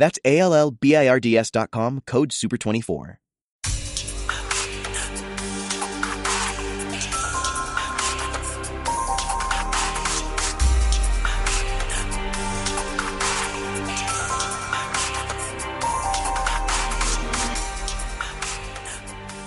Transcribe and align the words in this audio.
That's 0.00 0.18
A 0.24 0.38
L 0.38 0.54
L 0.54 0.70
B 0.80 0.96
I 0.96 1.08
R 1.08 1.20
D 1.20 1.36
S.com, 1.36 2.00
code 2.06 2.30
SUPER24. 2.30 3.18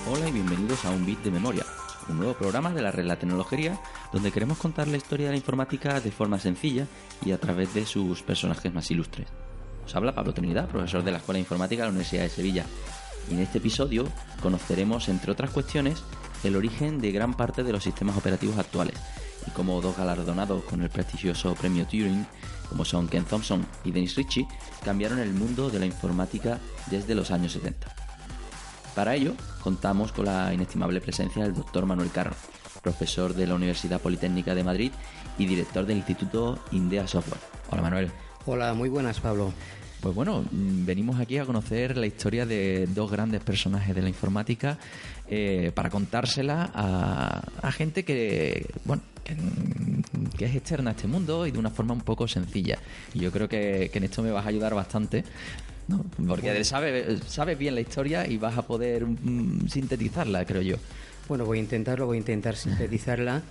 Hola 0.06 0.30
y 0.30 0.32
bienvenidos 0.32 0.86
a 0.86 0.92
Un 0.92 1.04
Bit 1.04 1.24
de 1.24 1.32
Memoria, 1.32 1.66
un 2.10 2.18
nuevo 2.18 2.36
programa 2.36 2.72
de 2.76 2.84
la 2.84 2.92
Red 2.92 3.06
La 3.06 3.18
Tecnología 3.18 3.80
donde 4.12 4.32
queremos 4.32 4.60
contar 4.60 4.88
la 4.88 4.98
historia 4.98 5.26
de 5.26 5.32
la 5.32 5.38
informática 5.38 6.00
de 6.00 6.12
forma 6.12 6.38
sencilla 6.38 6.86
y 7.26 7.32
a 7.32 7.40
través 7.40 7.74
de 7.74 7.88
sus 7.88 8.22
personajes 8.22 8.72
más 8.72 8.92
ilustres. 8.92 9.28
Os 9.86 9.96
habla 9.96 10.16
Pablo 10.16 10.34
Trinidad, 10.34 10.68
profesor 10.68 11.04
de 11.04 11.12
la 11.12 11.18
Escuela 11.18 11.38
de 11.38 11.42
Informática 11.42 11.84
de 11.84 11.88
la 11.88 11.92
Universidad 11.92 12.24
de 12.24 12.30
Sevilla. 12.30 12.66
Y 13.30 13.34
en 13.34 13.40
este 13.40 13.58
episodio 13.60 14.06
conoceremos, 14.42 15.10
entre 15.10 15.32
otras 15.32 15.52
cuestiones, 15.52 16.04
el 16.44 16.56
origen 16.56 17.00
de 17.00 17.12
gran 17.12 17.34
parte 17.34 17.64
de 17.64 17.72
los 17.72 17.84
sistemas 17.84 18.18
operativos 18.18 18.58
actuales 18.58 18.96
y 19.48 19.52
cómo 19.52 19.82
dos 19.82 19.98
galardonados 19.98 20.64
con 20.64 20.82
el 20.82 20.90
prestigioso 20.90 21.54
premio 21.56 21.86
Turing, 21.86 22.26
como 22.70 22.86
son 22.86 23.08
Ken 23.08 23.26
Thompson 23.26 23.66
y 23.84 23.92
Dennis 23.92 24.16
Ritchie, 24.16 24.48
cambiaron 24.84 25.20
el 25.20 25.34
mundo 25.34 25.70
de 25.70 25.80
la 25.80 25.86
informática 25.86 26.60
desde 26.88 27.16
los 27.16 27.32
años 27.32 27.54
70. 27.54 27.88
Para 28.96 29.16
ello, 29.16 29.34
contamos 29.62 30.12
con 30.12 30.26
la 30.26 30.54
inestimable 30.54 31.02
presencia 31.02 31.44
del 31.44 31.56
doctor 31.56 31.86
Manuel 31.86 32.12
Carro, 32.12 32.36
profesor 32.82 33.34
de 33.34 33.48
la 33.48 33.56
Universidad 33.56 34.00
Politécnica 34.00 34.54
de 34.54 34.64
Madrid 34.64 34.92
y 35.38 35.46
director 35.46 35.86
del 35.86 35.98
Instituto 35.98 36.60
Indea 36.72 37.08
Software. 37.08 37.42
Hola 37.70 37.82
Manuel. 37.82 38.12
Hola, 38.46 38.74
muy 38.74 38.90
buenas 38.90 39.22
Pablo. 39.22 39.54
Pues 40.02 40.14
bueno, 40.14 40.44
venimos 40.52 41.18
aquí 41.18 41.38
a 41.38 41.46
conocer 41.46 41.96
la 41.96 42.06
historia 42.06 42.46
de 42.46 42.88
dos 42.88 43.10
grandes 43.10 43.42
personajes 43.42 43.96
de 43.96 44.02
la 44.02 44.10
informática 44.10 44.78
eh, 45.30 45.72
para 45.74 45.90
contársela 45.90 46.70
a, 46.74 47.72
gente 47.72 48.04
que, 48.04 48.68
bueno, 48.84 49.02
que, 49.24 50.46
es 50.46 50.56
externa 50.56 50.92
a 50.92 50.94
este 50.94 51.08
mundo 51.08 51.48
y 51.48 51.52
de 51.52 51.58
una 51.58 51.70
forma 51.70 51.94
un 51.94 52.02
poco 52.02 52.28
sencilla. 52.28 52.78
Y 53.14 53.20
yo 53.20 53.32
creo 53.32 53.48
que, 53.48 53.90
que 53.94 54.00
en 54.00 54.04
esto 54.04 54.22
me 54.22 54.32
vas 54.32 54.46
a 54.46 54.50
ayudar 54.50 54.76
bastante 54.76 55.24
¿no? 55.88 56.04
Porque 56.28 56.64
sabes 56.66 57.22
sabe 57.28 57.56
bien 57.56 57.76
la 57.76 57.82
historia 57.82 58.28
y 58.28 58.38
vas 58.38 58.58
a 58.58 58.64
poder 58.64 59.06
mm, 59.06 59.70
sintetizarla, 59.70 60.44
creo 60.44 60.62
yo. 60.62 60.76
Bueno, 61.30 61.46
voy 61.46 61.60
a 61.60 61.62
intentarlo, 61.62 62.08
voy 62.08 62.18
a 62.18 62.20
intentar 62.20 62.58
sintetizarla. 62.58 63.42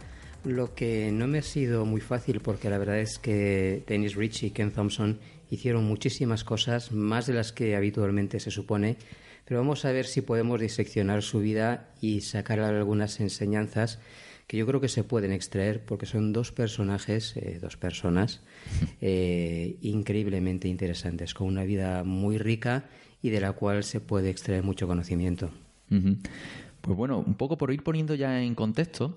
Lo 0.45 0.75
que 0.75 1.13
no 1.13 1.29
me 1.29 1.39
ha 1.39 1.43
sido 1.43 1.85
muy 1.85 2.01
fácil, 2.01 2.41
porque 2.41 2.69
la 2.69 2.79
verdad 2.79 2.99
es 2.99 3.19
que 3.19 3.85
Dennis 3.87 4.17
Ritchie 4.17 4.49
y 4.49 4.51
Ken 4.51 4.73
Thompson 4.73 5.19
hicieron 5.51 5.85
muchísimas 5.85 6.43
cosas, 6.43 6.91
más 6.93 7.27
de 7.27 7.35
las 7.35 7.53
que 7.53 7.77
habitualmente 7.77 8.41
se 8.41 8.51
supone, 8.51 8.97
pero 9.45 9.61
vamos 9.61 9.85
a 9.85 9.93
ver 9.93 10.07
si 10.07 10.21
podemos 10.21 10.61
diseccionar 10.61 11.23
su 11.23 11.41
vida 11.41 11.91
y 12.01 12.23
sacar 12.23 12.59
algunas 12.61 13.21
enseñanzas 13.21 14.01
que 14.47 14.57
yo 14.57 14.67
creo 14.67 14.81
que 14.81 14.89
se 14.89 15.05
pueden 15.05 15.33
extraer 15.33 15.85
porque 15.85 16.07
son 16.07 16.33
dos 16.33 16.53
personajes, 16.53 17.37
eh, 17.37 17.59
dos 17.61 17.77
personas 17.77 18.43
eh, 19.01 19.77
increíblemente 19.81 20.69
interesantes, 20.69 21.35
con 21.35 21.47
una 21.47 21.65
vida 21.65 22.03
muy 22.03 22.39
rica 22.39 22.87
y 23.23 23.31
de 23.31 23.41
la 23.41 23.53
cual 23.53 23.85
se 23.85 24.01
puede 24.01 24.31
extraer 24.31 24.63
mucho 24.63 24.87
conocimiento. 24.87 25.51
Pues 26.81 26.97
bueno, 26.97 27.19
un 27.19 27.35
poco 27.35 27.59
por 27.59 27.73
ir 27.73 27.83
poniendo 27.83 28.15
ya 28.15 28.43
en 28.43 28.55
contexto, 28.55 29.15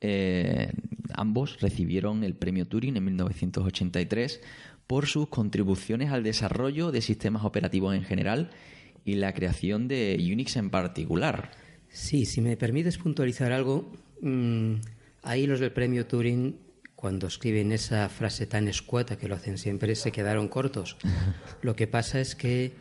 eh, 0.00 0.72
ambos 1.14 1.60
recibieron 1.60 2.24
el 2.24 2.34
premio 2.34 2.66
Turing 2.66 2.96
en 2.96 3.04
1983 3.04 4.40
por 4.86 5.06
sus 5.06 5.28
contribuciones 5.28 6.10
al 6.10 6.22
desarrollo 6.22 6.92
de 6.92 7.02
sistemas 7.02 7.44
operativos 7.44 7.94
en 7.94 8.04
general 8.04 8.50
y 9.04 9.14
la 9.14 9.34
creación 9.34 9.88
de 9.88 10.16
Unix 10.32 10.56
en 10.56 10.70
particular. 10.70 11.50
Sí, 11.88 12.26
si 12.26 12.40
me 12.40 12.56
permites 12.56 12.98
puntualizar 12.98 13.52
algo, 13.52 13.92
mm, 14.20 14.74
ahí 15.22 15.46
los 15.46 15.60
del 15.60 15.72
premio 15.72 16.06
Turing, 16.06 16.56
cuando 16.94 17.26
escriben 17.26 17.72
esa 17.72 18.08
frase 18.08 18.46
tan 18.46 18.68
escueta 18.68 19.16
que 19.16 19.28
lo 19.28 19.34
hacen 19.34 19.58
siempre, 19.58 19.94
se 19.94 20.12
quedaron 20.12 20.48
cortos. 20.48 20.96
Lo 21.62 21.76
que 21.76 21.86
pasa 21.86 22.20
es 22.20 22.34
que 22.34 22.72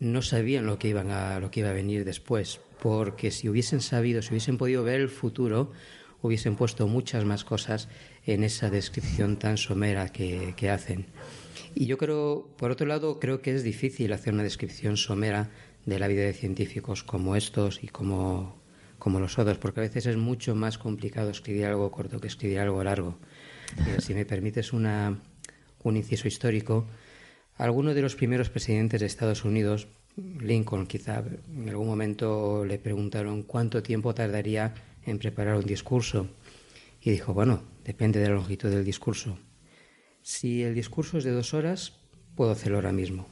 no 0.00 0.22
sabían 0.22 0.64
lo 0.64 0.78
que, 0.78 0.88
iban 0.88 1.10
a, 1.10 1.38
lo 1.40 1.50
que 1.50 1.60
iba 1.60 1.68
a 1.68 1.74
venir 1.74 2.06
después, 2.06 2.58
porque 2.82 3.30
si 3.30 3.50
hubiesen 3.50 3.82
sabido, 3.82 4.22
si 4.22 4.30
hubiesen 4.30 4.56
podido 4.56 4.82
ver 4.82 5.00
el 5.00 5.10
futuro, 5.10 5.72
hubiesen 6.22 6.56
puesto 6.56 6.86
muchas 6.86 7.24
más 7.24 7.44
cosas 7.44 7.88
en 8.26 8.44
esa 8.44 8.70
descripción 8.70 9.36
tan 9.36 9.56
somera 9.56 10.08
que, 10.08 10.70
hacen. 10.70 11.06
Y 11.74 11.86
yo 11.86 11.98
creo, 11.98 12.48
por 12.56 12.70
otro 12.70 12.86
lado, 12.86 13.18
creo 13.18 13.42
que 13.42 13.54
es 13.54 13.62
difícil 13.62 14.12
hacer 14.12 14.34
una 14.34 14.42
descripción 14.42 14.96
somera 14.96 15.50
de 15.86 15.98
la 15.98 16.08
vida 16.08 16.22
de 16.22 16.32
científicos 16.32 17.02
como 17.02 17.36
estos 17.36 17.82
y 17.82 17.88
como, 17.88 18.60
como 18.98 19.20
los 19.20 19.38
otros, 19.38 19.58
porque 19.58 19.80
a 19.80 19.82
veces 19.84 20.06
es 20.06 20.16
mucho 20.16 20.54
más 20.54 20.78
complicado 20.78 21.30
escribir 21.30 21.66
algo 21.66 21.90
corto 21.90 22.20
que 22.20 22.28
escribir 22.28 22.58
algo 22.58 22.82
largo. 22.84 23.18
si 23.98 24.14
me 24.14 24.24
permites 24.24 24.72
una, 24.72 25.20
un 25.82 25.96
inciso 25.96 26.28
histórico, 26.28 26.86
algunos 27.56 27.94
de 27.94 28.02
los 28.02 28.16
primeros 28.16 28.50
presidentes 28.50 29.00
de 29.00 29.06
Estados 29.06 29.44
Unidos, 29.44 29.88
Lincoln 30.16 30.86
quizá, 30.86 31.22
en 31.54 31.68
algún 31.68 31.86
momento 31.86 32.64
le 32.64 32.78
preguntaron 32.78 33.42
cuánto 33.42 33.82
tiempo 33.82 34.14
tardaría 34.14 34.74
en 35.04 35.18
preparar 35.18 35.56
un 35.56 35.64
discurso. 35.64 36.28
Y 37.00 37.10
dijo, 37.10 37.32
bueno, 37.32 37.62
depende 37.84 38.20
de 38.20 38.28
la 38.28 38.34
longitud 38.34 38.70
del 38.70 38.84
discurso. 38.84 39.38
Si 40.22 40.62
el 40.62 40.74
discurso 40.74 41.18
es 41.18 41.24
de 41.24 41.30
dos 41.30 41.54
horas, 41.54 41.94
puedo 42.34 42.50
hacerlo 42.50 42.76
ahora 42.76 42.92
mismo. 42.92 43.26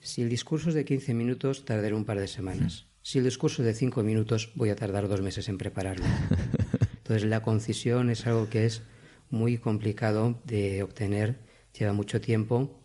Si 0.00 0.22
el 0.22 0.30
discurso 0.30 0.70
es 0.70 0.74
de 0.74 0.84
15 0.84 1.12
minutos, 1.14 1.64
tardaré 1.64 1.94
un 1.94 2.04
par 2.04 2.18
de 2.18 2.26
semanas. 2.26 2.86
Si 3.02 3.18
el 3.18 3.24
discurso 3.24 3.62
es 3.62 3.66
de 3.66 3.74
5 3.74 4.02
minutos, 4.02 4.52
voy 4.54 4.70
a 4.70 4.76
tardar 4.76 5.08
dos 5.08 5.20
meses 5.20 5.48
en 5.48 5.58
prepararlo. 5.58 6.06
Entonces, 6.98 7.28
la 7.28 7.42
concisión 7.42 8.08
es 8.08 8.26
algo 8.26 8.48
que 8.48 8.64
es 8.64 8.82
muy 9.28 9.58
complicado 9.58 10.40
de 10.44 10.82
obtener, 10.82 11.38
lleva 11.78 11.92
mucho 11.92 12.20
tiempo. 12.20 12.82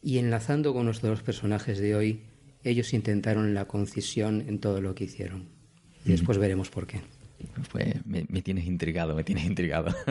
Y 0.00 0.18
enlazando 0.18 0.72
con 0.72 0.86
nuestros 0.86 1.10
dos 1.10 1.22
personajes 1.22 1.78
de 1.78 1.94
hoy, 1.94 2.22
ellos 2.62 2.92
intentaron 2.94 3.54
la 3.54 3.66
concisión 3.66 4.44
en 4.46 4.58
todo 4.58 4.80
lo 4.80 4.94
que 4.94 5.04
hicieron. 5.04 5.48
Y 6.04 6.10
después 6.12 6.38
veremos 6.38 6.70
por 6.70 6.86
qué. 6.86 7.00
Pues 7.72 8.04
me, 8.06 8.22
tienes 8.42 8.66
intrigado, 8.66 9.14
me 9.14 9.24
tienes 9.24 9.44
intrigado. 9.44 9.94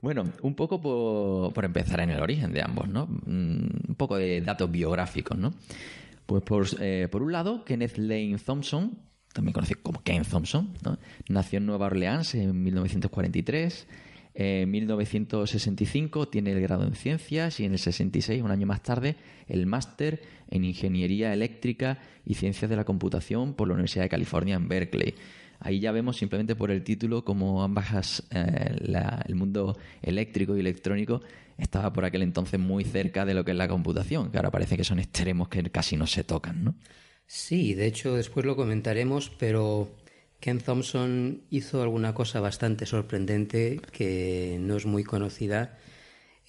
Bueno, 0.00 0.30
un 0.42 0.54
poco 0.54 0.82
por, 0.82 1.64
empezar 1.64 1.98
en 2.00 2.10
el 2.10 2.20
origen 2.20 2.52
de 2.52 2.60
ambos, 2.60 2.86
¿no? 2.90 3.06
Mm, 3.06 3.88
un 3.88 3.94
poco 3.96 4.18
de 4.18 4.42
datos 4.42 4.70
biográficos, 4.70 5.38
¿no? 5.38 5.54
Pues 6.26 6.42
por, 6.42 6.66
eh, 6.78 7.08
por 7.10 7.22
un 7.22 7.32
lado, 7.32 7.64
Kenneth 7.64 7.96
Lane 7.96 8.36
Thompson, 8.36 8.98
también 9.32 9.52
conocido 9.52 9.80
como 9.82 10.02
Ken 10.02 10.22
Thompson, 10.22 10.74
¿no? 10.84 10.98
nació 11.30 11.56
en 11.56 11.64
Nueva 11.64 11.86
Orleans 11.86 12.34
en 12.34 12.62
1943. 12.62 13.86
En 14.34 14.70
1965 14.70 16.28
tiene 16.28 16.52
el 16.52 16.60
grado 16.60 16.84
en 16.84 16.94
ciencias 16.94 17.60
y 17.60 17.64
en 17.64 17.72
el 17.72 17.78
66, 17.78 18.42
un 18.42 18.50
año 18.50 18.66
más 18.66 18.82
tarde, 18.82 19.16
el 19.46 19.66
máster 19.66 20.22
en 20.50 20.64
ingeniería 20.64 21.32
eléctrica 21.32 21.98
y 22.26 22.34
ciencias 22.34 22.68
de 22.68 22.76
la 22.76 22.84
computación 22.84 23.54
por 23.54 23.68
la 23.68 23.74
Universidad 23.74 24.04
de 24.04 24.08
California 24.08 24.56
en 24.56 24.68
Berkeley. 24.68 25.14
Ahí 25.64 25.80
ya 25.80 25.92
vemos 25.92 26.18
simplemente 26.18 26.54
por 26.54 26.70
el 26.70 26.84
título 26.84 27.24
como 27.24 27.62
ambas 27.62 28.22
eh, 28.30 28.76
el 29.26 29.34
mundo 29.34 29.78
eléctrico 30.02 30.54
y 30.54 30.60
electrónico 30.60 31.22
estaba 31.56 31.90
por 31.90 32.04
aquel 32.04 32.20
entonces 32.20 32.60
muy 32.60 32.84
cerca 32.84 33.24
de 33.24 33.32
lo 33.32 33.46
que 33.46 33.52
es 33.52 33.56
la 33.56 33.66
computación, 33.66 34.30
que 34.30 34.36
ahora 34.36 34.50
parece 34.50 34.76
que 34.76 34.84
son 34.84 34.98
extremos 34.98 35.48
que 35.48 35.62
casi 35.70 35.96
no 35.96 36.06
se 36.06 36.22
tocan, 36.22 36.64
¿no? 36.64 36.74
Sí, 37.26 37.72
de 37.72 37.86
hecho 37.86 38.14
después 38.14 38.44
lo 38.44 38.56
comentaremos, 38.56 39.30
pero 39.38 39.88
Ken 40.38 40.58
Thompson 40.58 41.44
hizo 41.48 41.80
alguna 41.80 42.12
cosa 42.12 42.40
bastante 42.40 42.84
sorprendente 42.84 43.80
que 43.90 44.58
no 44.60 44.76
es 44.76 44.84
muy 44.84 45.02
conocida 45.02 45.78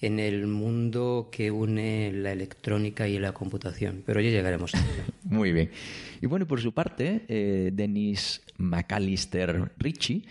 en 0.06 0.20
el 0.20 0.46
mundo 0.46 1.28
que 1.32 1.50
une 1.50 2.12
la 2.12 2.32
electrónica 2.32 3.08
y 3.08 3.18
la 3.18 3.32
computación, 3.32 4.02
pero 4.06 4.20
ya 4.20 4.30
llegaremos 4.30 4.74
a 4.74 4.78
ello. 4.78 5.02
Muy 5.24 5.52
bien. 5.52 5.70
Y 6.20 6.26
bueno, 6.26 6.46
por 6.46 6.60
su 6.60 6.72
parte, 6.72 7.24
eh, 7.28 7.70
Dennis 7.72 8.42
McAllister 8.58 9.72
Ritchie, 9.78 10.24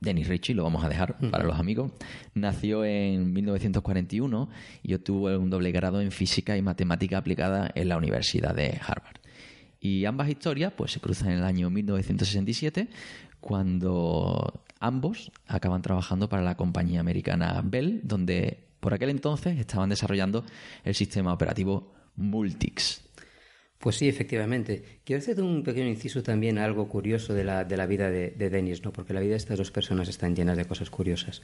Dennis 0.00 0.28
Ritchie, 0.28 0.54
lo 0.54 0.64
vamos 0.64 0.84
a 0.84 0.88
dejar 0.88 1.16
para 1.30 1.44
los 1.44 1.58
amigos, 1.58 1.92
nació 2.34 2.84
en 2.84 3.32
1941 3.32 4.50
y 4.82 4.94
obtuvo 4.94 5.28
un 5.38 5.48
doble 5.48 5.72
grado 5.72 6.02
en 6.02 6.10
física 6.10 6.56
y 6.56 6.62
matemática 6.62 7.16
aplicada 7.16 7.70
en 7.74 7.88
la 7.88 7.96
Universidad 7.96 8.54
de 8.54 8.78
Harvard. 8.86 9.16
Y 9.80 10.04
ambas 10.04 10.28
historias 10.28 10.72
pues 10.76 10.92
se 10.92 11.00
cruzan 11.00 11.30
en 11.30 11.38
el 11.38 11.44
año 11.44 11.70
1967 11.70 12.88
cuando 13.40 14.62
ambos 14.80 15.32
acaban 15.46 15.82
trabajando 15.82 16.28
para 16.28 16.42
la 16.42 16.56
compañía 16.56 17.00
americana 17.00 17.62
Bell, 17.64 18.00
donde 18.02 18.64
por 18.84 18.92
aquel 18.92 19.08
entonces 19.08 19.58
estaban 19.58 19.88
desarrollando 19.88 20.44
el 20.84 20.94
sistema 20.94 21.32
operativo 21.32 21.94
Multics. 22.16 23.02
Pues 23.78 23.96
sí, 23.96 24.08
efectivamente. 24.10 25.00
Quiero 25.04 25.20
hacer 25.22 25.40
un 25.40 25.62
pequeño 25.62 25.88
inciso 25.88 26.22
también 26.22 26.58
a 26.58 26.66
algo 26.66 26.86
curioso 26.86 27.32
de 27.32 27.44
la, 27.44 27.64
de 27.64 27.78
la 27.78 27.86
vida 27.86 28.10
de, 28.10 28.32
de, 28.32 28.50
Dennis, 28.50 28.84
¿no? 28.84 28.92
porque 28.92 29.14
la 29.14 29.20
vida 29.20 29.30
de 29.30 29.36
estas 29.38 29.56
dos 29.56 29.70
personas 29.70 30.10
están 30.10 30.36
llenas 30.36 30.58
de 30.58 30.66
cosas 30.66 30.90
curiosas. 30.90 31.40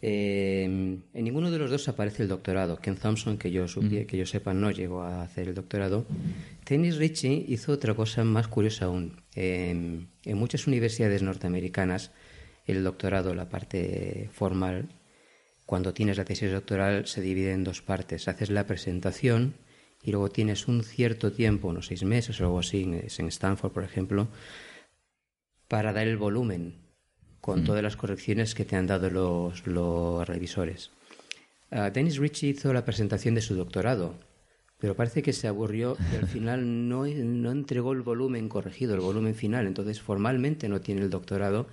Eh, 0.00 0.64
en 0.64 1.24
ninguno 1.24 1.50
de 1.50 1.58
los 1.58 1.70
dos 1.70 1.88
aparece 1.90 2.22
el 2.22 2.30
doctorado. 2.30 2.78
Ken 2.78 2.96
Thompson, 2.96 3.36
que 3.36 3.50
yo, 3.50 3.66
que 4.06 4.16
yo 4.16 4.24
sepa, 4.24 4.54
no 4.54 4.70
llegó 4.70 5.02
a 5.02 5.24
hacer 5.24 5.48
el 5.48 5.54
doctorado. 5.54 6.06
Dennis 6.66 6.96
Ritchie 6.96 7.44
hizo 7.48 7.72
otra 7.72 7.92
cosa 7.92 8.24
más 8.24 8.48
curiosa 8.48 8.86
aún. 8.86 9.20
en 9.34 10.08
muchas 10.24 10.66
universidades 10.66 11.22
norteamericanas, 11.22 12.12
el 12.64 12.82
doctorado, 12.82 13.34
la 13.34 13.50
parte 13.50 14.30
formal, 14.32 14.88
cuando 15.66 15.92
tienes 15.92 16.16
la 16.16 16.24
tesis 16.24 16.52
doctoral, 16.52 17.06
se 17.06 17.20
divide 17.20 17.52
en 17.52 17.64
dos 17.64 17.82
partes. 17.82 18.28
Haces 18.28 18.50
la 18.50 18.66
presentación 18.66 19.54
y 20.02 20.12
luego 20.12 20.30
tienes 20.30 20.68
un 20.68 20.84
cierto 20.84 21.32
tiempo, 21.32 21.68
unos 21.68 21.86
seis 21.86 22.04
meses 22.04 22.40
o 22.40 22.44
algo 22.44 22.60
así, 22.60 22.84
en 22.84 23.26
Stanford, 23.26 23.72
por 23.72 23.82
ejemplo, 23.82 24.28
para 25.66 25.92
dar 25.92 26.06
el 26.06 26.16
volumen 26.16 26.76
con 27.40 27.62
mm. 27.62 27.64
todas 27.64 27.82
las 27.82 27.96
correcciones 27.96 28.54
que 28.54 28.64
te 28.64 28.76
han 28.76 28.86
dado 28.86 29.10
los, 29.10 29.66
los 29.66 30.26
revisores. 30.26 30.92
Uh, 31.72 31.90
Dennis 31.92 32.18
Ritchie 32.18 32.50
hizo 32.50 32.72
la 32.72 32.84
presentación 32.84 33.34
de 33.34 33.40
su 33.40 33.56
doctorado, 33.56 34.14
pero 34.78 34.94
parece 34.94 35.20
que 35.22 35.32
se 35.32 35.48
aburrió 35.48 35.96
y 36.12 36.16
al 36.16 36.28
final 36.34 36.88
no, 36.88 37.06
no 37.06 37.50
entregó 37.50 37.92
el 37.92 38.02
volumen 38.02 38.48
corregido, 38.48 38.94
el 38.94 39.00
volumen 39.00 39.34
final. 39.34 39.66
Entonces, 39.66 40.00
formalmente 40.00 40.68
no 40.68 40.80
tiene 40.80 41.02
el 41.02 41.10
doctorado, 41.10 41.66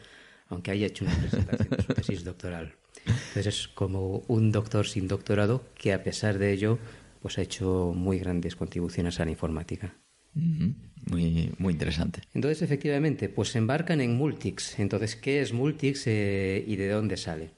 aunque 0.48 0.72
haya 0.72 0.88
hecho 0.88 1.06
una 1.06 1.16
presentación 1.16 1.69
de 1.69 1.84
su 1.84 1.94
tesis 1.94 2.24
doctoral. 2.24 2.74
Entonces, 3.06 3.48
es 3.48 3.68
como 3.68 4.24
un 4.28 4.52
doctor 4.52 4.88
sin 4.88 5.08
doctorado 5.08 5.64
que, 5.76 5.94
a 5.94 6.04
pesar 6.04 6.38
de 6.38 6.54
ello, 6.54 6.80
pues 7.22 7.38
ha 7.38 7.42
hecho 7.42 7.94
muy 7.96 8.20
grandes 8.20 8.56
contribuciones 8.56 9.20
a 9.20 9.26
la 9.26 9.32
informática. 9.32 9.96
Muy, 10.34 11.54
muy 11.58 11.74
interesante. 11.74 12.22
Entonces, 12.34 12.62
efectivamente, 12.62 13.30
pues 13.30 13.50
se 13.50 13.58
embarcan 13.58 14.02
en 14.02 14.16
Multics. 14.16 14.80
Entonces, 14.80 15.16
¿qué 15.16 15.42
es 15.42 15.54
Multics 15.54 16.08
eh, 16.08 16.64
y 16.66 16.76
de 16.76 16.90
dónde 16.90 17.18
sale? 17.18 17.52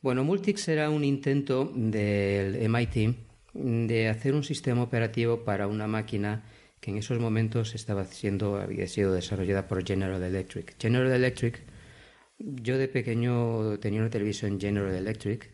Bueno, 0.00 0.24
Multics 0.24 0.68
era 0.68 0.90
un 0.90 1.04
intento 1.04 1.72
del 1.74 2.68
MIT 2.68 3.16
de 3.54 4.08
hacer 4.08 4.34
un 4.34 4.44
sistema 4.44 4.82
operativo 4.82 5.44
para 5.44 5.66
una 5.66 5.86
máquina 5.86 6.44
que 6.80 6.90
en 6.90 6.98
esos 6.98 7.18
momentos 7.18 7.74
estaba 7.74 8.04
siendo, 8.04 8.56
había 8.56 8.86
sido 8.86 9.12
desarrollada 9.12 9.66
por 9.66 9.84
General 9.84 10.22
Electric. 10.22 10.76
General 10.78 11.10
Electric, 11.10 11.62
yo 12.38 12.78
de 12.78 12.88
pequeño 12.88 13.78
tenía 13.78 14.00
una 14.00 14.10
televisión 14.10 14.60
General 14.60 14.94
Electric. 14.94 15.50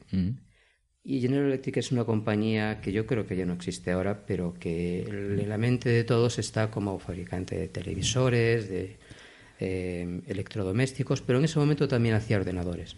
Y 1.05 1.21
General 1.21 1.47
Electric 1.47 1.79
es 1.79 1.91
una 1.91 2.05
compañía 2.05 2.81
que 2.81 2.93
yo 2.93 3.07
creo 3.07 3.27
que 3.27 3.37
ya 3.37 3.45
no 3.45 3.55
existe 3.55 3.91
ahora, 3.91 4.25
pero 4.25 4.55
que 4.55 5.03
en 5.03 5.49
la 5.49 5.59
mente 5.59 5.89
de 5.89 6.05
todos 6.05 6.39
está 6.39 6.71
como 6.71 6.99
fabricante 6.99 7.57
de 7.57 7.69
televisores, 7.69 8.69
de 8.69 8.99
eh, 9.59 10.21
electrodomésticos, 10.27 11.21
pero 11.21 11.39
en 11.39 11.47
ese 11.47 11.59
momento 11.59 11.89
también 11.89 12.15
hacía 12.15 12.37
ordenadores. 12.37 12.97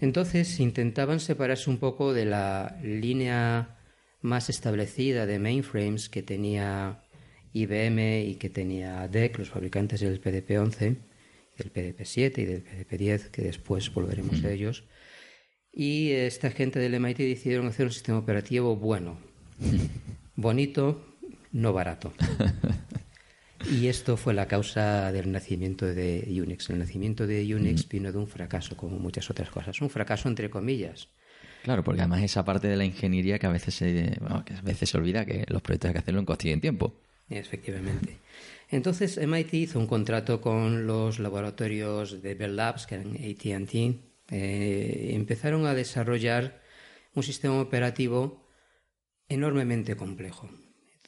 Entonces 0.00 0.58
intentaban 0.60 1.20
separarse 1.20 1.70
un 1.70 1.78
poco 1.78 2.12
de 2.12 2.24
la 2.24 2.78
línea 2.82 3.78
más 4.20 4.50
establecida 4.50 5.26
de 5.26 5.38
mainframes 5.38 6.08
que 6.08 6.22
tenía 6.22 7.04
IBM 7.52 8.24
y 8.26 8.34
que 8.36 8.50
tenía 8.50 9.06
DEC, 9.06 9.38
los 9.38 9.50
fabricantes 9.50 10.00
del 10.00 10.20
PDP-11, 10.20 10.96
del 11.56 11.72
PDP-7 11.72 12.38
y 12.38 12.44
del 12.44 12.64
PDP-10, 12.64 13.30
que 13.30 13.42
después 13.42 13.92
volveremos 13.92 14.42
a 14.44 14.50
ellos 14.50 14.84
y 15.76 16.12
esta 16.12 16.50
gente 16.50 16.78
del 16.78 17.00
MIT 17.00 17.18
decidieron 17.18 17.66
hacer 17.66 17.86
un 17.86 17.92
sistema 17.92 18.18
operativo 18.18 18.76
bueno, 18.76 19.18
bonito, 20.36 21.04
no 21.52 21.72
barato. 21.72 22.12
Y 23.70 23.88
esto 23.88 24.18
fue 24.18 24.34
la 24.34 24.46
causa 24.46 25.10
del 25.10 25.32
nacimiento 25.32 25.86
de 25.86 26.26
Unix. 26.42 26.68
El 26.68 26.80
nacimiento 26.80 27.26
de 27.26 27.54
Unix 27.54 27.88
vino 27.88 28.12
de 28.12 28.18
un 28.18 28.26
fracaso, 28.26 28.76
como 28.76 28.98
muchas 28.98 29.30
otras 29.30 29.48
cosas. 29.48 29.80
Un 29.80 29.88
fracaso 29.88 30.28
entre 30.28 30.50
comillas. 30.50 31.08
Claro, 31.62 31.82
porque 31.82 32.02
además 32.02 32.22
esa 32.22 32.44
parte 32.44 32.68
de 32.68 32.76
la 32.76 32.84
ingeniería 32.84 33.38
que 33.38 33.46
a 33.46 33.50
veces 33.50 33.74
se, 33.74 34.18
que 34.44 34.52
a 34.52 34.60
veces 34.60 34.90
se 34.90 34.98
olvida 34.98 35.24
que 35.24 35.46
los 35.48 35.62
proyectos 35.62 35.88
hay 35.88 35.92
que 35.94 35.98
hacerlo 36.00 36.20
en 36.20 36.48
en 36.50 36.60
tiempo. 36.60 37.00
Efectivamente. 37.28 38.18
Entonces 38.68 39.18
MIT 39.18 39.54
hizo 39.54 39.78
un 39.78 39.86
contrato 39.86 40.40
con 40.40 40.86
los 40.86 41.18
laboratorios 41.18 42.22
de 42.22 42.34
Bell 42.34 42.56
Labs, 42.56 42.86
que 42.86 42.96
eran 42.96 43.14
AT&T, 43.14 44.00
eh, 44.30 45.10
empezaron 45.12 45.66
a 45.66 45.74
desarrollar 45.74 46.62
un 47.14 47.22
sistema 47.22 47.60
operativo 47.60 48.48
enormemente 49.28 49.96
complejo. 49.96 50.50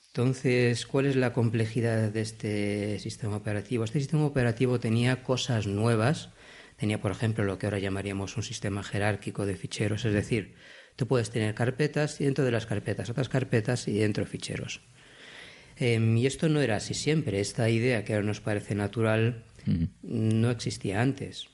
Entonces, 0.08 0.86
¿cuál 0.86 1.06
es 1.06 1.16
la 1.16 1.34
complejidad 1.34 2.10
de 2.10 2.20
este 2.22 2.98
sistema 3.00 3.36
operativo? 3.36 3.84
Este 3.84 3.98
sistema 3.98 4.24
operativo 4.24 4.80
tenía 4.80 5.22
cosas 5.22 5.66
nuevas. 5.66 6.30
Tenía, 6.76 7.00
por 7.00 7.10
ejemplo, 7.12 7.44
lo 7.44 7.58
que 7.58 7.66
ahora 7.66 7.78
llamaríamos 7.78 8.36
un 8.36 8.42
sistema 8.42 8.82
jerárquico 8.82 9.44
de 9.44 9.56
ficheros, 9.56 10.04
es 10.04 10.14
decir, 10.14 10.54
tú 10.96 11.06
puedes 11.06 11.30
tener 11.30 11.54
carpetas 11.54 12.20
y 12.20 12.24
dentro 12.24 12.44
de 12.44 12.50
las 12.50 12.64
carpetas 12.64 13.10
otras 13.10 13.28
carpetas 13.28 13.88
y 13.88 13.98
dentro 13.98 14.24
ficheros. 14.24 14.80
Em, 15.76 16.17
y 16.17 16.26
esto 16.26 16.49
no 16.49 16.61
era 16.61 16.76
así 16.76 16.94
siempre. 16.94 17.40
Esta 17.40 17.69
idea 17.69 18.05
que 18.05 18.14
ahora 18.14 18.26
nos 18.26 18.40
parece 18.40 18.75
natural 18.75 19.44
no 20.02 20.50
existía 20.50 21.02
antes. 21.02 21.49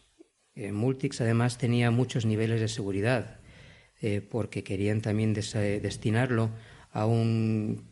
Eh, 0.54 0.70
Multics 0.70 1.20
además 1.20 1.56
tenía 1.56 1.90
muchos 1.90 2.26
niveles 2.26 2.60
de 2.60 2.68
seguridad 2.68 3.40
eh, 4.02 4.20
porque 4.20 4.62
querían 4.62 5.00
también 5.00 5.32
destinarlo 5.32 6.50
a, 6.90 7.06
un, 7.06 7.88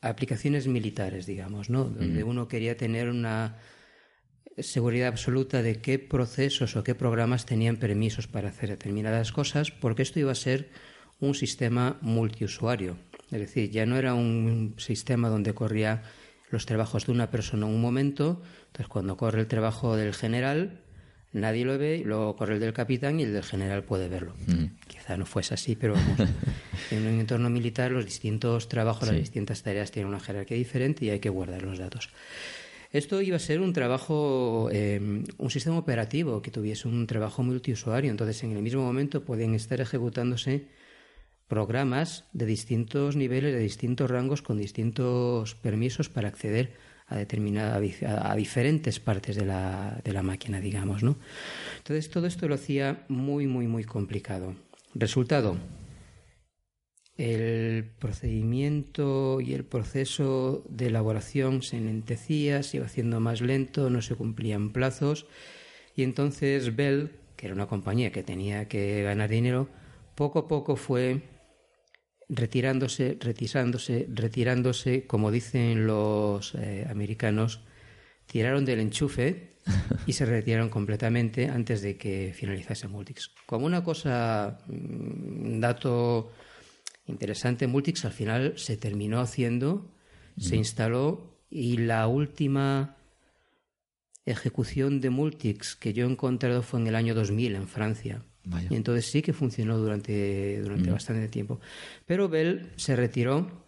aplicaciones 0.00 0.68
militares, 0.68 1.26
digamos, 1.26 1.70
¿no? 1.70 1.84
Donde 1.84 2.22
uno 2.22 2.46
quería 2.46 2.76
tener 2.76 3.08
una 3.08 3.58
seguridad 4.58 5.08
absoluta 5.08 5.62
de 5.62 5.80
qué 5.80 5.98
procesos 5.98 6.76
o 6.76 6.84
qué 6.84 6.94
programas 6.94 7.46
tenían 7.46 7.76
permisos 7.76 8.28
para 8.28 8.50
hacer 8.50 8.68
determinadas 8.68 9.32
cosas, 9.32 9.70
porque 9.70 10.02
esto 10.02 10.20
iba 10.20 10.30
a 10.30 10.36
ser 10.36 10.70
un 11.18 11.34
sistema 11.34 11.98
multiusuario. 12.02 12.96
Es 13.34 13.40
decir, 13.40 13.70
ya 13.70 13.84
no 13.84 13.96
era 13.96 14.14
un 14.14 14.74
sistema 14.78 15.28
donde 15.28 15.54
corría 15.54 16.02
los 16.50 16.66
trabajos 16.66 17.06
de 17.06 17.12
una 17.12 17.30
persona 17.30 17.66
en 17.66 17.74
un 17.74 17.80
momento, 17.80 18.40
entonces 18.66 18.86
cuando 18.86 19.16
corre 19.16 19.40
el 19.40 19.48
trabajo 19.48 19.96
del 19.96 20.14
general, 20.14 20.80
nadie 21.32 21.64
lo 21.64 21.76
ve, 21.76 22.02
luego 22.04 22.36
corre 22.36 22.54
el 22.54 22.60
del 22.60 22.72
capitán 22.72 23.18
y 23.18 23.24
el 23.24 23.32
del 23.32 23.42
general 23.42 23.82
puede 23.82 24.08
verlo. 24.08 24.34
Mm. 24.46 24.66
Quizá 24.86 25.16
no 25.16 25.26
fuese 25.26 25.54
así, 25.54 25.74
pero 25.74 25.94
en 26.92 27.06
un 27.06 27.18
entorno 27.20 27.50
militar 27.50 27.90
los 27.90 28.04
distintos 28.04 28.68
trabajos, 28.68 29.08
las 29.08 29.16
distintas 29.16 29.64
tareas 29.64 29.90
tienen 29.90 30.08
una 30.08 30.20
jerarquía 30.20 30.56
diferente 30.56 31.04
y 31.04 31.10
hay 31.10 31.18
que 31.18 31.28
guardar 31.28 31.62
los 31.62 31.78
datos. 31.78 32.10
Esto 32.92 33.20
iba 33.20 33.34
a 33.34 33.40
ser 33.40 33.60
un 33.60 33.72
trabajo, 33.72 34.68
em, 34.70 35.24
un 35.38 35.50
sistema 35.50 35.76
operativo 35.76 36.40
que 36.40 36.52
tuviese 36.52 36.86
un 36.86 37.08
trabajo 37.08 37.42
multiusuario. 37.42 38.12
Entonces, 38.12 38.44
en 38.44 38.52
el 38.52 38.62
mismo 38.62 38.82
momento 38.82 39.24
pueden 39.24 39.56
estar 39.56 39.80
ejecutándose 39.80 40.68
programas 41.54 42.24
de 42.32 42.46
distintos 42.46 43.14
niveles, 43.14 43.54
de 43.54 43.60
distintos 43.60 44.10
rangos, 44.10 44.42
con 44.42 44.58
distintos 44.58 45.54
permisos 45.54 46.08
para 46.08 46.26
acceder 46.26 46.72
a 47.06 47.16
determinada 47.16 47.76
a, 47.76 48.34
diferentes 48.34 48.98
partes 48.98 49.36
de 49.36 49.44
la, 49.44 50.00
de 50.02 50.12
la 50.12 50.24
máquina, 50.24 50.58
digamos, 50.58 51.04
¿no? 51.04 51.14
Entonces 51.78 52.10
todo 52.10 52.26
esto 52.26 52.48
lo 52.48 52.56
hacía 52.56 53.04
muy, 53.08 53.46
muy, 53.46 53.68
muy 53.68 53.84
complicado. 53.84 54.56
Resultado, 54.96 55.56
el 57.16 57.84
procedimiento 58.00 59.40
y 59.40 59.54
el 59.54 59.64
proceso 59.64 60.64
de 60.68 60.86
elaboración 60.86 61.62
se 61.62 61.76
enlentecía, 61.76 62.64
se 62.64 62.78
iba 62.78 62.86
haciendo 62.86 63.20
más 63.20 63.40
lento, 63.40 63.90
no 63.90 64.02
se 64.02 64.16
cumplían 64.16 64.72
plazos 64.72 65.26
y 65.94 66.02
entonces 66.02 66.74
Bell, 66.74 67.12
que 67.36 67.46
era 67.46 67.54
una 67.54 67.68
compañía 67.68 68.10
que 68.10 68.24
tenía 68.24 68.66
que 68.66 69.04
ganar 69.04 69.30
dinero, 69.30 69.68
poco 70.16 70.40
a 70.40 70.48
poco 70.48 70.74
fue 70.74 71.22
retirándose, 72.28 73.16
retirándose, 73.20 74.06
retirándose, 74.12 75.06
como 75.06 75.30
dicen 75.30 75.86
los 75.86 76.54
eh, 76.54 76.86
americanos, 76.90 77.60
tiraron 78.26 78.64
del 78.64 78.80
enchufe 78.80 79.54
y 80.06 80.12
se 80.12 80.26
retiraron 80.26 80.68
completamente 80.68 81.48
antes 81.48 81.82
de 81.82 81.96
que 81.96 82.32
finalizase 82.34 82.88
Multics. 82.88 83.30
Como 83.46 83.66
una 83.66 83.82
cosa, 83.84 84.58
un 84.68 85.58
mm, 85.58 85.60
dato 85.60 86.32
interesante, 87.06 87.66
Multics 87.66 88.04
al 88.04 88.12
final 88.12 88.54
se 88.56 88.76
terminó 88.76 89.20
haciendo, 89.20 89.90
se 90.38 90.56
instaló 90.56 91.38
y 91.48 91.76
la 91.76 92.08
última 92.08 92.96
ejecución 94.26 95.00
de 95.00 95.10
Multics 95.10 95.76
que 95.76 95.92
yo 95.92 96.06
he 96.06 96.10
encontrado 96.10 96.62
fue 96.62 96.80
en 96.80 96.86
el 96.88 96.96
año 96.96 97.14
2000 97.14 97.54
en 97.54 97.68
Francia. 97.68 98.24
Y 98.70 98.74
entonces 98.74 99.06
sí 99.06 99.22
que 99.22 99.32
funcionó 99.32 99.78
durante, 99.78 100.60
durante 100.60 100.90
bastante 100.90 101.28
tiempo. 101.28 101.60
Pero 102.06 102.28
Bell 102.28 102.72
se 102.76 102.94
retiró. 102.94 103.64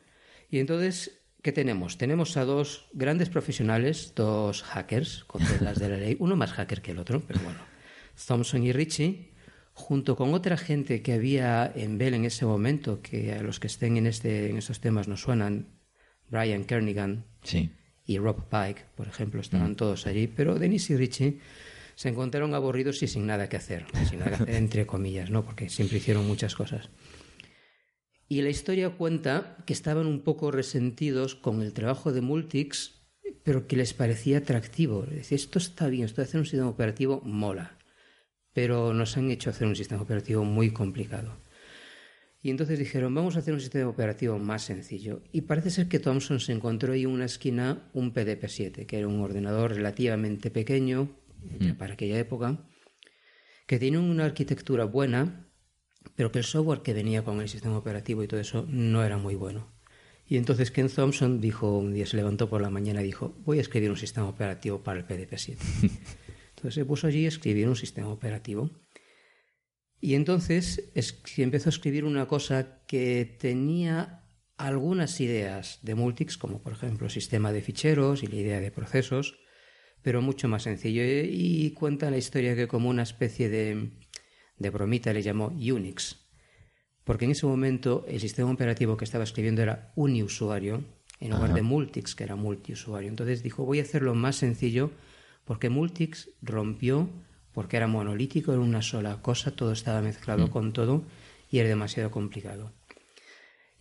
Y 0.50 0.58
entonces, 0.58 1.22
¿qué 1.42 1.52
tenemos? 1.52 1.98
Tenemos 1.98 2.36
a 2.36 2.44
dos 2.44 2.88
grandes 2.92 3.30
profesionales, 3.30 4.12
dos 4.14 4.62
hackers, 4.62 5.24
con 5.24 5.42
las 5.60 5.78
de 5.78 5.88
la 5.88 5.96
ley, 5.96 6.16
uno 6.20 6.36
más 6.36 6.52
hacker 6.52 6.82
que 6.82 6.92
el 6.92 6.98
otro, 6.98 7.22
pero 7.26 7.40
bueno, 7.40 7.58
Thompson 8.26 8.62
y 8.62 8.72
Richie, 8.72 9.32
junto 9.72 10.16
con 10.16 10.34
otra 10.34 10.56
gente 10.56 11.02
que 11.02 11.14
había 11.14 11.70
en 11.74 11.98
Bell 11.98 12.14
en 12.14 12.24
ese 12.24 12.46
momento, 12.46 13.00
que 13.02 13.32
a 13.32 13.42
los 13.42 13.58
que 13.60 13.66
estén 13.66 13.96
en, 13.96 14.06
este, 14.06 14.50
en 14.50 14.56
estos 14.56 14.80
temas 14.80 15.08
nos 15.08 15.22
suenan, 15.22 15.68
Brian 16.28 16.64
Kernigan 16.64 17.24
y 18.04 18.18
Rob 18.18 18.48
Pike, 18.48 18.84
por 18.94 19.08
ejemplo, 19.08 19.40
estaban 19.40 19.72
mm. 19.72 19.76
todos 19.76 20.06
allí, 20.06 20.26
pero 20.26 20.58
Dennis 20.58 20.90
y 20.90 20.96
Richie 20.96 21.40
se 21.96 22.10
encontraron 22.10 22.54
aburridos 22.54 23.02
y 23.02 23.08
sin 23.08 23.26
nada 23.26 23.48
que 23.48 23.56
hacer, 23.56 23.86
entre 24.46 24.86
comillas, 24.86 25.30
¿no? 25.30 25.44
porque 25.44 25.68
siempre 25.68 25.96
hicieron 25.96 26.26
muchas 26.26 26.54
cosas. 26.54 26.90
Y 28.28 28.42
la 28.42 28.50
historia 28.50 28.90
cuenta 28.90 29.56
que 29.66 29.72
estaban 29.72 30.06
un 30.06 30.20
poco 30.20 30.50
resentidos 30.50 31.34
con 31.34 31.62
el 31.62 31.72
trabajo 31.72 32.12
de 32.12 32.20
Multics, 32.20 33.02
pero 33.42 33.66
que 33.66 33.76
les 33.76 33.94
parecía 33.94 34.38
atractivo. 34.38 35.02
Decía, 35.02 35.36
esto 35.36 35.58
está 35.58 35.88
bien, 35.88 36.04
esto 36.04 36.20
de 36.20 36.28
hacer 36.28 36.40
un 36.40 36.46
sistema 36.46 36.68
operativo 36.68 37.22
mola, 37.24 37.78
pero 38.52 38.92
nos 38.92 39.16
han 39.16 39.30
hecho 39.30 39.50
hacer 39.50 39.66
un 39.66 39.76
sistema 39.76 40.02
operativo 40.02 40.44
muy 40.44 40.72
complicado. 40.72 41.36
Y 42.42 42.50
entonces 42.50 42.78
dijeron, 42.78 43.14
vamos 43.14 43.36
a 43.36 43.38
hacer 43.38 43.54
un 43.54 43.60
sistema 43.60 43.88
operativo 43.88 44.38
más 44.38 44.62
sencillo. 44.62 45.22
Y 45.32 45.42
parece 45.42 45.70
ser 45.70 45.88
que 45.88 45.98
Thomson 45.98 46.40
se 46.40 46.52
encontró 46.52 46.92
ahí 46.92 47.04
en 47.04 47.10
una 47.10 47.24
esquina 47.24 47.88
un 47.92 48.12
PDP-7, 48.12 48.86
que 48.86 48.98
era 48.98 49.08
un 49.08 49.20
ordenador 49.20 49.72
relativamente 49.72 50.50
pequeño 50.50 51.08
mm. 51.60 51.76
para 51.76 51.94
aquella 51.94 52.18
época, 52.18 52.66
que 53.66 53.78
tiene 53.78 53.98
una 53.98 54.24
arquitectura 54.24 54.84
buena, 54.84 55.48
pero 56.14 56.30
que 56.30 56.38
el 56.38 56.44
software 56.44 56.82
que 56.82 56.94
venía 56.94 57.24
con 57.24 57.40
el 57.40 57.48
sistema 57.48 57.76
operativo 57.76 58.22
y 58.22 58.28
todo 58.28 58.40
eso 58.40 58.66
no 58.68 59.04
era 59.04 59.18
muy 59.18 59.34
bueno. 59.34 59.76
Y 60.28 60.36
entonces 60.36 60.70
Ken 60.70 60.88
Thompson 60.88 61.40
dijo, 61.40 61.78
un 61.78 61.94
día 61.94 62.06
se 62.06 62.16
levantó 62.16 62.48
por 62.48 62.60
la 62.60 62.70
mañana 62.70 63.00
y 63.00 63.04
dijo, 63.04 63.36
voy 63.44 63.58
a 63.58 63.60
escribir 63.60 63.90
un 63.90 63.96
sistema 63.96 64.28
operativo 64.28 64.82
para 64.82 64.98
el 64.98 65.06
PDP-7. 65.06 65.56
entonces 66.48 66.74
se 66.74 66.84
puso 66.84 67.06
allí 67.06 67.24
a 67.24 67.28
escribir 67.28 67.68
un 67.68 67.76
sistema 67.76 68.08
operativo. 68.08 68.70
Y 70.00 70.14
entonces 70.14 70.90
empezó 71.36 71.68
a 71.68 71.70
escribir 71.70 72.04
una 72.04 72.26
cosa 72.26 72.82
que 72.86 73.36
tenía 73.38 74.24
algunas 74.56 75.20
ideas 75.20 75.78
de 75.82 75.94
Multics, 75.94 76.36
como 76.38 76.62
por 76.62 76.72
ejemplo 76.72 77.06
el 77.06 77.12
sistema 77.12 77.52
de 77.52 77.62
ficheros 77.62 78.22
y 78.22 78.26
la 78.26 78.36
idea 78.36 78.60
de 78.60 78.70
procesos, 78.70 79.38
pero 80.06 80.22
mucho 80.22 80.46
más 80.46 80.62
sencillo. 80.62 81.02
Y 81.04 81.72
cuenta 81.72 82.12
la 82.12 82.16
historia 82.16 82.54
que 82.54 82.68
como 82.68 82.88
una 82.88 83.02
especie 83.02 83.48
de 83.48 83.90
de 84.58 84.70
bromita 84.70 85.12
le 85.12 85.22
llamó 85.22 85.48
Unix, 85.48 86.26
porque 87.04 87.24
en 87.24 87.32
ese 87.32 87.46
momento 87.46 88.04
el 88.08 88.20
sistema 88.20 88.50
operativo 88.50 88.96
que 88.96 89.04
estaba 89.04 89.24
escribiendo 89.24 89.62
era 89.62 89.92
uniusuario 89.96 90.84
en 91.18 91.30
lugar 91.30 91.54
de 91.54 91.62
Multics, 91.62 92.14
que 92.14 92.24
era 92.24 92.36
multiusuario. 92.36 93.08
Entonces 93.08 93.42
dijo, 93.42 93.64
voy 93.64 93.78
a 93.78 93.82
hacerlo 93.82 94.14
más 94.14 94.36
sencillo 94.36 94.90
porque 95.44 95.70
Multics 95.70 96.30
rompió 96.42 97.08
porque 97.52 97.78
era 97.78 97.86
monolítico, 97.86 98.52
en 98.52 98.58
una 98.58 98.82
sola 98.82 99.22
cosa, 99.22 99.50
todo 99.50 99.72
estaba 99.72 100.02
mezclado 100.02 100.46
mm. 100.46 100.50
con 100.50 100.72
todo 100.74 101.04
y 101.50 101.58
era 101.58 101.68
demasiado 101.68 102.10
complicado. 102.10 102.72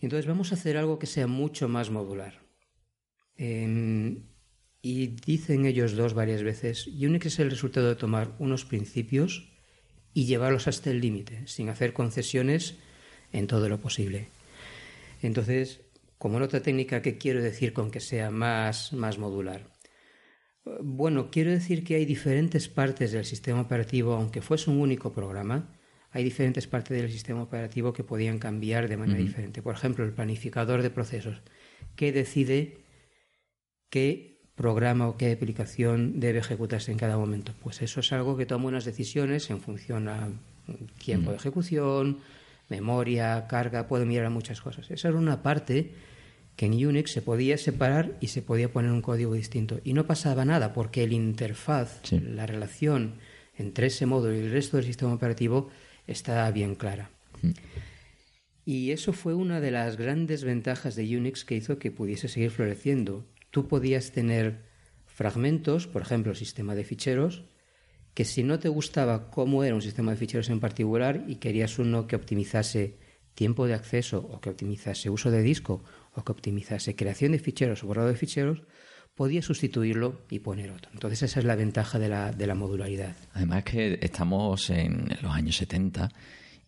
Entonces 0.00 0.26
vamos 0.26 0.50
a 0.50 0.54
hacer 0.54 0.78
algo 0.78 0.98
que 0.98 1.06
sea 1.06 1.26
mucho 1.26 1.68
más 1.68 1.90
modular. 1.90 2.40
Y 4.86 5.08
dicen 5.08 5.66
ellos 5.66 5.96
dos 5.96 6.14
varias 6.14 6.44
veces, 6.44 6.86
Unix 6.86 7.26
es 7.26 7.40
el 7.40 7.50
resultado 7.50 7.88
de 7.88 7.96
tomar 7.96 8.36
unos 8.38 8.64
principios 8.64 9.48
y 10.14 10.26
llevarlos 10.26 10.68
hasta 10.68 10.92
el 10.92 11.00
límite, 11.00 11.44
sin 11.48 11.68
hacer 11.70 11.92
concesiones 11.92 12.76
en 13.32 13.48
todo 13.48 13.68
lo 13.68 13.80
posible. 13.80 14.28
Entonces, 15.22 15.80
como 16.18 16.38
otra 16.38 16.62
técnica 16.62 17.02
que 17.02 17.18
quiero 17.18 17.42
decir 17.42 17.72
con 17.72 17.90
que 17.90 17.98
sea 17.98 18.30
más, 18.30 18.92
más 18.92 19.18
modular. 19.18 19.72
Bueno, 20.80 21.32
quiero 21.32 21.50
decir 21.50 21.82
que 21.82 21.96
hay 21.96 22.04
diferentes 22.04 22.68
partes 22.68 23.10
del 23.10 23.24
sistema 23.24 23.62
operativo, 23.62 24.14
aunque 24.14 24.40
fuese 24.40 24.70
un 24.70 24.78
único 24.78 25.12
programa, 25.12 25.76
hay 26.12 26.22
diferentes 26.22 26.68
partes 26.68 26.96
del 26.96 27.10
sistema 27.10 27.42
operativo 27.42 27.92
que 27.92 28.04
podían 28.04 28.38
cambiar 28.38 28.88
de 28.88 28.96
manera 28.96 29.18
diferente. 29.18 29.62
Por 29.62 29.74
ejemplo, 29.74 30.04
el 30.04 30.12
planificador 30.12 30.82
de 30.82 30.90
procesos, 30.90 31.42
que 31.96 32.12
decide 32.12 32.84
qué 33.90 34.35
programa 34.56 35.06
o 35.06 35.16
qué 35.16 35.32
aplicación 35.32 36.18
debe 36.18 36.40
ejecutarse 36.40 36.90
en 36.90 36.98
cada 36.98 37.16
momento. 37.16 37.52
Pues 37.62 37.82
eso 37.82 38.00
es 38.00 38.12
algo 38.12 38.36
que 38.36 38.46
toma 38.46 38.66
unas 38.66 38.84
decisiones 38.84 39.50
en 39.50 39.60
función 39.60 40.08
a 40.08 40.30
tiempo 40.98 41.30
de 41.30 41.36
mm. 41.36 41.40
ejecución, 41.40 42.18
memoria, 42.68 43.46
carga, 43.48 43.86
puede 43.86 44.06
mirar 44.06 44.26
a 44.26 44.30
muchas 44.30 44.60
cosas. 44.60 44.90
Esa 44.90 45.08
era 45.08 45.18
una 45.18 45.42
parte 45.42 45.92
que 46.56 46.66
en 46.66 46.86
Unix 46.86 47.12
se 47.12 47.20
podía 47.20 47.58
separar 47.58 48.16
y 48.20 48.28
se 48.28 48.40
podía 48.40 48.72
poner 48.72 48.90
un 48.90 49.02
código 49.02 49.34
distinto. 49.34 49.78
Y 49.84 49.92
no 49.92 50.06
pasaba 50.06 50.46
nada 50.46 50.72
porque 50.72 51.04
el 51.04 51.12
interfaz, 51.12 52.10
la 52.10 52.46
relación 52.46 53.14
entre 53.58 53.88
ese 53.88 54.06
módulo 54.06 54.34
y 54.34 54.38
el 54.38 54.50
resto 54.50 54.78
del 54.78 54.86
sistema 54.86 55.12
operativo 55.12 55.70
está 56.06 56.50
bien 56.50 56.74
clara. 56.74 57.10
Mm. 57.42 57.50
Y 58.64 58.90
eso 58.90 59.12
fue 59.12 59.34
una 59.34 59.60
de 59.60 59.70
las 59.70 59.96
grandes 59.96 60.42
ventajas 60.42 60.96
de 60.96 61.16
Unix 61.16 61.44
que 61.44 61.54
hizo 61.54 61.78
que 61.78 61.92
pudiese 61.92 62.26
seguir 62.26 62.50
floreciendo 62.50 63.24
tú 63.56 63.68
podías 63.68 64.12
tener 64.12 64.66
fragmentos, 65.06 65.86
por 65.86 66.02
ejemplo, 66.02 66.32
el 66.32 66.36
sistema 66.36 66.74
de 66.74 66.84
ficheros, 66.84 67.44
que 68.12 68.26
si 68.26 68.42
no 68.42 68.58
te 68.58 68.68
gustaba 68.68 69.30
cómo 69.30 69.64
era 69.64 69.74
un 69.74 69.80
sistema 69.80 70.10
de 70.10 70.18
ficheros 70.18 70.50
en 70.50 70.60
particular 70.60 71.24
y 71.26 71.36
querías 71.36 71.78
uno 71.78 72.06
que 72.06 72.16
optimizase 72.16 72.98
tiempo 73.34 73.66
de 73.66 73.72
acceso 73.72 74.18
o 74.18 74.42
que 74.42 74.50
optimizase 74.50 75.08
uso 75.08 75.30
de 75.30 75.40
disco 75.40 75.82
o 76.12 76.22
que 76.22 76.32
optimizase 76.32 76.96
creación 76.96 77.32
de 77.32 77.38
ficheros 77.38 77.82
o 77.82 77.86
borrado 77.86 78.08
de 78.08 78.16
ficheros, 78.16 78.60
podías 79.14 79.46
sustituirlo 79.46 80.20
y 80.28 80.40
poner 80.40 80.70
otro. 80.70 80.90
Entonces 80.92 81.22
esa 81.22 81.40
es 81.40 81.46
la 81.46 81.56
ventaja 81.56 81.98
de 81.98 82.10
la, 82.10 82.32
de 82.32 82.46
la 82.46 82.54
modularidad. 82.54 83.16
Además 83.32 83.64
que 83.64 83.98
estamos 84.02 84.68
en 84.68 85.16
los 85.22 85.32
años 85.32 85.56
70 85.56 86.10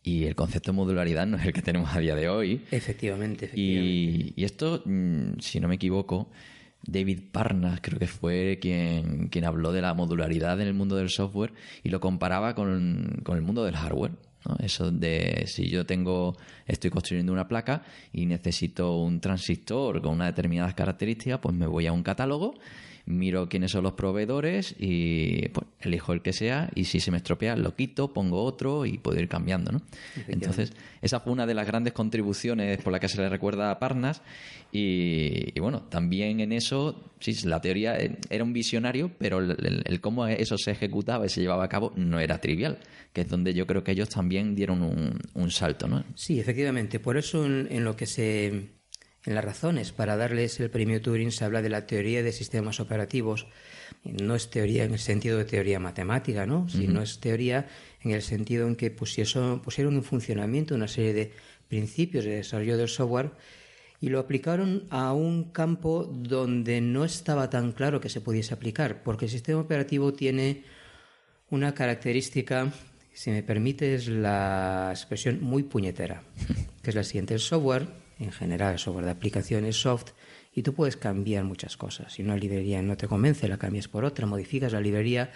y 0.03 0.25
el 0.25 0.35
concepto 0.35 0.73
de 0.73 0.77
modularidad 0.77 1.27
no 1.27 1.37
es 1.37 1.45
el 1.45 1.53
que 1.53 1.61
tenemos 1.61 1.95
a 1.95 1.99
día 1.99 2.15
de 2.15 2.31
hoy. 2.31 2.65
Efectivamente, 2.71 3.45
efectivamente. 3.45 3.61
Y, 3.61 4.33
y 4.35 4.45
esto, 4.45 4.83
mm, 4.87 5.39
si 5.41 5.61
no 5.61 5.69
me 5.69 5.75
equivoco, 5.75 6.31
David 6.87 7.21
Parnas, 7.33 7.81
creo 7.83 7.99
que 7.99 8.07
fue 8.07 8.59
quien, 8.61 9.29
quien 9.29 9.45
habló 9.45 9.73
de 9.73 9.83
la 9.83 9.95
modularidad 9.95 10.61
en 10.61 10.69
el 10.69 10.75
mundo 10.75 10.97
del 10.97 11.11
software 11.11 11.53
y 11.83 11.91
lo 11.91 12.01
comparaba 12.01 12.55
con, 12.55 13.23
el 13.27 13.43
mundo 13.43 13.65
del 13.65 13.77
hardware. 13.77 14.13
Eso 14.61 14.91
de 14.91 15.45
si 15.47 15.69
yo 15.69 15.85
tengo, 15.85 16.37
estoy 16.67 16.91
construyendo 16.91 17.33
una 17.33 17.49
placa 17.49 17.83
y 18.13 18.25
necesito 18.25 18.97
un 18.97 19.21
transistor 19.21 20.01
con 20.01 20.15
unas 20.15 20.29
determinadas 20.29 20.75
características, 20.75 21.41
pues 21.41 21.55
me 21.55 21.67
voy 21.67 21.87
a 21.87 21.93
un 21.93 22.03
catálogo 22.03 22.55
miro 23.09 23.49
quiénes 23.49 23.73
son 23.73 23.85
los 23.85 23.95
proveedores 23.95 24.75
y 24.79 25.49
pues, 25.49 25.67
elijo 25.81 26.13
el 26.13 26.23
que 26.23 26.33
sea 26.33 26.71
y 26.75 26.85
si 26.85 27.01
se 27.01 27.11
me 27.11 27.17
estropea 27.17 27.57
lo 27.57 27.75
quito, 27.75 28.13
pongo 28.13 28.43
otro 28.43 28.87
y 28.87 28.99
puedo 28.99 29.19
ir 29.19 29.29
cambiando, 29.29 29.73
¿no? 29.73 29.83
Entonces, 30.29 30.73
esa 31.01 31.21
fue 31.21 31.33
una 31.33 31.47
de 31.47 31.55
las 31.55 31.67
grandes 31.67 31.93
contribuciones 31.93 32.79
por 32.79 32.93
la 32.93 33.01
que 33.01 33.09
se 33.09 33.21
le 33.21 33.29
recuerda 33.29 33.71
a 33.71 33.79
Parnas 33.79 34.23
y, 34.71 35.59
bueno, 35.59 35.83
también 35.83 36.41
en 36.41 36.53
eso, 36.53 37.11
sí, 37.21 37.35
la 37.47 37.61
teoría 37.61 37.99
eh, 37.99 38.19
era 38.29 38.45
un 38.45 38.53
visionario, 38.53 39.11
pero 39.19 39.39
el, 39.39 40.01
cómo 40.01 40.27
eso 40.27 40.59
se 40.59 40.73
ejecutaba 40.73 41.25
y 41.25 41.31
se 41.31 41.41
llevaba 41.41 41.65
a 41.65 41.69
cabo 41.69 41.93
no 41.97 42.21
era 42.21 42.39
trivial, 42.41 42.79
que 43.15 43.23
es 43.23 43.29
donde 43.29 43.55
yo 43.55 43.67
creo 43.67 43.83
que 43.83 43.93
ellos 43.93 44.11
también 44.11 44.55
dieron 44.55 44.83
un, 44.83 45.51
salto, 45.51 45.89
¿no? 45.89 46.05
Sí, 46.15 46.39
efectivamente. 46.39 47.01
Por 47.01 47.17
eso 47.17 47.47
en 47.47 47.83
lo 47.83 47.97
que 47.97 48.07
se 48.07 48.78
en 49.29 49.35
las 49.35 49.45
razones 49.45 49.93
para 49.93 50.17
darles 50.17 50.59
el 50.59 50.71
premio 50.71 51.03
Turing 51.03 51.31
se 51.31 51.45
habla 51.45 51.61
de 51.61 51.69
la 51.69 51.87
teoría 51.87 52.23
de 52.23 52.33
sistemas 52.33 52.81
operativos. 52.81 53.47
No 54.03 54.35
es 54.35 54.49
teoría 54.49 54.85
en 54.85 54.95
el 54.95 54.99
sentido 54.99 55.37
de 55.37 55.45
teoría 55.45 55.79
matemática, 55.79 56.47
¿no? 56.47 56.67
sino 56.71 57.03
es 57.03 57.21
teoría 57.21 57.69
en 58.03 58.13
el 58.13 58.23
sentido 58.23 58.67
en 58.67 58.75
que 58.75 58.91
pusieron, 58.91 59.61
pusieron 59.61 59.97
en 59.97 60.03
funcionamiento 60.03 60.75
una 60.75 60.89
serie 60.89 61.13
de 61.13 61.33
principios 61.69 62.25
de 62.25 62.37
desarrollo 62.37 62.79
del 62.79 62.89
software 62.89 63.33
y 64.01 64.09
lo 64.09 64.19
aplicaron 64.19 64.85
a 64.89 65.13
un 65.13 65.53
campo 65.53 66.05
donde 66.05 66.81
no 66.81 67.05
estaba 67.05 67.51
tan 67.51 67.73
claro 67.73 68.01
que 68.01 68.09
se 68.09 68.23
pudiese 68.23 68.55
aplicar, 68.55 69.03
porque 69.03 69.27
el 69.27 69.31
sistema 69.31 69.61
operativo 69.61 70.15
tiene 70.15 70.65
una 71.51 71.75
característica, 71.75 72.73
si 73.13 73.31
me 73.31 73.43
permites 73.43 74.09
la 74.09 74.89
expresión, 74.91 75.43
muy 75.43 75.65
puñetera, 75.65 76.23
que 76.83 76.91
es 76.91 76.97
la 76.97 77.05
siguiente. 77.05 77.35
El 77.35 77.41
software 77.41 78.08
en 78.19 78.33
general, 78.33 78.79
software 78.79 79.05
de 79.05 79.11
aplicaciones 79.13 79.81
soft, 79.81 80.13
y 80.55 80.63
tú 80.63 80.75
puedes 80.75 80.97
cambiar 80.97 81.45
muchas 81.45 81.77
cosas. 81.77 82.13
Si 82.13 82.23
una 82.23 82.37
librería 82.37 82.83
no 82.83 82.97
te 82.97 83.07
convence, 83.07 83.47
la 83.49 83.59
cambias 83.59 83.87
por 83.87 84.05
otra, 84.05 84.27
modificas 84.27 84.73
la 84.73 84.81
librería. 84.81 85.31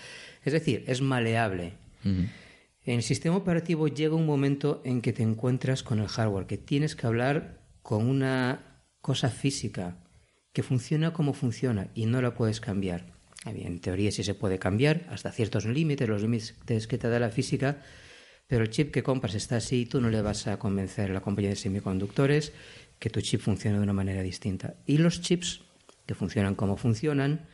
Es 0.45 0.53
decir, 0.53 0.85
es 0.87 1.01
maleable. 1.01 1.75
En 2.05 2.31
el 2.85 3.03
sistema 3.03 3.37
operativo 3.37 3.87
llega 3.87 4.17
un 4.17 4.27
momento 4.27 4.83
en 4.85 5.01
que 5.01 5.13
te 5.13 5.23
encuentras 5.23 5.85
con 5.85 6.01
el 6.01 6.09
hardware, 6.09 6.47
que 6.47 6.59
tienes 6.59 6.97
que 6.97 7.07
hablar 7.07 7.61
con 7.83 8.09
una 8.09 8.83
cosa 9.01 9.29
física 9.29 9.97
que 10.53 10.63
funciona 10.63 11.13
como 11.13 11.33
funciona 11.33 11.89
y 11.95 12.07
no 12.07 12.21
la 12.21 12.35
puedes 12.35 12.61
cambiar. 12.61 13.05
En 13.45 13.81
teoría 13.81 14.11
sí 14.11 14.25
se 14.25 14.35
puede 14.35 14.59
cambiar 14.59 15.07
hasta 15.09 15.33
ciertos 15.33 15.65
límites, 15.65 16.09
los 16.09 16.23
límites 16.23 16.87
que 16.87 16.99
te 16.99 17.09
da 17.09 17.19
la 17.19 17.31
física, 17.31 17.83
pero 18.53 18.65
el 18.65 18.71
chip 18.71 18.93
que 18.93 19.03
compras 19.03 19.35
está 19.35 19.57
así 19.57 19.81
y 19.81 19.87
tú 19.87 19.99
no 20.03 20.11
le 20.11 20.21
vas 20.21 20.47
a 20.47 20.59
convencer 20.59 21.11
a 21.11 21.15
la 21.15 21.23
compañía 21.23 21.49
de 21.49 21.57
semiconductores 21.57 22.53
que 22.99 23.09
tu 23.09 23.23
chip 23.23 23.41
funcione 23.41 23.79
de 23.79 23.83
una 23.83 23.95
manera 23.95 24.21
distinta. 24.21 24.75
Y 24.85 24.99
los 24.99 25.23
chips 25.23 25.63
que 26.05 26.15
funcionan 26.15 26.55
como 26.55 26.77
funcionan, 26.77 27.49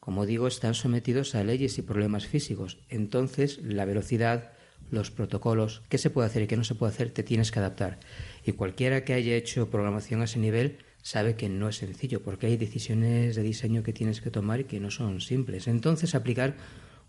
como 0.00 0.26
digo, 0.26 0.48
están 0.48 0.74
sometidos 0.74 1.36
a 1.36 1.44
leyes 1.44 1.78
y 1.78 1.82
problemas 1.82 2.26
físicos. 2.26 2.78
Entonces, 2.88 3.60
la 3.62 3.84
velocidad, 3.84 4.50
los 4.90 5.12
protocolos, 5.12 5.82
qué 5.88 5.96
se 5.96 6.10
puede 6.10 6.26
hacer 6.26 6.42
y 6.42 6.46
qué 6.48 6.56
no 6.56 6.64
se 6.64 6.74
puede 6.74 6.92
hacer, 6.92 7.10
te 7.12 7.22
tienes 7.22 7.52
que 7.52 7.60
adaptar. 7.60 8.00
Y 8.44 8.50
cualquiera 8.50 9.04
que 9.04 9.14
haya 9.14 9.36
hecho 9.36 9.70
programación 9.70 10.22
a 10.22 10.24
ese 10.24 10.40
nivel 10.40 10.78
sabe 11.02 11.36
que 11.36 11.48
no 11.48 11.68
es 11.68 11.76
sencillo, 11.76 12.20
porque 12.20 12.48
hay 12.48 12.56
decisiones 12.56 13.36
de 13.36 13.42
diseño 13.44 13.84
que 13.84 13.92
tienes 13.92 14.20
que 14.20 14.32
tomar 14.32 14.58
y 14.58 14.64
que 14.64 14.80
no 14.80 14.90
son 14.90 15.20
simples. 15.20 15.68
Entonces, 15.68 16.16
aplicar 16.16 16.56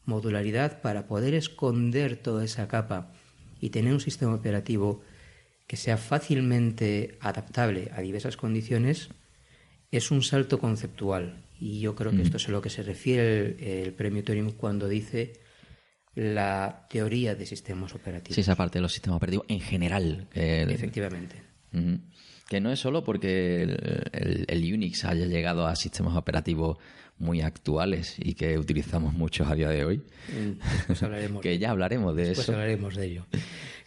modularidad 0.05 0.81
para 0.81 1.07
poder 1.07 1.33
esconder 1.33 2.17
toda 2.17 2.45
esa 2.45 2.67
capa 2.67 3.11
y 3.63 3.69
tener 3.69 3.93
un 3.93 4.01
sistema 4.01 4.35
operativo 4.35 5.01
que 5.67 5.77
sea 5.77 5.95
fácilmente 5.95 7.17
adaptable 7.21 7.91
a 7.95 8.01
diversas 8.01 8.35
condiciones 8.35 9.07
es 9.89 10.11
un 10.11 10.21
salto 10.21 10.59
conceptual. 10.59 11.45
Y 11.61 11.79
yo 11.79 11.95
creo 11.95 12.11
que 12.11 12.23
esto 12.23 12.35
es 12.35 12.49
a 12.49 12.51
lo 12.51 12.61
que 12.61 12.69
se 12.69 12.83
refiere 12.83 13.83
el, 13.85 13.93
premio 13.93 14.21
Turing 14.21 14.51
cuando 14.51 14.89
dice 14.89 15.39
la 16.13 16.87
teoría 16.89 17.35
de 17.35 17.45
sistemas 17.45 17.95
operativos. 17.95 18.35
Sí, 18.35 18.41
esa 18.41 18.57
parte 18.57 18.79
de 18.79 18.81
los 18.81 18.91
sistemas 18.91 19.15
operativos 19.15 19.45
en 19.47 19.61
general. 19.61 20.27
Efectivamente. 20.33 21.41
Que 22.49 22.59
no 22.59 22.69
es 22.69 22.79
solo 22.81 23.05
porque 23.05 23.61
el, 23.61 24.73
Unix 24.73 25.05
haya 25.05 25.25
llegado 25.25 25.67
a 25.67 25.77
sistemas 25.77 26.17
operativos 26.17 26.79
muy 27.17 27.41
actuales 27.41 28.15
y 28.17 28.33
que 28.33 28.57
utilizamos 28.57 29.13
muchos 29.13 29.47
a 29.47 29.55
día 29.55 29.69
de 29.69 29.85
hoy. 29.85 30.01
Mm, 30.29 31.39
que 31.41 31.57
ya 31.57 31.71
hablaremos 31.71 32.15
de 32.15 32.29
Después 32.29 32.49
hablaremos 32.49 32.95
de 32.95 33.05
ello. 33.05 33.25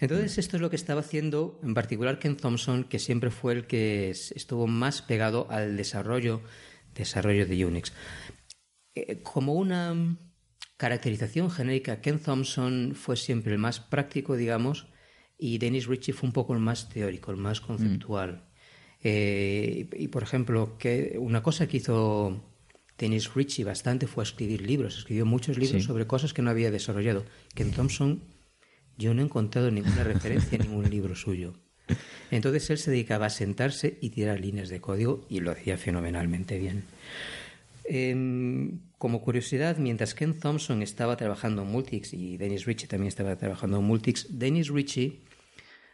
Entonces, 0.01 0.39
esto 0.39 0.57
es 0.57 0.61
lo 0.61 0.71
que 0.71 0.77
estaba 0.77 1.01
haciendo, 1.01 1.59
en 1.63 1.75
particular 1.75 2.19
Ken 2.19 2.37
Thompson, 2.37 2.85
que 2.85 2.99
siempre 2.99 3.31
fue 3.31 3.55
el 3.55 3.67
que 3.67 4.11
estuvo 4.11 4.67
más 4.67 5.03
pegado 5.03 5.47
al 5.51 5.77
desarrollo, 5.77 6.43
desarrollo 6.95 7.47
de 7.47 7.65
Unix. 7.65 7.93
Eh, 8.95 9.23
como 9.23 9.55
una 9.55 10.17
caracterización 10.77 11.51
genérica, 11.51 12.01
Ken 12.01 12.19
Thompson 12.19 12.93
fue 12.95 13.17
siempre 13.17 13.53
el 13.53 13.59
más 13.59 13.81
práctico, 13.81 14.37
digamos, 14.37 14.87
y 15.39 15.59
Dennis 15.59 15.87
Ritchie 15.87 16.13
fue 16.13 16.29
un 16.29 16.33
poco 16.33 16.55
el 16.55 16.61
más 16.61 16.89
teórico, 16.89 17.31
el 17.31 17.37
más 17.39 17.61
conceptual. 17.61 18.49
Eh, 19.03 19.89
y, 19.93 20.09
por 20.09 20.23
ejemplo, 20.23 20.77
que 20.79 21.17
una 21.19 21.43
cosa 21.43 21.69
que 21.69 21.77
hizo 21.79 22.43
Dennis 22.99 23.35
Ritchie 23.35 23.65
bastante 23.65 24.07
fue 24.07 24.25
escribir 24.25 24.63
libros. 24.63 24.99
Escribió 24.99 25.27
muchos 25.27 25.59
libros 25.59 25.85
sobre 25.85 26.07
cosas 26.07 26.33
que 26.33 26.43
no 26.43 26.51
había 26.51 26.71
desarrollado. 26.71 27.25
Ken 27.55 27.71
Thompson, 27.71 28.23
yo 28.97 29.13
no 29.13 29.23
he 29.23 29.25
encontrado 29.25 29.71
ninguna 29.71 30.05
referencia 30.05 30.57
en 30.57 30.69
ningún 30.69 30.89
libro 30.89 31.15
suyo. 31.15 31.55
Entonces 32.31 32.71
él 32.71 32.79
se 32.79 32.91
dedicaba 32.91 33.27
a 33.27 33.31
sentarse 33.31 33.99
y 34.01 34.11
tirar 34.11 34.41
líneas 34.41 34.69
de 34.69 34.81
código 34.81 35.27
y 35.29 35.41
lo 35.41 35.53
hacía 35.53 35.77
fenomenalmente 35.77 36.59
bien. 36.59 36.85
Em, 37.85 38.81
como 38.99 39.23
curiosidad, 39.23 39.77
mientras 39.77 40.15
Ken 40.15 40.39
Thompson 40.39 40.83
estaba 40.83 41.17
trabajando 41.17 41.63
en 41.63 41.69
Multics 41.69 42.15
y 42.15 42.37
Dennis 42.37 42.65
Ritchie 42.65 42.89
también 42.89 43.09
estaba 43.09 43.37
trabajando 43.37 43.79
en 43.79 43.85
Multics, 43.85 44.39
Dennis 44.39 44.71
Ritchie 44.71 45.21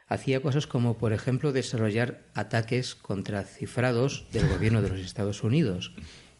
hacía 0.08 0.40
cosas 0.40 0.66
como, 0.66 0.96
por 0.96 1.12
ejemplo, 1.12 1.52
desarrollar 1.52 2.22
ataques 2.34 2.94
contra 2.94 3.44
cifrados 3.44 4.26
del 4.32 4.48
gobierno 4.48 4.80
de 4.80 4.88
los 4.88 5.00
Estados 5.00 5.42
Unidos 5.42 5.94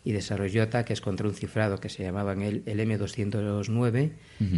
y 0.04 0.12
desarrolló 0.12 0.62
ataques 0.62 1.00
contra 1.00 1.28
un 1.28 1.34
cifrado 1.34 1.78
que 1.78 1.88
se 1.88 2.02
llamaban 2.02 2.42
el, 2.42 2.64
M209, 2.64 4.12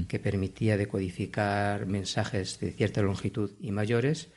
que 0.08 0.18
permitía 0.18 0.76
decodificar 0.76 1.86
mensajes 1.86 2.58
de 2.60 2.72
cierta 2.72 3.02
longitud 3.02 3.50
y 3.60 3.70
mayores. 3.70 4.28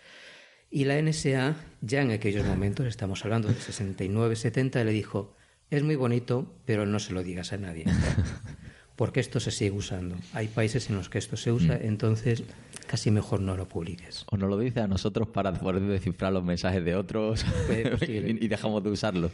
Y 0.70 0.84
la 0.84 1.02
NSA, 1.02 1.56
ya 1.82 2.02
en 2.02 2.12
aquellos 2.12 2.46
momentos, 2.46 2.88
estamos 2.88 3.24
hablando 3.24 3.48
de 3.48 3.56
69-70, 3.56 4.84
le 4.84 4.92
dijo, 4.92 5.34
es 5.70 5.84
muy 5.84 5.96
bonito, 5.96 6.54
pero 6.66 6.86
no 6.86 7.00
se 7.00 7.14
lo 7.14 7.24
digas 7.24 7.54
a 7.54 7.58
nadie. 7.58 7.86
Porque 8.98 9.20
esto 9.20 9.40
se 9.40 9.52
sigue 9.52 9.72
usando. 9.72 10.18
Hay 10.34 10.48
países 10.48 10.90
en 10.90 10.98
los 10.98 11.08
que 11.08 11.20
esto 11.20 11.38
se 11.38 11.52
usa, 11.52 11.76
mm. 11.76 11.86
entonces 11.86 12.44
casi 12.88 13.12
mejor 13.12 13.42
no 13.42 13.56
lo 13.56 13.68
publiques. 13.68 14.26
O 14.32 14.38
no 14.38 14.48
lo 14.48 14.58
dice 14.58 14.82
a 14.82 14.88
nosotros 14.88 15.28
para 15.30 15.54
poder 15.54 15.82
descifrar 15.84 16.34
los 16.34 16.44
mensajes 16.44 16.84
de 16.84 16.96
otros 16.96 17.46
y 18.08 18.48
dejamos 18.48 18.84
de 18.84 18.90
usarlo. 18.90 19.32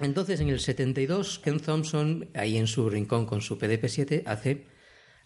Entonces, 0.00 0.40
en 0.40 0.48
el 0.48 0.60
72, 0.60 1.38
Ken 1.40 1.60
Thompson, 1.60 2.28
ahí 2.34 2.56
en 2.56 2.66
su 2.66 2.88
rincón 2.88 3.26
con 3.26 3.42
su 3.42 3.58
PDP-7, 3.58 4.22
hace 4.24 4.64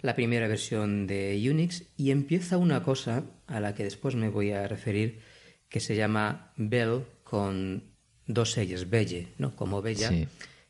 la 0.00 0.14
primera 0.14 0.48
versión 0.48 1.06
de 1.06 1.40
Unix 1.48 1.84
y 1.96 2.10
empieza 2.10 2.58
una 2.58 2.82
cosa 2.82 3.24
a 3.46 3.60
la 3.60 3.74
que 3.74 3.84
después 3.84 4.16
me 4.16 4.28
voy 4.28 4.50
a 4.50 4.66
referir 4.66 5.20
que 5.68 5.80
se 5.80 5.96
llama 5.96 6.52
Bell 6.56 7.04
con 7.22 7.84
dos 8.26 8.58
ellas, 8.58 8.90
Belle, 8.90 9.28
¿no? 9.38 9.54
Como 9.54 9.80
Bella, 9.80 10.10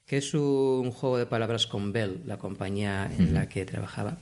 que 0.07 0.17
es 0.19 0.35
un 0.35 0.91
juego 0.91 1.19
de 1.19 1.27
palabras 1.27 1.67
con 1.67 1.93
Bell, 1.93 2.23
la 2.27 2.39
compañía 2.39 3.11
en 3.19 3.33
la 3.33 3.49
que 3.49 3.65
trabajaba. 3.65 4.19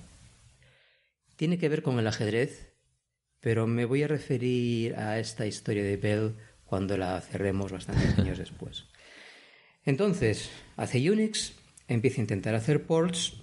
Tiene 1.37 1.59
que 1.59 1.69
ver 1.69 1.83
con 1.83 1.99
el 1.99 2.07
ajedrez, 2.07 2.73
pero 3.41 3.67
me 3.67 3.85
voy 3.85 4.05
a 4.05 4.09
referir 4.09 4.95
a 4.95 5.19
esta 5.19 5.45
historia 5.45 5.83
de 5.83 5.97
Bell 5.97 6.37
cuando 6.65 6.97
la 6.97 7.21
cerremos 7.21 7.73
bastantes 7.73 8.19
años 8.19 8.39
después. 8.39 8.87
Entonces, 9.85 10.51
hace 10.77 11.11
Unix, 11.11 11.55
empieza 11.89 12.21
a 12.21 12.25
intentar 12.25 12.55
hacer 12.55 12.85
ports 12.85 13.35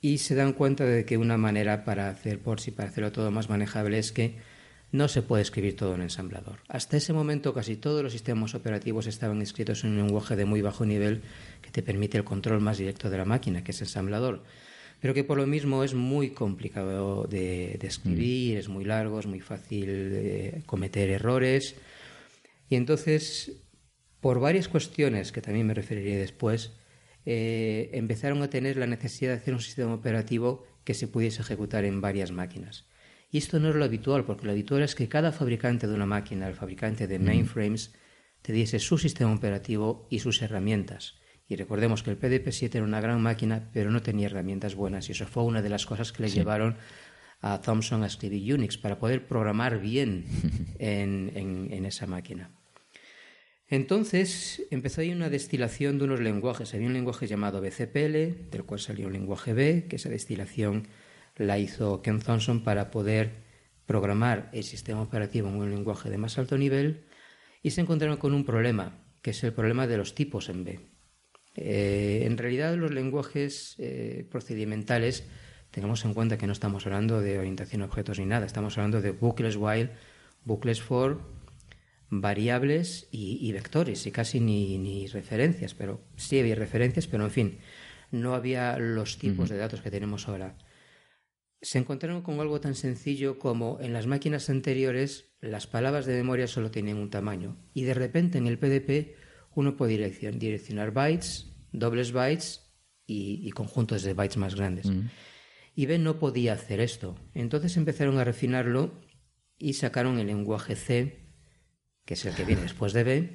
y 0.00 0.18
se 0.18 0.34
dan 0.34 0.52
cuenta 0.52 0.84
de 0.84 1.04
que 1.04 1.18
una 1.18 1.36
manera 1.36 1.84
para 1.84 2.08
hacer 2.08 2.40
ports 2.40 2.68
y 2.68 2.70
para 2.70 2.88
hacerlo 2.88 3.12
todo 3.12 3.30
más 3.30 3.48
manejable 3.48 3.98
es 3.98 4.12
que 4.12 4.36
no 4.92 5.06
se 5.06 5.22
puede 5.22 5.42
escribir 5.42 5.76
todo 5.76 5.94
en 5.94 6.02
ensamblador. 6.02 6.58
Hasta 6.68 6.96
ese 6.96 7.12
momento 7.12 7.54
casi 7.54 7.76
todos 7.76 8.02
los 8.02 8.12
sistemas 8.12 8.54
operativos 8.54 9.06
estaban 9.06 9.40
escritos 9.40 9.84
en 9.84 9.90
un 9.90 9.98
lenguaje 9.98 10.34
de 10.34 10.44
muy 10.44 10.62
bajo 10.62 10.84
nivel 10.84 11.22
que 11.62 11.70
te 11.70 11.82
permite 11.82 12.18
el 12.18 12.24
control 12.24 12.60
más 12.60 12.78
directo 12.78 13.08
de 13.08 13.18
la 13.18 13.24
máquina, 13.24 13.62
que 13.62 13.70
es 13.70 13.80
ensamblador, 13.80 14.42
pero 15.00 15.14
que 15.14 15.22
por 15.22 15.38
lo 15.38 15.46
mismo 15.46 15.84
es 15.84 15.94
muy 15.94 16.30
complicado 16.30 17.24
de, 17.24 17.78
escribir, 17.82 18.58
es 18.58 18.68
muy 18.68 18.84
largo, 18.84 19.20
es 19.20 19.26
muy 19.26 19.40
fácil 19.40 19.86
de 19.86 20.62
cometer 20.66 21.08
errores. 21.10 21.76
Y 22.68 22.74
entonces 22.74 23.52
por 24.20 24.40
varias 24.40 24.68
cuestiones 24.68 25.32
que 25.32 25.42
también 25.42 25.66
me 25.66 25.74
referiré 25.74 26.16
después, 26.16 26.72
eh, 27.26 27.90
empezaron 27.92 28.42
a 28.42 28.50
tener 28.50 28.76
la 28.76 28.86
necesidad 28.86 29.32
de 29.32 29.38
hacer 29.38 29.54
un 29.54 29.60
sistema 29.60 29.94
operativo 29.94 30.66
que 30.84 30.94
se 30.94 31.08
pudiese 31.08 31.42
ejecutar 31.42 31.84
en 31.84 32.00
varias 32.00 32.32
máquinas. 32.32 32.86
Y 33.30 33.38
esto 33.38 33.60
no 33.60 33.70
es 33.70 33.76
lo 33.76 33.84
habitual, 33.84 34.24
porque 34.24 34.46
lo 34.46 34.52
habitual 34.52 34.82
es 34.82 34.94
que 34.94 35.08
cada 35.08 35.32
fabricante 35.32 35.86
de 35.86 35.94
una 35.94 36.06
máquina, 36.06 36.48
el 36.48 36.54
fabricante 36.54 37.06
de 37.06 37.18
mainframes, 37.18 37.94
te 38.42 38.52
diese 38.52 38.78
su 38.78 38.98
sistema 38.98 39.32
operativo 39.32 40.06
y 40.10 40.18
sus 40.18 40.42
herramientas. 40.42 41.16
Y 41.46 41.56
recordemos 41.56 42.02
que 42.02 42.10
el 42.10 42.18
PDP-7 42.18 42.76
era 42.76 42.84
una 42.84 43.00
gran 43.00 43.20
máquina, 43.20 43.70
pero 43.72 43.90
no 43.90 44.02
tenía 44.02 44.26
herramientas 44.26 44.74
buenas, 44.74 45.08
y 45.08 45.12
eso 45.12 45.26
fue 45.26 45.44
una 45.44 45.62
de 45.62 45.68
las 45.68 45.86
cosas 45.86 46.12
que 46.12 46.22
le 46.22 46.30
llevaron 46.30 46.76
a 47.40 47.60
Thomson 47.60 48.02
a 48.02 48.06
escribir 48.06 48.54
Unix, 48.54 48.78
para 48.78 48.98
poder 48.98 49.26
programar 49.26 49.80
bien 49.80 50.24
en 50.78 51.84
esa 51.84 52.06
máquina. 52.06 52.50
Entonces 53.70 54.66
empezó 54.72 55.00
ahí 55.00 55.12
una 55.12 55.30
destilación 55.30 55.98
de 55.98 56.04
unos 56.04 56.20
lenguajes. 56.20 56.74
Había 56.74 56.88
un 56.88 56.92
lenguaje 56.92 57.28
llamado 57.28 57.60
BCPL, 57.60 58.50
del 58.50 58.64
cual 58.66 58.80
salió 58.80 59.06
un 59.06 59.12
lenguaje 59.12 59.54
B, 59.54 59.86
que 59.88 59.96
esa 59.96 60.08
destilación 60.08 60.88
la 61.36 61.56
hizo 61.58 62.02
Ken 62.02 62.20
Thompson 62.20 62.64
para 62.64 62.90
poder 62.90 63.30
programar 63.86 64.50
el 64.52 64.64
sistema 64.64 65.00
operativo 65.00 65.48
en 65.48 65.54
un 65.54 65.70
lenguaje 65.70 66.10
de 66.10 66.18
más 66.18 66.36
alto 66.36 66.58
nivel 66.58 67.04
y 67.62 67.70
se 67.70 67.80
encontraron 67.80 68.16
con 68.16 68.34
un 68.34 68.44
problema, 68.44 69.04
que 69.22 69.30
es 69.30 69.44
el 69.44 69.52
problema 69.52 69.86
de 69.86 69.96
los 69.96 70.16
tipos 70.16 70.48
en 70.48 70.64
B. 70.64 70.80
Eh, 71.54 72.22
en 72.24 72.38
realidad 72.38 72.74
los 72.76 72.90
lenguajes 72.90 73.76
eh, 73.78 74.26
procedimentales, 74.30 75.24
tengamos 75.70 76.04
en 76.04 76.14
cuenta 76.14 76.38
que 76.38 76.46
no 76.46 76.52
estamos 76.52 76.86
hablando 76.86 77.20
de 77.20 77.38
orientación 77.38 77.82
a 77.82 77.86
objetos 77.86 78.18
ni 78.18 78.26
nada, 78.26 78.46
estamos 78.46 78.76
hablando 78.78 79.00
de 79.00 79.12
bucles 79.12 79.56
while, 79.56 79.90
bucles 80.44 80.80
for, 80.80 81.20
variables 82.10 83.08
y, 83.12 83.50
vectores 83.52 84.06
y 84.06 84.10
casi 84.10 84.40
ni, 84.40 85.06
referencias, 85.06 85.74
pero 85.74 86.02
sí 86.16 86.38
había 86.38 86.56
referencias, 86.56 87.06
pero 87.06 87.24
en 87.24 87.30
fin, 87.30 87.58
no 88.10 88.34
había 88.34 88.76
los 88.78 89.18
tipos 89.18 89.48
de 89.48 89.56
datos 89.56 89.80
que 89.80 89.90
tenemos 89.90 90.28
ahora. 90.28 90.58
Se 91.62 91.78
encontraron 91.78 92.22
con 92.22 92.40
algo 92.40 92.60
tan 92.60 92.74
sencillo 92.74 93.38
como 93.38 93.78
en 93.80 93.92
las 93.92 94.06
máquinas 94.06 94.50
anteriores 94.50 95.30
las 95.40 95.66
palabras 95.66 96.04
de 96.06 96.14
memoria 96.14 96.46
solo 96.46 96.70
tenían 96.70 96.98
un 96.98 97.10
tamaño 97.10 97.56
y 97.74 97.84
de 97.84 97.94
repente 97.94 98.38
en 98.38 98.46
el 98.46 98.58
PDP 98.58 99.14
uno 99.54 99.76
puede 99.76 100.10
direccionar 100.32 100.92
bytes, 100.92 101.52
dobles 101.72 102.12
bytes 102.12 102.72
y, 103.06 103.50
conjuntos 103.50 104.02
de 104.02 104.14
bytes 104.14 104.36
más 104.36 104.54
grandes. 104.54 104.86
Y 105.74 105.86
B 105.86 105.98
no 105.98 106.18
podía 106.18 106.52
hacer 106.52 106.80
esto. 106.80 107.16
Entonces 107.34 107.76
empezaron 107.76 108.18
a 108.18 108.24
refinarlo 108.24 109.00
y 109.58 109.74
sacaron 109.74 110.18
el 110.18 110.28
lenguaje 110.28 110.76
C 110.76 111.19
que 112.10 112.14
es 112.14 112.24
el 112.24 112.34
que 112.34 112.44
viene 112.44 112.62
después 112.62 112.92
de 112.92 113.04
B. 113.04 113.28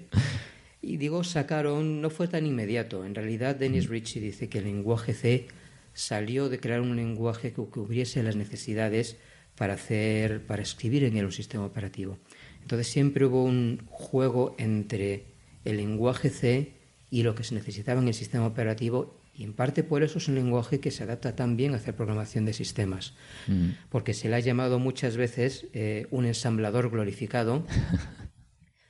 Y 0.82 0.98
digo, 0.98 1.24
sacaron, 1.24 2.02
no 2.02 2.10
fue 2.10 2.28
tan 2.28 2.46
inmediato. 2.46 3.06
En 3.06 3.16
realidad, 3.16 3.56
Dennis 3.56 3.88
Ritchie 3.88 4.20
dice 4.20 4.50
que 4.50 4.58
el 4.58 4.66
lenguaje 4.66 5.14
C 5.14 5.48
salió 5.94 6.50
de 6.50 6.60
crear 6.60 6.82
un 6.82 6.98
lenguaje 6.98 7.54
que 7.54 7.64
cubriese 7.64 8.22
las 8.22 8.36
necesidades 8.36 9.16
para 9.56 9.76
hacer, 9.76 10.46
para 10.46 10.62
escribir 10.62 11.06
en 11.06 11.16
él 11.16 11.24
un 11.24 11.32
sistema 11.32 11.64
operativo. 11.64 12.18
Entonces 12.64 12.88
siempre 12.88 13.24
hubo 13.24 13.46
un 13.46 13.80
juego 13.88 14.56
entre 14.58 15.24
el 15.64 15.78
lenguaje 15.78 16.30
C 16.30 16.74
y 17.10 17.24
lo 17.24 17.34
que 17.34 17.46
se 17.46 17.56
necesitaba 17.56 18.02
en 18.02 18.10
el 18.10 18.14
sistema 18.14 18.46
operativo 18.46 19.18
y 19.34 19.46
en 19.46 19.54
parte 19.54 19.84
por 19.84 20.04
eso 20.04 20.18
es 20.18 20.28
un 20.28 20.36
lenguaje 20.36 20.82
que 20.82 20.92
se 20.92 21.04
adapta 21.04 21.34
tan 21.34 21.56
bien 21.56 21.72
a 21.74 21.78
hacer 21.78 21.96
programación 21.96 22.44
de 22.44 22.52
sistemas, 22.52 23.14
Mm. 23.48 23.70
porque 23.90 24.14
se 24.14 24.28
le 24.28 24.36
ha 24.36 24.40
llamado 24.40 24.80
muchas 24.80 25.16
veces 25.16 25.68
eh, 25.74 26.08
un 26.12 26.26
ensamblador 26.26 26.90
glorificado. 26.90 27.66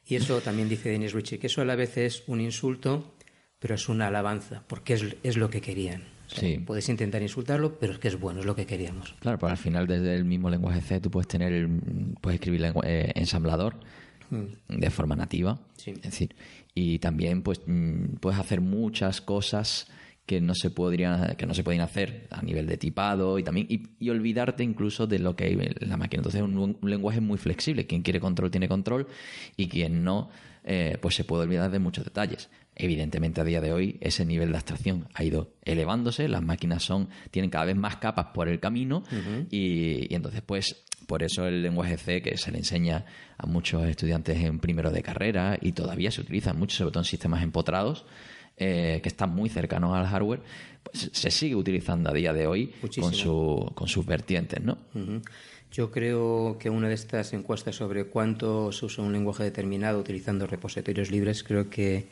y 0.07 0.15
eso 0.15 0.41
también 0.41 0.69
dice 0.69 0.89
Dennis 0.89 1.13
Ritchie, 1.13 1.39
que 1.39 1.47
eso 1.47 1.61
a 1.61 1.65
la 1.65 1.75
vez 1.75 1.97
es 1.97 2.23
un 2.27 2.41
insulto, 2.41 3.15
pero 3.59 3.75
es 3.75 3.89
una 3.89 4.07
alabanza, 4.07 4.63
porque 4.67 4.93
es, 4.93 5.03
es 5.23 5.37
lo 5.37 5.49
que 5.49 5.61
querían. 5.61 6.01
O 6.27 6.29
sea, 6.29 6.39
Sí. 6.39 6.57
Puedes 6.59 6.89
intentar 6.89 7.21
insultarlo, 7.21 7.77
pero 7.79 7.93
es 7.93 7.99
que 7.99 8.07
es 8.07 8.19
bueno, 8.19 8.39
es 8.39 8.45
lo 8.45 8.55
que 8.55 8.65
queríamos. 8.65 9.13
Claro, 9.19 9.37
pues 9.37 9.51
al 9.51 9.57
final 9.57 9.85
desde 9.87 10.15
el 10.15 10.25
mismo 10.25 10.49
lenguaje 10.49 10.81
C 10.81 10.99
tú 10.99 11.11
puedes 11.11 11.27
tener, 11.27 11.69
puedes 12.21 12.39
escribir 12.39 12.73
eh, 12.83 13.11
ensamblador 13.15 13.77
de 14.67 14.89
forma 14.89 15.15
nativa, 15.15 15.59
Sí. 15.77 15.91
es 15.91 16.01
decir, 16.01 16.35
y 16.73 16.97
también 16.99 17.43
pues 17.43 17.61
mm, 17.67 18.15
puedes 18.19 18.39
hacer 18.39 18.59
muchas 18.59 19.21
cosas 19.21 19.87
que 20.25 20.41
no 20.41 20.55
se 20.55 20.71
podrían 20.71 21.35
que 21.35 21.45
no 21.45 21.53
se 21.53 21.63
pueden 21.63 21.81
hacer 21.81 22.27
a 22.31 22.41
nivel 22.41 22.65
de 22.65 22.77
tipado 22.77 23.37
y 23.37 23.43
también 23.43 23.67
y, 23.69 23.83
y 23.99 24.09
olvidarte 24.09 24.63
incluso 24.63 25.05
de 25.07 25.19
lo 25.19 25.35
que 25.35 25.45
hay 25.45 25.53
en 25.53 25.89
la 25.89 25.97
máquina. 25.97 26.21
Entonces 26.21 26.41
es 26.41 26.47
un, 26.47 26.57
un 26.57 26.89
lenguaje 26.89 27.21
muy 27.21 27.37
flexible. 27.37 27.85
Quien 27.85 28.01
quiere 28.01 28.19
control 28.19 28.49
tiene 28.49 28.67
control 28.67 29.07
y 29.55 29.67
quien 29.67 30.03
no 30.03 30.29
eh, 30.63 30.97
pues 30.99 31.13
se 31.13 31.23
puede 31.23 31.43
olvidar 31.43 31.69
de 31.69 31.77
muchos 31.77 32.03
detalles. 32.03 32.49
Evidentemente 32.75 33.39
a 33.39 33.43
día 33.43 33.61
de 33.61 33.71
hoy 33.71 33.97
ese 34.01 34.25
nivel 34.25 34.49
de 34.49 34.57
abstracción 34.57 35.07
ha 35.13 35.23
ido 35.23 35.53
elevándose, 35.63 36.27
las 36.27 36.41
máquinas 36.41 36.81
son 36.81 37.07
tienen 37.29 37.51
cada 37.51 37.65
vez 37.65 37.75
más 37.75 37.97
capas 37.97 38.27
por 38.33 38.49
el 38.49 38.59
camino 38.59 39.03
y, 39.51 40.11
y 40.11 40.15
entonces 40.15 40.41
pues 40.41 40.83
por 41.05 41.21
eso 41.21 41.45
el 41.45 41.61
lenguaje 41.61 41.97
C 41.97 42.21
que 42.23 42.35
se 42.37 42.51
le 42.51 42.57
enseña 42.57 43.05
a 43.37 43.45
muchos 43.45 43.85
estudiantes 43.85 44.41
en 44.41 44.59
primero 44.59 44.91
de 44.91 45.03
carrera 45.03 45.57
y 45.61 45.73
todavía 45.73 46.09
se 46.09 46.21
utiliza 46.21 46.53
mucho, 46.53 46.75
sobre 46.75 46.91
todo 46.91 47.01
en 47.01 47.05
sistemas 47.05 47.43
empotrados, 47.43 48.05
eh, 48.57 48.99
que 49.03 49.09
están 49.09 49.31
muy 49.35 49.49
cercanos 49.49 49.95
al 49.95 50.05
hardware, 50.05 50.41
pues 50.83 51.09
se 51.11 51.31
sigue 51.31 51.55
utilizando 51.55 52.09
a 52.09 52.13
día 52.13 52.33
de 52.33 52.47
hoy 52.47 52.73
Muchísimo. 52.81 53.07
con, 53.07 53.15
su, 53.15 53.71
con 53.75 53.87
sus 53.87 54.05
vertientes, 54.05 54.61
¿no? 54.63 54.77
Yo 55.71 55.91
creo 55.91 56.57
que 56.57 56.69
una 56.69 56.87
de 56.87 56.93
estas 56.93 57.33
encuestas 57.33 57.75
sobre 57.75 58.05
cuánto 58.05 58.71
se 58.71 58.85
usa 58.85 59.03
un 59.03 59.11
lenguaje 59.11 59.43
determinado 59.43 59.99
utilizando 59.99 60.47
repositorios 60.47 61.11
libres, 61.11 61.43
creo 61.43 61.69
que 61.69 62.07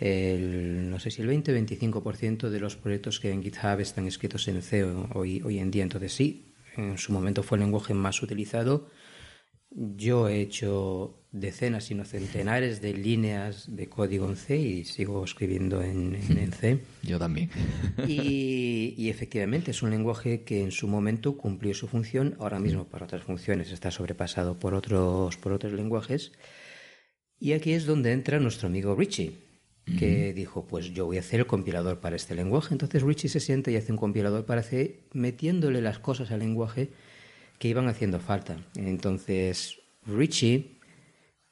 el, 0.00 0.90
no 0.90 0.98
sé 0.98 1.10
si 1.10 1.22
el 1.22 1.28
20 1.28 1.52
o 1.52 1.56
25% 1.56 2.50
de 2.50 2.60
los 2.60 2.76
proyectos 2.76 3.20
que 3.20 3.30
en 3.30 3.42
GitHub 3.42 3.80
están 3.80 4.06
escritos 4.06 4.48
en 4.48 4.62
C 4.62 4.84
hoy, 4.84 5.42
hoy 5.44 5.58
en 5.58 5.70
día. 5.70 5.82
Entonces 5.82 6.12
sí, 6.12 6.46
en 6.76 6.98
su 6.98 7.12
momento 7.12 7.42
fue 7.42 7.58
el 7.58 7.64
lenguaje 7.64 7.94
más 7.94 8.22
utilizado. 8.22 8.88
Yo 9.70 10.28
he 10.28 10.40
hecho 10.40 11.14
decenas, 11.30 11.84
sino 11.84 12.04
centenares 12.06 12.80
de 12.80 12.94
líneas 12.94 13.66
de 13.76 13.86
código 13.88 14.26
en 14.28 14.36
C 14.36 14.56
y 14.56 14.84
sigo 14.84 15.22
escribiendo 15.22 15.82
en, 15.82 16.14
en- 16.14 16.38
en 16.38 16.52
C. 16.52 16.78
Yo 17.02 17.18
también. 17.18 17.50
Y, 18.06 18.94
y 18.96 19.10
efectivamente 19.10 19.70
es 19.72 19.82
un 19.82 19.90
lenguaje 19.90 20.42
que 20.42 20.62
en 20.62 20.70
su 20.70 20.88
momento 20.88 21.36
cumplió 21.36 21.74
su 21.74 21.86
función, 21.86 22.34
ahora 22.38 22.58
mismo 22.58 22.84
para 22.84 23.04
otras 23.04 23.22
funciones 23.22 23.70
está 23.70 23.90
sobrepasado 23.90 24.58
por 24.58 24.74
otros, 24.74 25.36
por 25.36 25.52
otros 25.52 25.74
lenguajes. 25.74 26.32
Y 27.38 27.52
aquí 27.52 27.72
es 27.72 27.84
donde 27.86 28.12
entra 28.12 28.40
nuestro 28.40 28.68
amigo 28.68 28.96
Richie, 28.96 29.32
que 29.98 30.32
dijo, 30.34 30.66
pues 30.66 30.90
yo 30.92 31.06
voy 31.06 31.16
a 31.18 31.20
hacer 31.20 31.40
el 31.40 31.46
compilador 31.46 32.00
para 32.00 32.16
este 32.16 32.34
lenguaje. 32.34 32.74
Entonces 32.74 33.02
Richie 33.02 33.28
se 33.28 33.40
siente 33.40 33.70
y 33.70 33.76
hace 33.76 33.92
un 33.92 33.98
compilador 33.98 34.44
para 34.44 34.62
C, 34.62 35.00
metiéndole 35.12 35.80
las 35.82 35.98
cosas 35.98 36.30
al 36.30 36.40
lenguaje 36.40 36.90
que 37.58 37.68
iban 37.68 37.88
haciendo 37.88 38.20
falta. 38.20 38.56
Entonces 38.76 39.78
Richie, 40.06 40.78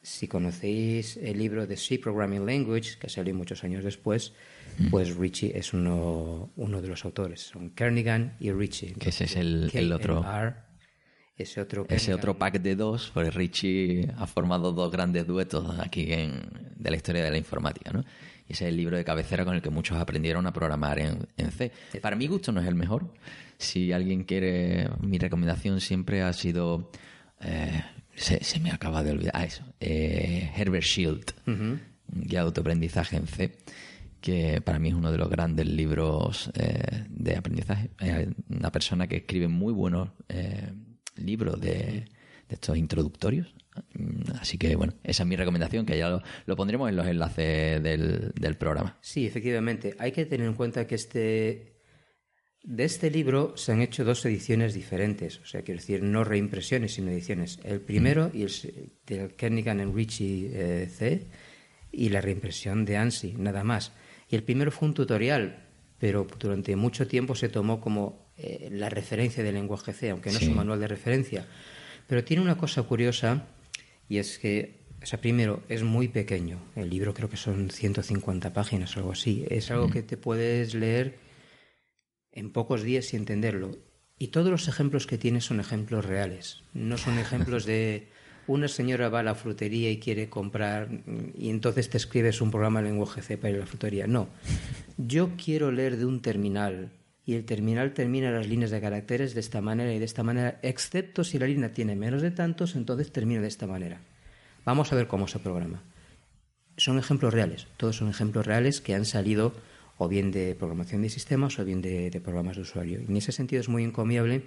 si 0.02 0.28
conocéis 0.28 1.16
el 1.16 1.38
libro 1.38 1.66
de 1.66 1.76
C 1.76 1.98
Programming 1.98 2.46
Language, 2.46 2.98
que 3.00 3.08
salió 3.08 3.34
muchos 3.34 3.64
años 3.64 3.82
después, 3.84 4.32
pues 4.90 5.16
Richie 5.16 5.52
es 5.58 5.72
uno, 5.72 6.52
uno 6.56 6.80
de 6.82 6.88
los 6.88 7.04
autores. 7.04 7.40
Son 7.40 7.70
Kernigan 7.70 8.36
y 8.38 8.52
Richie. 8.52 8.92
Que 8.94 9.08
ese 9.08 9.24
es 9.24 9.36
el- 9.36 9.70
el 9.78 9.92
otro- 9.92 10.20
ese 11.38 11.60
otro, 11.60 11.86
Ese 11.88 12.14
otro 12.14 12.38
pack 12.38 12.60
de 12.60 12.76
dos, 12.76 13.10
pues 13.12 13.34
Richie 13.34 14.08
ha 14.16 14.26
formado 14.26 14.72
dos 14.72 14.90
grandes 14.92 15.26
duetos 15.26 15.78
aquí 15.80 16.12
en, 16.12 16.48
de 16.76 16.90
la 16.90 16.96
historia 16.96 17.24
de 17.24 17.30
la 17.30 17.38
informática, 17.38 17.90
¿no? 17.92 18.04
Y 18.48 18.52
ese 18.52 18.64
es 18.64 18.68
el 18.70 18.76
libro 18.76 18.96
de 18.96 19.04
cabecera 19.04 19.44
con 19.44 19.54
el 19.54 19.62
que 19.62 19.70
muchos 19.70 19.98
aprendieron 19.98 20.46
a 20.46 20.52
programar 20.52 20.98
en, 20.98 21.26
en 21.36 21.50
C. 21.50 21.72
Para 22.00 22.16
mi 22.16 22.26
gusto 22.26 22.52
no 22.52 22.60
es 22.60 22.66
el 22.66 22.74
mejor. 22.74 23.12
Si 23.58 23.92
alguien 23.92 24.24
quiere, 24.24 24.88
mi 25.00 25.18
recomendación 25.18 25.80
siempre 25.80 26.22
ha 26.22 26.32
sido, 26.32 26.90
eh, 27.40 27.82
se, 28.14 28.42
se 28.44 28.60
me 28.60 28.70
acaba 28.70 29.02
de 29.02 29.12
olvidar, 29.12 29.32
ah, 29.34 29.44
eso, 29.44 29.64
eh, 29.80 30.50
Herbert 30.56 30.84
Shield, 30.84 31.32
guía 32.08 32.40
de 32.40 32.46
autoaprendizaje 32.46 33.16
en 33.16 33.26
C 33.26 33.56
que 34.20 34.60
para 34.60 34.80
mí 34.80 34.88
es 34.88 34.94
uno 34.94 35.12
de 35.12 35.18
los 35.18 35.30
grandes 35.30 35.66
libros 35.66 36.50
eh, 36.54 37.04
de 37.08 37.36
aprendizaje. 37.36 37.90
Es 38.00 38.28
una 38.48 38.72
persona 38.72 39.06
que 39.06 39.18
escribe 39.18 39.46
muy 39.46 39.72
buenos 39.72 40.08
libros 41.14 41.60
de, 41.60 42.06
de 42.48 42.54
estos 42.54 42.76
introductorios. 42.76 43.54
Mm, 43.94 44.32
Así 44.40 44.58
que, 44.58 44.74
bueno, 44.76 44.94
esa 45.04 45.22
es 45.22 45.28
mi 45.28 45.36
recomendación, 45.36 45.86
que 45.86 45.96
ya 45.98 46.08
lo, 46.08 46.22
lo 46.46 46.56
pondremos 46.56 46.88
en 46.88 46.96
los 46.96 47.06
enlaces 47.06 47.82
del, 47.82 48.32
del 48.38 48.56
programa. 48.56 48.96
Sí, 49.00 49.26
efectivamente. 49.26 49.94
Hay 49.98 50.12
que 50.12 50.26
tener 50.26 50.46
en 50.46 50.54
cuenta 50.54 50.86
que 50.86 50.94
este 50.96 51.72
de 52.62 52.82
este 52.84 53.10
libro 53.12 53.56
se 53.56 53.70
han 53.70 53.80
hecho 53.80 54.04
dos 54.04 54.24
ediciones 54.26 54.74
diferentes, 54.74 55.38
o 55.38 55.46
sea, 55.46 55.62
quiero 55.62 55.80
decir, 55.80 56.02
no 56.02 56.24
reimpresiones, 56.24 56.94
sino 56.94 57.12
ediciones. 57.12 57.60
El 57.62 57.80
primero 57.80 58.28
y 58.34 58.42
el 58.42 58.50
del 59.06 59.34
Kernigan 59.34 59.78
en 59.80 59.94
Richie 59.94 60.50
eh, 60.52 60.88
C 60.88 61.26
y 61.92 62.08
la 62.08 62.20
reimpresión 62.20 62.84
de 62.84 62.96
ANSI, 62.96 63.34
nada 63.38 63.62
más. 63.62 63.92
Y 64.28 64.34
el 64.34 64.42
primero 64.42 64.72
fue 64.72 64.88
un 64.88 64.94
tutorial, 64.94 65.64
pero 65.98 66.26
durante 66.40 66.74
mucho 66.74 67.06
tiempo 67.06 67.36
se 67.36 67.48
tomó 67.48 67.80
como 67.80 68.32
eh, 68.36 68.68
la 68.72 68.88
referencia 68.90 69.44
del 69.44 69.54
lenguaje 69.54 69.92
C, 69.92 70.10
aunque 70.10 70.32
no 70.32 70.38
Sí. 70.40 70.46
es 70.46 70.50
un 70.50 70.56
manual 70.56 70.80
de 70.80 70.88
referencia. 70.88 71.46
Pero 72.08 72.24
tiene 72.24 72.42
una 72.42 72.56
cosa 72.58 72.82
curiosa 72.82 73.46
y 74.08 74.18
es 74.18 74.38
que, 74.38 74.86
o 75.02 75.06
sea, 75.06 75.20
primero, 75.20 75.62
es 75.68 75.82
muy 75.82 76.08
pequeño. 76.08 76.58
El 76.74 76.90
libro 76.90 77.14
creo 77.14 77.28
que 77.28 77.36
son 77.36 77.70
150 77.70 78.52
páginas 78.52 78.96
o 78.96 79.00
algo 79.00 79.12
así. 79.12 79.44
Es 79.48 79.70
algo 79.70 79.90
que 79.90 80.02
te 80.02 80.16
puedes 80.16 80.74
leer 80.74 81.18
en 82.32 82.52
pocos 82.52 82.82
días 82.82 83.12
y 83.12 83.16
entenderlo. 83.16 83.78
Y 84.18 84.28
todos 84.28 84.50
los 84.50 84.68
ejemplos 84.68 85.06
que 85.06 85.18
tiene 85.18 85.40
son 85.40 85.60
ejemplos 85.60 86.04
reales. 86.04 86.62
No 86.72 86.98
son 86.98 87.18
ejemplos 87.18 87.66
de 87.66 88.08
una 88.46 88.68
señora 88.68 89.08
va 89.08 89.20
a 89.20 89.24
la 89.24 89.34
frutería 89.34 89.90
y 89.90 89.98
quiere 89.98 90.28
comprar 90.28 90.88
mm, 90.88 91.32
y 91.34 91.50
entonces 91.50 91.90
te 91.90 91.96
escribes 91.96 92.40
un 92.40 92.50
programa 92.50 92.78
en 92.80 92.86
lenguaje 92.86 93.22
C 93.22 93.36
para 93.36 93.50
ir 93.50 93.56
a 93.56 93.60
la 93.60 93.66
frutería. 93.66 94.06
No. 94.06 94.28
Yo 94.96 95.30
quiero 95.36 95.72
leer 95.72 95.96
de 95.96 96.04
un 96.04 96.22
terminal 96.22 96.92
y 97.26 97.34
el 97.34 97.44
terminal 97.44 97.92
termina 97.92 98.30
las 98.30 98.46
líneas 98.46 98.70
de 98.70 98.80
caracteres 98.80 99.34
de 99.34 99.40
esta 99.40 99.60
manera 99.60 99.92
y 99.92 99.98
de 99.98 100.04
esta 100.06 100.22
manera, 100.22 100.58
excepto 100.62 101.24
si 101.24 101.38
la 101.38 101.46
línea 101.46 101.74
tiene 101.74 101.96
menos 101.96 102.22
de 102.22 102.30
tantos, 102.30 102.76
entonces 102.76 103.12
termina 103.12 103.42
de 103.42 103.48
esta 103.48 103.66
manera. 103.66 104.00
Vamos 104.64 104.92
a 104.92 104.96
ver 104.96 105.08
cómo 105.08 105.28
se 105.28 105.38
programa 105.38 105.82
son 106.76 106.98
ejemplos 106.98 107.32
reales, 107.32 107.66
todos 107.76 107.96
son 107.96 108.08
ejemplos 108.08 108.46
reales 108.46 108.80
que 108.80 108.94
han 108.94 109.04
salido 109.04 109.52
o 109.98 110.08
bien 110.08 110.30
de 110.30 110.54
programación 110.54 111.02
de 111.02 111.08
sistemas 111.08 111.58
o 111.58 111.64
bien 111.64 111.80
de, 111.80 112.20
programas 112.22 112.56
de 112.56 112.62
usuario. 112.62 113.00
Y 113.00 113.10
en 113.10 113.16
ese 113.16 113.32
sentido 113.32 113.60
es 113.60 113.68
muy 113.68 113.82
encomiable. 113.82 114.42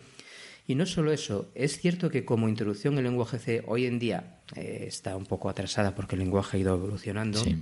Y 0.67 0.75
no 0.75 0.85
solo 0.85 1.11
eso, 1.11 1.49
es 1.55 1.79
cierto 1.79 2.11
que 2.11 2.25
como 2.25 2.47
introducción 2.47 2.97
el 2.99 3.05
lenguaje 3.05 3.39
C 3.39 3.63
hoy 3.65 3.87
en 3.87 3.97
día 3.97 4.41
eh, 4.55 4.85
está 4.87 5.15
un 5.15 5.25
poco 5.25 5.49
atrasada 5.49 5.95
porque 5.95 6.15
el 6.15 6.19
lenguaje 6.21 6.57
ha 6.57 6.59
ido 6.59 6.75
evolucionando, 6.75 7.43
Sí. 7.43 7.57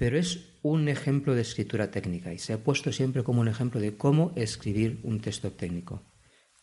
Pero 0.00 0.16
es 0.16 0.56
un 0.62 0.88
ejemplo 0.88 1.34
de 1.34 1.42
escritura 1.42 1.90
técnica 1.90 2.32
y 2.32 2.38
se 2.38 2.54
ha 2.54 2.64
puesto 2.64 2.90
siempre 2.90 3.22
como 3.22 3.42
un 3.42 3.48
ejemplo 3.48 3.82
de 3.82 3.98
cómo 3.98 4.32
escribir 4.34 4.98
un 5.02 5.20
texto 5.20 5.52
técnico. 5.52 6.02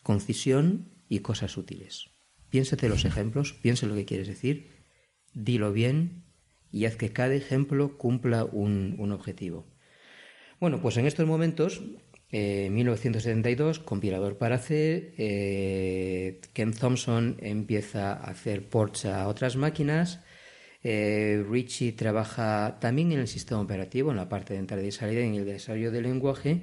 Concisión 0.02 0.88
y 1.08 1.20
cosas 1.20 1.56
útiles. 1.56 2.10
Piénsate 2.50 2.88
los 2.88 3.04
ejemplos, 3.04 3.52
piensa 3.52 3.86
lo 3.86 3.94
que 3.94 4.06
quieres 4.06 4.26
decir, 4.26 4.82
dilo 5.34 5.72
bien 5.72 6.24
y 6.72 6.86
haz 6.86 6.96
que 6.96 7.12
cada 7.12 7.32
ejemplo 7.32 7.96
cumpla 7.96 8.44
un, 8.44 9.12
objetivo. 9.12 9.68
Bueno, 10.58 10.80
pues 10.82 10.96
en 10.96 11.06
estos 11.06 11.28
momentos, 11.28 11.80
eh, 12.32 12.70
1972, 12.72 13.78
compilador 13.78 14.36
para 14.36 14.58
C, 14.58 15.14
eh, 15.16 16.40
Ken 16.54 16.72
Thompson 16.72 17.36
empieza 17.38 18.14
a 18.14 18.32
hacer 18.32 18.68
ports 18.68 19.04
a 19.04 19.28
otras 19.28 19.54
máquinas, 19.54 20.24
eh, 20.82 21.44
Richie 21.48 21.92
trabaja 21.92 22.78
también 22.80 23.12
en 23.12 23.20
el 23.20 23.28
sistema 23.28 23.60
operativo, 23.60 24.10
en 24.10 24.16
la 24.16 24.28
parte 24.28 24.54
de 24.54 24.60
entrada 24.60 24.82
y 24.82 24.92
salida, 24.92 25.20
en 25.20 25.34
el 25.34 25.44
desarrollo 25.44 25.90
del 25.90 26.04
lenguaje. 26.04 26.62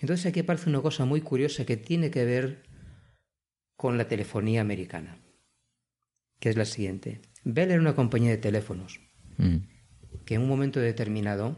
Entonces 0.00 0.26
aquí 0.26 0.40
aparece 0.40 0.68
una 0.68 0.82
cosa 0.82 1.04
muy 1.04 1.20
curiosa 1.20 1.64
que 1.64 1.76
tiene 1.76 2.10
que 2.10 2.24
ver 2.24 2.62
con 3.76 3.98
la 3.98 4.08
telefonía 4.08 4.60
americana, 4.60 5.18
que 6.40 6.48
es 6.48 6.56
la 6.56 6.64
siguiente. 6.64 7.20
Bell 7.44 7.70
era 7.70 7.80
una 7.80 7.94
compañía 7.94 8.30
de 8.30 8.38
teléfonos 8.38 9.00
Mm. 9.38 9.56
que 10.26 10.34
en 10.34 10.42
un 10.42 10.48
momento 10.48 10.78
determinado 10.78 11.56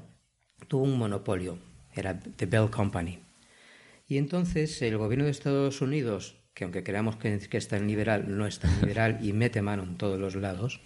tuvo 0.69 0.85
un 0.85 0.97
monopolio, 0.97 1.59
era 1.93 2.19
The 2.19 2.47
Bell 2.47 2.71
Company. 2.71 3.19
Y 4.07 4.19
entonces 4.19 4.81
el 4.83 4.97
gobierno 4.97 5.25
de 5.25 5.33
Estados 5.33 5.81
Unidos 5.81 6.37
que 6.55 6.65
aunque 6.65 6.85
creamos 6.85 7.17
que, 7.17 7.39
que 7.39 7.57
es 7.57 7.69
tan 7.69 7.87
liberal, 7.89 8.37
no 8.37 8.47
es 8.47 8.61
tan 8.61 8.71
liberal 8.81 9.19
y 9.23 9.33
mete 9.33 9.61
mano 9.61 9.83
en 9.83 9.97
todos 9.97 10.19
los 10.19 10.37
lados, 10.37 10.81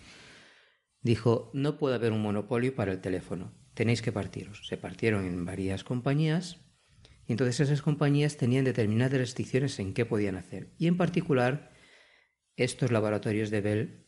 dijo, 1.09 1.51
no 1.55 1.79
puede 1.79 1.94
haber 1.94 2.12
un 2.12 2.23
monopolio 2.23 2.75
para 2.75 2.92
el 2.92 3.01
teléfono, 3.01 3.53
tenéis 3.75 4.03
que 4.03 4.12
partiros. 4.12 4.66
Se 4.68 4.77
partieron 4.77 5.25
en 5.25 5.44
varias 5.44 5.83
compañías 5.83 6.61
y 7.27 7.33
entonces 7.33 7.61
esas 7.61 7.83
compañías 7.83 8.37
tenían 8.37 8.64
determinadas 8.64 9.18
restricciones 9.18 9.79
en 9.79 9.94
qué 9.94 10.05
podían 10.05 10.37
hacer. 10.37 10.75
Y 10.79 10.87
en 10.87 10.97
particular, 10.97 11.73
estos 12.57 12.92
laboratorios 12.92 13.51
de 13.51 13.61
Bell 13.61 14.07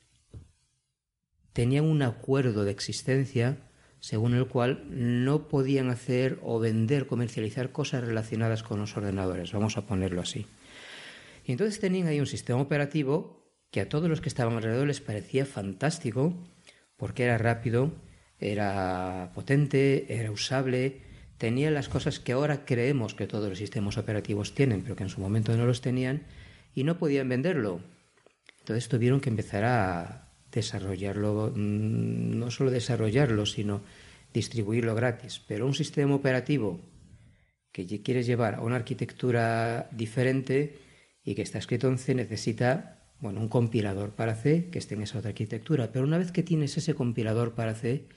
tenían 1.54 1.86
un 1.86 2.02
acuerdo 2.02 2.64
de 2.64 2.70
existencia 2.70 3.66
según 4.00 4.34
el 4.34 4.46
cual 4.46 4.84
no 4.90 5.48
podían 5.48 5.88
hacer 5.90 6.38
o 6.42 6.58
vender, 6.58 7.06
comercializar 7.06 7.72
cosas 7.72 8.04
relacionadas 8.04 8.62
con 8.62 8.80
los 8.80 8.96
ordenadores, 8.96 9.52
vamos 9.52 9.76
a 9.76 9.86
ponerlo 9.86 10.20
así. 10.22 10.46
Y 11.44 11.52
entonces 11.52 11.80
tenían 11.80 12.08
ahí 12.08 12.20
un 12.20 12.26
sistema 12.26 12.60
operativo 12.60 13.40
que 13.70 13.80
a 13.80 13.88
todos 13.88 14.08
los 14.08 14.20
que 14.20 14.28
estaban 14.28 14.56
alrededor 14.56 14.88
les 14.88 15.00
parecía 15.00 15.46
fantástico, 15.46 16.34
porque 17.00 17.24
era 17.24 17.38
rápido, 17.38 17.92
era 18.38 19.32
potente, 19.34 20.04
era 20.10 20.30
usable, 20.30 21.00
tenía 21.38 21.70
las 21.70 21.88
cosas 21.88 22.20
que 22.20 22.32
ahora 22.32 22.66
creemos 22.66 23.14
que 23.14 23.26
todos 23.26 23.48
los 23.48 23.58
sistemas 23.58 23.96
operativos 23.96 24.54
tienen, 24.54 24.82
pero 24.82 24.96
que 24.96 25.04
en 25.04 25.08
su 25.08 25.18
momento 25.18 25.56
no 25.56 25.64
los 25.64 25.80
tenían, 25.80 26.26
y 26.74 26.84
no 26.84 26.98
podían 26.98 27.28
venderlo. 27.30 27.80
Entonces 28.60 28.88
tuvieron 28.88 29.20
que 29.20 29.30
empezar 29.30 29.64
a 29.64 30.28
desarrollarlo, 30.52 31.52
mm, 31.56 32.38
no 32.38 32.50
solo 32.50 32.70
desarrollarlo, 32.70 33.46
sino 33.46 33.80
distribuirlo 34.34 34.94
gratis. 34.94 35.40
Pero 35.48 35.66
un 35.66 35.74
sistema 35.74 36.14
operativo 36.14 36.80
que 37.72 37.86
quieres 38.02 38.26
llevar 38.26 38.56
a 38.56 38.60
una 38.60 38.76
arquitectura 38.76 39.88
diferente 39.90 40.78
y 41.24 41.34
que 41.34 41.42
está 41.42 41.58
escrito 41.58 41.88
en 41.88 41.96
C 41.96 42.14
necesita 42.14 42.99
bueno, 43.20 43.40
un 43.40 43.48
compilador 43.48 44.14
para 44.14 44.35
C 44.35 44.68
que 44.70 44.78
esté 44.78 44.94
en 44.94 45.02
esa 45.02 45.18
otra 45.18 45.30
arquitectura. 45.30 45.92
Pero 45.92 46.04
una 46.04 46.18
vez 46.18 46.33
que 46.33 46.42
tienes 46.42 46.76
ese 46.76 46.94
compilador 46.94 47.54
para 47.54 47.74
C, 47.74 48.09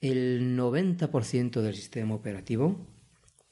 el 0.00 0.56
90% 0.56 1.60
del 1.60 1.74
sistema 1.74 2.14
operativo 2.14 2.86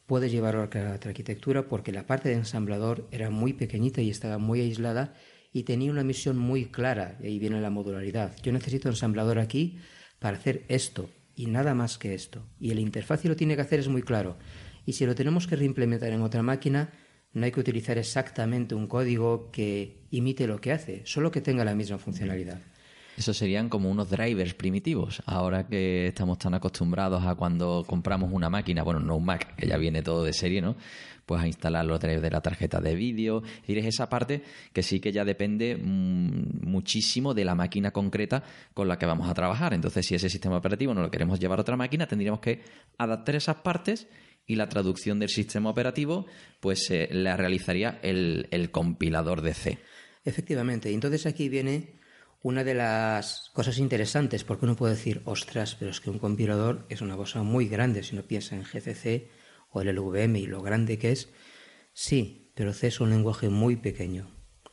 puede 0.06 0.30
llevarlo 0.30 0.62
a 0.62 0.66
otra 0.66 0.94
arquitectura 0.94 1.68
porque 1.68 1.92
la 1.92 2.06
parte 2.06 2.28
de 2.28 2.36
ensamblador 2.36 3.08
era 3.10 3.30
muy 3.30 3.52
pequeñita 3.52 4.00
y 4.00 4.10
estaba 4.10 4.38
muy 4.38 4.60
aislada 4.60 5.14
y 5.52 5.62
tenía 5.62 5.90
una 5.90 6.04
misión 6.04 6.36
muy 6.36 6.66
clara, 6.66 7.16
y 7.20 7.28
ahí 7.28 7.38
viene 7.38 7.60
la 7.62 7.70
modularidad. 7.70 8.36
Yo 8.42 8.52
necesito 8.52 8.90
ensamblador 8.90 9.38
aquí 9.38 9.78
para 10.18 10.36
hacer 10.36 10.66
esto 10.68 11.08
y 11.34 11.46
nada 11.46 11.74
más 11.74 11.96
que 11.96 12.14
esto. 12.14 12.46
Y 12.60 12.70
el 12.72 12.78
interfaz 12.78 13.24
lo 13.24 13.36
tiene 13.36 13.56
que 13.56 13.62
hacer 13.62 13.80
es 13.80 13.88
muy 13.88 14.02
claro. 14.02 14.36
Y 14.84 14.92
si 14.92 15.06
lo 15.06 15.14
tenemos 15.14 15.46
que 15.46 15.56
reimplementar 15.56 16.12
en 16.12 16.20
otra 16.20 16.42
máquina, 16.42 16.90
no 17.32 17.44
hay 17.44 17.52
que 17.52 17.60
utilizar 17.60 17.98
exactamente 17.98 18.74
un 18.74 18.86
código 18.86 19.50
que 19.50 19.98
imite 20.10 20.46
lo 20.46 20.60
que 20.60 20.72
hace, 20.72 21.02
solo 21.04 21.30
que 21.30 21.40
tenga 21.40 21.64
la 21.64 21.74
misma 21.74 21.98
funcionalidad. 21.98 22.60
Eso 23.16 23.32
serían 23.32 23.70
como 23.70 23.90
unos 23.90 24.10
drivers 24.10 24.52
primitivos. 24.52 25.22
Ahora 25.24 25.66
que 25.66 26.08
estamos 26.08 26.38
tan 26.38 26.52
acostumbrados 26.52 27.24
a 27.24 27.34
cuando 27.34 27.82
compramos 27.86 28.30
una 28.30 28.50
máquina, 28.50 28.82
bueno, 28.82 29.00
no 29.00 29.16
un 29.16 29.24
Mac, 29.24 29.56
que 29.56 29.66
ya 29.66 29.78
viene 29.78 30.02
todo 30.02 30.22
de 30.22 30.34
serie, 30.34 30.60
¿no? 30.60 30.76
pues 31.26 31.42
a 31.42 31.46
instalar 31.46 31.84
los 31.84 32.00
drivers 32.00 32.22
de 32.22 32.30
la 32.30 32.40
tarjeta 32.40 32.80
de 32.80 32.94
vídeo. 32.94 33.42
Es 33.66 33.84
esa 33.84 34.08
parte 34.08 34.42
que 34.72 34.82
sí 34.82 35.00
que 35.00 35.12
ya 35.12 35.24
depende 35.24 35.76
mm, 35.76 36.66
muchísimo 36.66 37.34
de 37.34 37.44
la 37.44 37.54
máquina 37.54 37.90
concreta 37.90 38.44
con 38.72 38.86
la 38.86 38.96
que 38.96 39.06
vamos 39.06 39.28
a 39.28 39.34
trabajar. 39.34 39.74
Entonces, 39.74 40.06
si 40.06 40.14
ese 40.14 40.30
sistema 40.30 40.56
operativo 40.56 40.94
no 40.94 41.02
lo 41.02 41.10
queremos 41.10 41.40
llevar 41.40 41.58
a 41.58 41.62
otra 41.62 41.76
máquina, 41.76 42.06
tendríamos 42.06 42.40
que 42.40 42.62
adaptar 42.96 43.34
esas 43.34 43.56
partes 43.56 44.06
y 44.46 44.56
la 44.56 44.68
traducción 44.68 45.18
del 45.18 45.28
sistema 45.28 45.70
operativo, 45.70 46.26
pues 46.60 46.90
eh, 46.90 47.08
la 47.10 47.36
realizaría 47.36 47.98
el, 48.02 48.48
el 48.50 48.70
compilador 48.70 49.42
de 49.42 49.54
C. 49.54 49.78
Efectivamente. 50.24 50.92
Entonces 50.92 51.26
aquí 51.26 51.48
viene 51.48 51.96
una 52.42 52.62
de 52.62 52.74
las 52.74 53.50
cosas 53.54 53.78
interesantes, 53.78 54.44
porque 54.44 54.66
uno 54.66 54.76
puede 54.76 54.94
decir, 54.94 55.20
ostras, 55.24 55.74
pero 55.74 55.90
es 55.90 56.00
que 56.00 56.10
un 56.10 56.18
compilador 56.18 56.86
es 56.88 57.00
una 57.00 57.16
cosa 57.16 57.42
muy 57.42 57.66
grande 57.66 58.02
si 58.02 58.14
uno 58.14 58.22
piensa 58.22 58.54
en 58.54 58.62
GCC 58.62 59.28
o 59.70 59.80
el 59.80 59.94
LVM 59.94 60.36
y 60.36 60.46
lo 60.46 60.62
grande 60.62 60.98
que 60.98 61.10
es, 61.10 61.28
sí, 61.92 62.52
pero 62.54 62.72
C 62.72 62.86
es 62.86 63.00
un 63.00 63.10
lenguaje 63.10 63.48
muy 63.48 63.76
pequeño. 63.76 64.30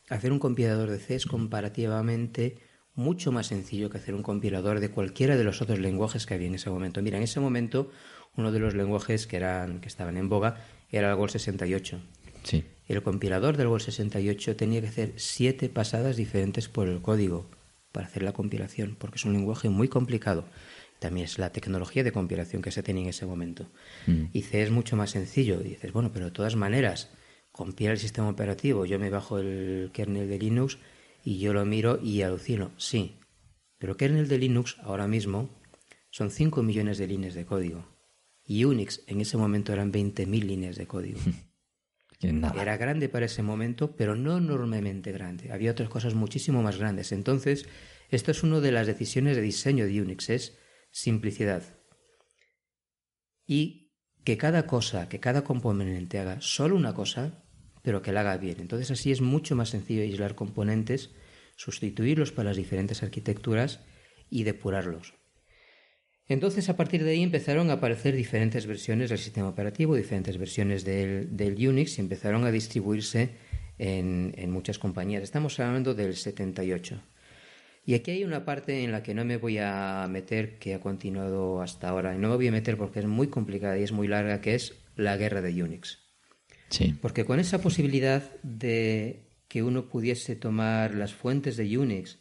Hacer 0.08 0.30
un 0.30 0.38
compilador 0.38 0.90
de 0.90 0.98
C 0.98 1.16
es 1.16 1.26
comparativamente 1.26 2.58
mucho 2.94 3.32
más 3.32 3.48
sencillo 3.48 3.90
que 3.90 3.98
hacer 3.98 4.14
un 4.14 4.22
compilador 4.22 4.78
de 4.78 4.90
cualquiera 4.90 5.36
de 5.36 5.44
los 5.44 5.60
otros 5.60 5.80
lenguajes 5.80 6.26
que 6.26 6.34
había 6.34 6.46
en 6.46 6.54
ese 6.54 6.70
momento. 6.70 7.02
Mira, 7.02 7.16
en 7.16 7.24
ese 7.24 7.40
momento 7.40 7.90
uno 8.36 8.52
de 8.52 8.58
los 8.58 8.74
lenguajes 8.74 9.26
que 9.26 9.36
eran 9.36 9.80
que 9.80 9.88
estaban 9.88 10.16
en 10.16 10.28
boga 10.28 10.64
era 10.90 11.10
el 11.10 11.16
Gol 11.16 11.30
68. 11.30 12.00
Sí. 12.42 12.64
El 12.88 13.02
compilador 13.02 13.56
del 13.56 13.68
Gol 13.68 13.80
68 13.80 14.56
tenía 14.56 14.80
que 14.80 14.88
hacer 14.88 15.12
siete 15.16 15.68
pasadas 15.68 16.16
diferentes 16.16 16.68
por 16.68 16.88
el 16.88 17.00
código 17.00 17.50
para 17.92 18.06
hacer 18.06 18.22
la 18.22 18.32
compilación, 18.32 18.96
porque 18.98 19.16
es 19.16 19.24
un 19.24 19.32
lenguaje 19.32 19.68
muy 19.68 19.88
complicado 19.88 20.44
también 21.04 21.26
es 21.26 21.38
la 21.38 21.52
tecnología 21.52 22.02
de 22.02 22.12
compilación 22.12 22.62
que 22.62 22.70
se 22.70 22.82
tenía 22.82 23.02
en 23.02 23.10
ese 23.10 23.26
momento. 23.26 23.70
Mm. 24.06 24.24
Y 24.32 24.40
C 24.40 24.62
es 24.62 24.70
mucho 24.70 24.96
más 24.96 25.10
sencillo. 25.10 25.60
Y 25.60 25.70
dices, 25.70 25.92
bueno, 25.92 26.10
pero 26.12 26.26
de 26.26 26.30
todas 26.30 26.56
maneras, 26.56 27.10
compila 27.52 27.92
el 27.92 27.98
sistema 27.98 28.30
operativo, 28.30 28.86
yo 28.86 28.98
me 28.98 29.10
bajo 29.10 29.38
el 29.38 29.90
kernel 29.92 30.28
de 30.28 30.38
Linux 30.38 30.78
y 31.22 31.38
yo 31.38 31.52
lo 31.52 31.64
miro 31.66 32.00
y 32.02 32.22
alucino. 32.22 32.72
Sí, 32.78 33.16
pero 33.78 33.98
kernel 33.98 34.28
de 34.28 34.38
Linux 34.38 34.78
ahora 34.82 35.06
mismo 35.06 35.50
son 36.10 36.30
5 36.30 36.62
millones 36.62 36.96
de 36.96 37.06
líneas 37.06 37.34
de 37.34 37.44
código. 37.44 37.84
Y 38.46 38.64
Unix 38.64 39.02
en 39.06 39.20
ese 39.20 39.36
momento 39.36 39.72
eran 39.72 39.92
20.000 39.92 40.26
líneas 40.44 40.76
de 40.76 40.86
código. 40.86 41.20
Era 42.20 42.76
grande 42.76 43.08
para 43.08 43.26
ese 43.26 43.42
momento, 43.42 43.96
pero 43.96 44.14
no 44.14 44.38
enormemente 44.38 45.12
grande. 45.12 45.52
Había 45.52 45.72
otras 45.72 45.88
cosas 45.88 46.14
muchísimo 46.14 46.62
más 46.62 46.78
grandes. 46.78 47.12
Entonces, 47.12 47.66
esto 48.08 48.30
es 48.30 48.42
una 48.42 48.60
de 48.60 48.72
las 48.72 48.86
decisiones 48.86 49.36
de 49.36 49.42
diseño 49.42 49.86
de 49.86 50.00
Unix, 50.00 50.30
es 50.30 50.58
simplicidad. 50.90 51.62
Y 53.46 53.92
que 54.24 54.38
cada 54.38 54.66
cosa, 54.66 55.08
que 55.08 55.20
cada 55.20 55.44
componente 55.44 56.18
haga 56.18 56.40
solo 56.40 56.76
una 56.76 56.94
cosa, 56.94 57.44
pero 57.82 58.00
que 58.00 58.12
la 58.12 58.20
haga 58.20 58.38
bien. 58.38 58.60
Entonces 58.60 58.90
así 58.90 59.12
es 59.12 59.20
mucho 59.20 59.54
más 59.54 59.70
sencillo 59.70 60.02
aislar 60.02 60.34
componentes, 60.34 61.10
sustituirlos 61.56 62.32
para 62.32 62.50
las 62.50 62.56
diferentes 62.56 63.02
arquitecturas 63.02 63.80
y 64.30 64.44
depurarlos. 64.44 65.14
Entonces 66.28 66.68
a 66.68 66.76
partir 66.76 67.04
de 67.04 67.10
ahí 67.10 67.22
empezaron 67.22 67.70
a 67.70 67.74
aparecer 67.74 68.16
diferentes 68.16 68.66
versiones 68.66 69.10
del 69.10 69.18
sistema 69.18 69.48
operativo, 69.48 69.94
diferentes 69.94 70.38
versiones 70.38 70.84
del, 70.84 71.56
Unix 71.68 71.98
y 71.98 72.00
empezaron 72.00 72.44
a 72.44 72.50
distribuirse 72.50 73.30
en, 73.78 74.34
en 74.36 74.50
muchas 74.50 74.78
compañías. 74.78 75.22
Estamos 75.22 75.60
hablando 75.60 75.94
del 75.94 76.16
78. 76.16 77.00
Y 77.86 77.94
aquí 77.94 78.12
hay 78.12 78.24
una 78.24 78.46
parte 78.46 78.82
en 78.82 78.92
la 78.92 79.02
que 79.02 79.12
no 79.12 79.24
me 79.26 79.36
voy 79.36 79.58
a 79.58 80.06
meter, 80.08 80.58
que 80.58 80.74
ha 80.74 80.80
continuado 80.80 81.60
hasta 81.60 81.90
ahora, 81.90 82.14
y 82.14 82.18
no 82.18 82.30
me 82.30 82.36
voy 82.36 82.48
a 82.48 82.52
meter 82.52 82.78
porque 82.78 83.00
es 83.00 83.06
muy 83.06 83.26
complicada 83.26 83.78
y 83.78 83.82
es 83.82 83.92
muy 83.92 84.08
larga, 84.08 84.40
que 84.40 84.54
es 84.54 84.74
la 84.96 85.18
guerra 85.18 85.42
de 85.42 85.62
Unix. 85.62 85.98
Sí. 86.70 86.94
Porque 87.02 87.26
con 87.26 87.40
esa 87.40 87.60
posibilidad 87.60 88.22
de 88.42 89.28
que 89.48 89.62
uno 89.62 89.88
pudiese 89.88 90.34
tomar 90.34 90.94
las 90.94 91.12
fuentes 91.12 91.58
de 91.58 91.78
Unix 91.78 92.18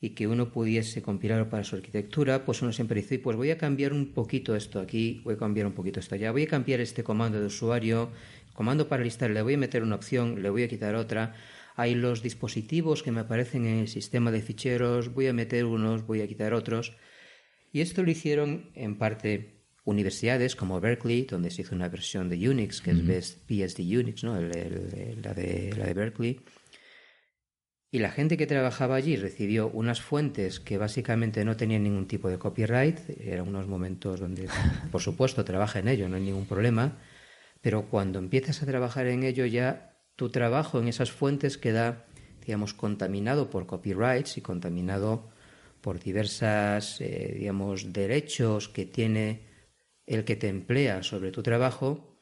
y 0.00 0.10
que 0.10 0.26
uno 0.26 0.50
pudiese 0.50 1.02
compilar 1.02 1.48
para 1.48 1.64
su 1.64 1.76
arquitectura, 1.76 2.44
pues 2.44 2.62
uno 2.62 2.72
siempre 2.72 3.00
dice, 3.00 3.18
pues 3.18 3.36
voy 3.36 3.50
a 3.50 3.58
cambiar 3.58 3.92
un 3.92 4.12
poquito 4.12 4.54
esto 4.54 4.80
aquí, 4.80 5.20
voy 5.24 5.34
a 5.34 5.38
cambiar 5.38 5.66
un 5.66 5.72
poquito 5.72 6.00
esto 6.00 6.14
allá, 6.14 6.32
voy 6.32 6.42
a 6.42 6.48
cambiar 6.48 6.80
este 6.80 7.02
comando 7.02 7.40
de 7.40 7.46
usuario, 7.46 8.10
comando 8.52 8.88
para 8.88 9.02
listar, 9.02 9.30
le 9.30 9.42
voy 9.42 9.54
a 9.54 9.58
meter 9.58 9.82
una 9.82 9.96
opción, 9.96 10.42
le 10.42 10.50
voy 10.50 10.64
a 10.64 10.68
quitar 10.68 10.94
otra, 10.94 11.34
hay 11.76 11.94
los 11.94 12.22
dispositivos 12.22 13.02
que 13.02 13.12
me 13.12 13.20
aparecen 13.20 13.66
en 13.66 13.78
el 13.80 13.88
sistema 13.88 14.30
de 14.30 14.42
ficheros, 14.42 15.12
voy 15.12 15.28
a 15.28 15.32
meter 15.32 15.64
unos, 15.64 16.06
voy 16.06 16.22
a 16.22 16.26
quitar 16.26 16.54
otros. 16.54 16.96
Y 17.72 17.82
esto 17.82 18.02
lo 18.02 18.10
hicieron 18.10 18.70
en 18.74 18.96
parte 18.96 19.56
universidades 19.84 20.56
como 20.56 20.80
Berkeley, 20.80 21.22
donde 21.22 21.50
se 21.50 21.62
hizo 21.62 21.74
una 21.74 21.88
versión 21.88 22.28
de 22.28 22.48
Unix, 22.48 22.80
que 22.80 22.90
es 22.90 23.38
PSD 23.46 23.80
Unix, 23.80 24.24
¿no? 24.24 24.40
la, 24.40 24.48
de, 24.48 25.74
la 25.76 25.86
de 25.86 25.94
Berkeley. 25.94 26.40
Y 27.90 28.00
la 28.00 28.10
gente 28.10 28.36
que 28.36 28.46
trabajaba 28.46 28.96
allí 28.96 29.16
recibió 29.16 29.68
unas 29.68 30.02
fuentes 30.02 30.60
que 30.60 30.76
básicamente 30.76 31.44
no 31.44 31.56
tenían 31.56 31.84
ningún 31.84 32.08
tipo 32.08 32.28
de 32.28 32.38
copyright. 32.38 32.98
Eran 33.20 33.48
unos 33.48 33.68
momentos 33.68 34.20
donde, 34.20 34.48
por 34.92 35.00
supuesto, 35.00 35.44
trabaja 35.44 35.78
en 35.78 35.88
ello, 35.88 36.08
no 36.08 36.16
hay 36.16 36.22
ningún 36.22 36.46
problema. 36.46 36.98
Pero 37.60 37.88
cuando 37.88 38.18
empiezas 38.18 38.62
a 38.62 38.66
trabajar 38.66 39.06
en 39.06 39.22
ello 39.22 39.46
ya 39.46 39.96
tu 40.16 40.30
trabajo 40.30 40.80
en 40.80 40.88
esas 40.88 41.12
fuentes 41.12 41.58
queda, 41.58 42.06
digamos, 42.44 42.74
contaminado 42.74 43.50
por 43.50 43.66
copyrights 43.66 44.38
y 44.38 44.40
contaminado 44.40 45.30
por 45.80 46.00
diversas, 46.00 47.00
eh, 47.00 47.34
digamos, 47.38 47.92
derechos 47.92 48.68
que 48.68 48.86
tiene 48.86 49.46
el 50.06 50.24
que 50.24 50.36
te 50.36 50.48
emplea 50.48 51.02
sobre 51.02 51.30
tu 51.30 51.42
trabajo. 51.42 52.15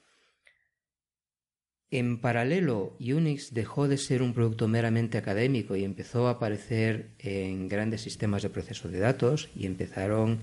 En 1.95 2.19
paralelo, 2.19 2.97
Unix 2.99 3.55
dejó 3.55 3.87
de 3.87 3.99
ser 3.99 4.21
un 4.21 4.35
producto 4.35 4.67
meramente 4.67 5.17
académico 5.17 5.77
y 5.77 5.85
empezó 5.85 6.27
a 6.27 6.33
aparecer 6.33 7.11
en 7.21 7.69
grandes 7.69 8.01
sistemas 8.01 8.43
de 8.43 8.51
proceso 8.51 8.89
de 8.89 8.99
datos 8.99 9.49
y 9.55 9.65
empezaron, 9.65 10.41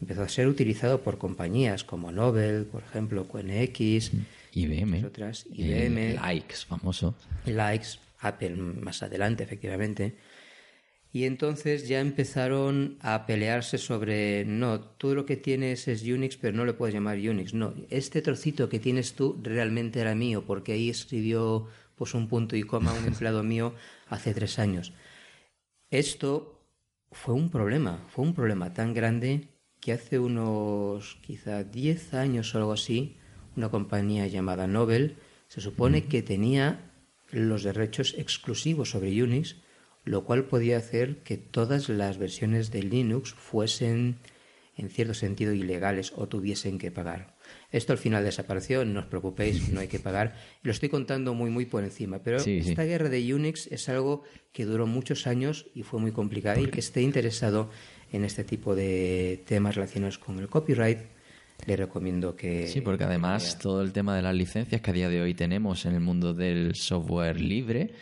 empezó 0.00 0.22
a 0.22 0.28
ser 0.28 0.46
utilizado 0.46 1.02
por 1.02 1.18
compañías 1.18 1.82
como 1.82 2.12
Nobel, 2.12 2.66
por 2.66 2.84
ejemplo, 2.84 3.26
QNX, 3.26 4.12
IBM. 4.52 5.04
Otras, 5.04 5.44
IBM. 5.52 6.14
Likes, 6.14 6.58
famoso. 6.68 7.16
Likes, 7.46 7.98
Apple 8.20 8.54
más 8.54 9.02
adelante, 9.02 9.42
efectivamente. 9.42 10.14
Y 11.14 11.24
entonces 11.24 11.88
ya 11.88 12.00
empezaron 12.00 12.96
a 13.00 13.26
pelearse 13.26 13.76
sobre, 13.76 14.46
no, 14.46 14.80
tú 14.80 15.14
lo 15.14 15.26
que 15.26 15.36
tienes 15.36 15.86
es 15.86 16.02
Unix, 16.04 16.38
pero 16.38 16.56
no 16.56 16.64
le 16.64 16.72
puedes 16.72 16.94
llamar 16.94 17.18
Unix. 17.18 17.52
No, 17.52 17.74
este 17.90 18.22
trocito 18.22 18.70
que 18.70 18.78
tienes 18.78 19.12
tú 19.12 19.38
realmente 19.42 20.00
era 20.00 20.14
mío, 20.14 20.44
porque 20.46 20.72
ahí 20.72 20.88
escribió 20.88 21.68
pues 21.96 22.14
un 22.14 22.28
punto 22.28 22.56
y 22.56 22.62
coma 22.62 22.94
un 22.94 23.04
empleado 23.04 23.42
mío 23.52 23.74
hace 24.08 24.32
tres 24.32 24.58
años. 24.58 24.94
Esto 25.90 26.58
fue 27.10 27.34
un 27.34 27.50
problema, 27.50 28.06
fue 28.08 28.24
un 28.24 28.34
problema 28.34 28.72
tan 28.72 28.94
grande 28.94 29.48
que 29.80 29.92
hace 29.92 30.18
unos 30.18 31.18
quizá 31.20 31.62
diez 31.62 32.14
años 32.14 32.54
o 32.54 32.58
algo 32.58 32.72
así, 32.72 33.18
una 33.54 33.68
compañía 33.68 34.26
llamada 34.28 34.66
Nobel 34.66 35.16
se 35.48 35.60
supone 35.60 36.06
que 36.06 36.22
tenía 36.22 36.90
los 37.30 37.64
derechos 37.64 38.14
exclusivos 38.16 38.90
sobre 38.90 39.22
Unix 39.22 39.56
lo 40.04 40.24
cual 40.24 40.44
podía 40.44 40.78
hacer 40.78 41.18
que 41.18 41.36
todas 41.36 41.88
las 41.88 42.18
versiones 42.18 42.70
de 42.70 42.82
Linux 42.82 43.32
fuesen 43.34 44.16
en 44.76 44.88
cierto 44.88 45.14
sentido 45.14 45.52
ilegales 45.52 46.12
o 46.16 46.28
tuviesen 46.28 46.78
que 46.78 46.90
pagar. 46.90 47.34
Esto 47.70 47.92
al 47.92 47.98
final 47.98 48.24
desapareció, 48.24 48.84
no 48.84 49.00
os 49.00 49.06
preocupéis, 49.06 49.68
no 49.68 49.80
hay 49.80 49.88
que 49.88 49.98
pagar. 50.08 50.34
Lo 50.62 50.72
estoy 50.72 50.88
contando 50.88 51.34
muy, 51.34 51.50
muy 51.50 51.66
por 51.66 51.84
encima, 51.84 52.20
pero 52.22 52.38
esta 52.38 52.84
guerra 52.84 53.08
de 53.08 53.34
Unix 53.34 53.66
es 53.68 53.88
algo 53.88 54.24
que 54.52 54.64
duró 54.64 54.86
muchos 54.86 55.26
años 55.26 55.66
y 55.74 55.82
fue 55.82 56.00
muy 56.00 56.12
complicada. 56.12 56.58
Y 56.58 56.64
el 56.64 56.70
que 56.70 56.80
esté 56.80 57.02
interesado 57.02 57.70
en 58.12 58.24
este 58.24 58.44
tipo 58.44 58.74
de 58.74 59.42
temas 59.46 59.74
relacionados 59.74 60.18
con 60.18 60.38
el 60.38 60.48
copyright, 60.48 60.98
le 61.66 61.76
recomiendo 61.76 62.34
que... 62.34 62.66
Sí, 62.66 62.80
porque 62.80 63.04
además 63.04 63.58
todo 63.58 63.82
el 63.82 63.92
tema 63.92 64.16
de 64.16 64.22
las 64.22 64.34
licencias 64.34 64.80
que 64.80 64.90
a 64.90 64.94
día 64.94 65.08
de 65.08 65.22
hoy 65.22 65.34
tenemos 65.34 65.86
en 65.86 65.94
el 65.94 66.00
mundo 66.00 66.34
del 66.34 66.74
software 66.74 67.40
libre 67.40 67.92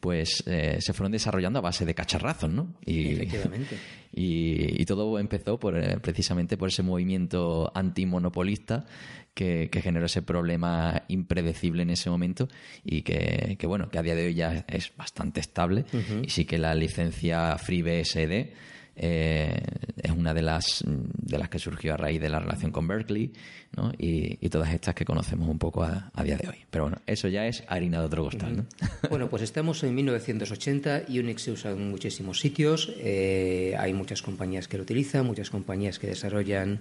pues 0.00 0.44
eh, 0.46 0.78
se 0.80 0.92
fueron 0.92 1.12
desarrollando 1.12 1.58
a 1.58 1.62
base 1.62 1.84
de 1.84 1.94
cacharrazos, 1.94 2.50
¿no? 2.50 2.74
Y, 2.84 3.12
Efectivamente. 3.12 3.76
Y, 4.10 4.84
todo 4.86 5.18
empezó 5.18 5.60
por, 5.60 5.78
eh, 5.78 5.98
precisamente 6.00 6.56
por 6.56 6.70
ese 6.70 6.82
movimiento 6.82 7.70
antimonopolista 7.74 8.86
que, 9.34 9.68
que, 9.70 9.82
generó 9.82 10.06
ese 10.06 10.22
problema 10.22 11.04
impredecible 11.08 11.82
en 11.82 11.90
ese 11.90 12.08
momento 12.08 12.48
y 12.82 13.02
que, 13.02 13.56
que, 13.58 13.66
bueno, 13.66 13.90
que 13.90 13.98
a 13.98 14.02
día 14.02 14.16
de 14.16 14.26
hoy 14.26 14.34
ya 14.34 14.64
es 14.66 14.96
bastante 14.96 15.40
estable. 15.40 15.84
Y 16.22 16.30
sí 16.30 16.46
que 16.46 16.56
la 16.56 16.74
licencia 16.74 17.56
FreeBSD 17.58 18.54
eh, 19.00 19.60
es 20.02 20.10
una 20.10 20.34
de 20.34 20.42
las, 20.42 20.82
de 20.84 21.38
las 21.38 21.48
que 21.48 21.60
surgió 21.60 21.94
a 21.94 21.96
raíz 21.96 22.20
de 22.20 22.28
la 22.28 22.40
relación 22.40 22.72
con 22.72 22.88
Berkeley 22.88 23.32
¿no? 23.76 23.92
y, 23.96 24.48
todas 24.48 24.74
estas 24.74 24.94
que 24.96 25.04
conocemos 25.04 25.48
un 25.48 25.58
poco 25.58 25.84
a, 25.84 26.10
día 26.24 26.36
de 26.36 26.48
hoy. 26.48 26.56
Pero 26.68 26.84
bueno, 26.84 26.98
eso 27.06 27.28
ya 27.28 27.46
es 27.46 27.62
harina 27.68 28.00
de 28.00 28.06
otro 28.06 28.24
costal. 28.24 28.56
¿no? 28.56 28.66
Bueno, 29.08 29.28
pues 29.28 29.42
estamos 29.42 29.84
en 29.84 29.94
1980, 29.94 31.02
Unix 31.08 31.42
se 31.42 31.52
usa 31.52 31.70
en 31.70 31.90
muchísimos 31.90 32.40
sitios, 32.40 32.92
eh, 32.98 33.76
hay 33.78 33.94
muchas 33.94 34.20
compañías 34.20 34.66
que 34.66 34.78
lo 34.78 34.82
utilizan, 34.82 35.24
muchas 35.24 35.50
compañías 35.50 36.00
que 36.00 36.08
desarrollan 36.08 36.80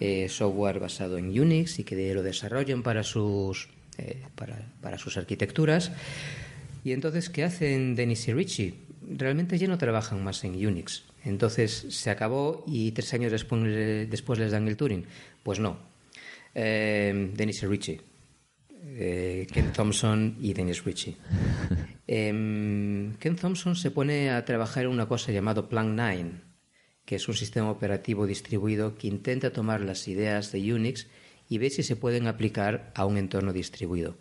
eh, 0.00 0.28
software 0.28 0.80
basado 0.80 1.16
en 1.16 1.26
Unix 1.38 1.78
y 1.78 1.84
que 1.84 2.12
lo 2.12 2.24
desarrollan 2.24 2.82
para 2.82 3.04
sus, 3.04 3.68
para, 4.34 4.72
para 4.80 4.98
sus 4.98 5.16
arquitecturas. 5.16 5.92
Y 6.82 6.92
entonces, 6.92 7.30
¿qué 7.30 7.44
hacen 7.44 7.94
Dennis 7.94 8.26
y 8.26 8.32
Richie? 8.32 8.74
Realmente 9.08 9.58
ya 9.58 9.68
no 9.68 9.78
trabajan 9.78 10.24
más 10.24 10.42
en 10.42 10.54
Unix 10.66 11.04
entonces 11.28 11.86
se 11.90 12.10
acabó 12.10 12.64
y 12.66 12.92
tres 12.92 13.12
años 13.14 13.32
después, 13.32 13.62
después 14.08 14.38
les 14.38 14.52
dan 14.52 14.68
el 14.68 14.76
Turing. 14.76 15.04
Pues 15.42 15.58
no. 15.58 15.78
Eh, 16.54 17.32
Dennis 17.34 17.62
Ritchie. 17.62 18.00
Eh, 18.98 19.46
Ken 19.52 19.72
Thompson 19.72 20.36
y 20.40 20.54
Dennis 20.54 20.84
Ritchie. 20.84 21.16
Em, 22.08 23.16
Ken 23.16 23.34
Thompson 23.34 23.74
se 23.74 23.90
pone 23.90 24.30
a 24.30 24.44
trabajar 24.44 24.84
en 24.84 24.90
una 24.90 25.08
cosa 25.08 25.32
llamada 25.32 25.68
Plan 25.68 25.96
9, 25.96 26.30
que 27.04 27.16
es 27.16 27.28
un 27.28 27.34
sistema 27.34 27.68
operativo 27.68 28.28
distribuido 28.28 28.96
que 28.96 29.08
intenta 29.08 29.52
tomar 29.52 29.80
las 29.80 30.06
ideas 30.06 30.52
de 30.52 30.72
Unix 30.72 31.08
y 31.48 31.58
ver 31.58 31.72
si 31.72 31.82
se 31.82 31.96
pueden 31.96 32.28
aplicar 32.28 32.92
a 32.94 33.06
un 33.06 33.16
entorno 33.16 33.52
distribuido. 33.52 34.18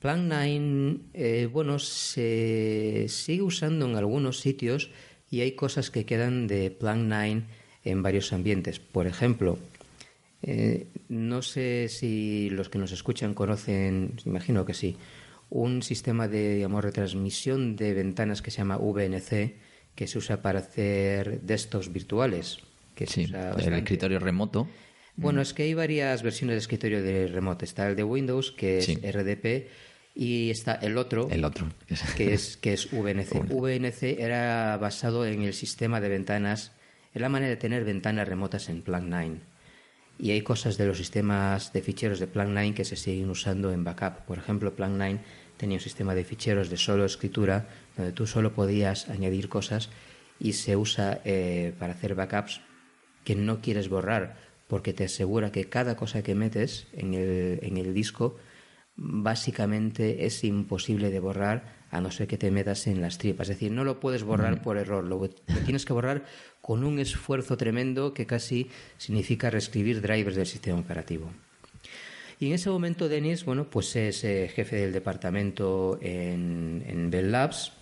Plan 0.00 0.28
9, 0.28 1.00
eh, 1.14 1.48
bueno, 1.52 1.78
se 1.78 3.06
sigue 3.08 3.42
usando 3.42 3.86
en 3.86 3.96
algunos 3.96 4.40
sitios, 4.40 4.90
y 5.30 5.40
hay 5.42 5.52
cosas 5.52 5.90
que 5.90 6.04
quedan 6.04 6.46
de 6.46 6.70
Plan 6.70 7.08
9 7.08 7.42
en 7.84 8.02
varios 8.02 8.32
ambientes. 8.32 8.80
Por 8.80 9.06
ejemplo, 9.06 9.58
eh, 10.42 10.88
no 11.08 11.42
sé 11.42 11.88
si 11.88 12.50
los 12.50 12.68
que 12.68 12.78
nos 12.78 12.92
escuchan 12.92 13.34
conocen, 13.34 14.14
imagino 14.24 14.64
que 14.64 14.74
sí, 14.74 14.96
un 15.48 15.82
sistema 15.82 16.28
de 16.28 16.56
digamos, 16.56 16.82
retransmisión 16.82 17.76
de 17.76 17.94
ventanas 17.94 18.42
que 18.42 18.50
se 18.50 18.58
llama 18.58 18.78
VNC, 18.78 19.54
que 19.94 20.06
se 20.06 20.18
usa 20.18 20.42
para 20.42 20.60
hacer 20.60 21.40
desktops 21.42 21.92
virtuales. 21.92 22.58
Que 22.94 23.06
sí, 23.06 23.26
el 23.32 23.74
escritorio 23.74 24.18
remoto. 24.18 24.68
Bueno, 25.16 25.42
es 25.42 25.52
que 25.52 25.64
hay 25.64 25.74
varias 25.74 26.22
versiones 26.22 26.54
de 26.54 26.58
escritorio 26.58 27.02
de 27.02 27.26
remoto. 27.26 27.64
Está 27.64 27.88
el 27.88 27.96
de 27.96 28.04
Windows, 28.04 28.52
que 28.52 28.78
es 28.78 28.88
RDP, 28.88 29.68
y 30.20 30.50
está 30.50 30.74
el 30.74 30.98
otro, 30.98 31.28
el 31.30 31.46
otro. 31.46 31.66
que 32.14 32.34
es 32.34 32.58
que 32.58 32.74
es 32.74 32.92
VNC. 32.92 33.48
VNC 33.48 34.20
era 34.20 34.76
basado 34.76 35.24
en 35.24 35.40
el 35.40 35.54
sistema 35.54 35.98
de 35.98 36.10
ventanas, 36.10 36.72
en 37.14 37.22
la 37.22 37.30
manera 37.30 37.48
de 37.48 37.56
tener 37.56 37.86
ventanas 37.86 38.28
remotas 38.28 38.68
en 38.68 38.82
Plan 38.82 39.08
9. 39.08 39.38
Y 40.18 40.32
hay 40.32 40.42
cosas 40.42 40.76
de 40.76 40.84
los 40.84 40.98
sistemas 40.98 41.72
de 41.72 41.80
ficheros 41.80 42.20
de 42.20 42.26
Plan 42.26 42.52
9 42.52 42.74
que 42.74 42.84
se 42.84 42.96
siguen 42.96 43.30
usando 43.30 43.72
en 43.72 43.82
backup. 43.82 44.26
Por 44.26 44.36
ejemplo, 44.36 44.74
Plan 44.74 44.98
9 44.98 45.20
tenía 45.56 45.78
un 45.78 45.82
sistema 45.82 46.14
de 46.14 46.24
ficheros 46.24 46.68
de 46.68 46.76
solo 46.76 47.06
escritura, 47.06 47.66
donde 47.96 48.12
tú 48.12 48.26
solo 48.26 48.52
podías 48.52 49.08
añadir 49.08 49.48
cosas 49.48 49.88
y 50.38 50.52
se 50.52 50.76
usa 50.76 51.22
eh, 51.24 51.72
para 51.78 51.94
hacer 51.94 52.14
backups 52.14 52.60
que 53.24 53.36
no 53.36 53.62
quieres 53.62 53.88
borrar, 53.88 54.36
porque 54.68 54.92
te 54.92 55.04
asegura 55.04 55.50
que 55.50 55.70
cada 55.70 55.96
cosa 55.96 56.22
que 56.22 56.34
metes 56.34 56.88
en 56.92 57.14
el, 57.14 57.60
en 57.62 57.78
el 57.78 57.94
disco 57.94 58.36
básicamente 59.02 60.26
es 60.26 60.44
imposible 60.44 61.10
de 61.10 61.20
borrar 61.20 61.80
a 61.90 62.00
no 62.02 62.10
ser 62.10 62.28
que 62.28 62.36
te 62.36 62.50
metas 62.50 62.86
en 62.86 63.00
las 63.00 63.16
tripas. 63.16 63.48
Es 63.48 63.56
decir, 63.56 63.72
no 63.72 63.82
lo 63.82 63.98
puedes 63.98 64.22
borrar 64.22 64.62
por 64.62 64.76
error, 64.76 65.02
lo, 65.02 65.28
tienes 65.64 65.86
que 65.86 65.94
borrar 65.94 66.24
con 66.60 66.84
un 66.84 66.98
esfuerzo 66.98 67.56
tremendo 67.56 68.12
que 68.12 68.26
casi 68.26 68.68
significa 68.98 69.48
reescribir 69.48 70.02
drivers 70.02 70.36
del 70.36 70.46
sistema 70.46 70.78
operativo. 70.78 71.30
Y 72.38 72.46
en 72.46 72.52
ese 72.52 72.70
momento 72.70 73.08
Denis, 73.08 73.44
bueno, 73.44 73.68
pues 73.68 73.96
es 73.96 74.22
eh, 74.22 74.50
jefe 74.54 74.76
del 74.76 74.92
departamento 74.92 75.98
en, 76.02 76.84
en 76.86 77.10
Bell 77.10 77.32
Labs. 77.32 77.72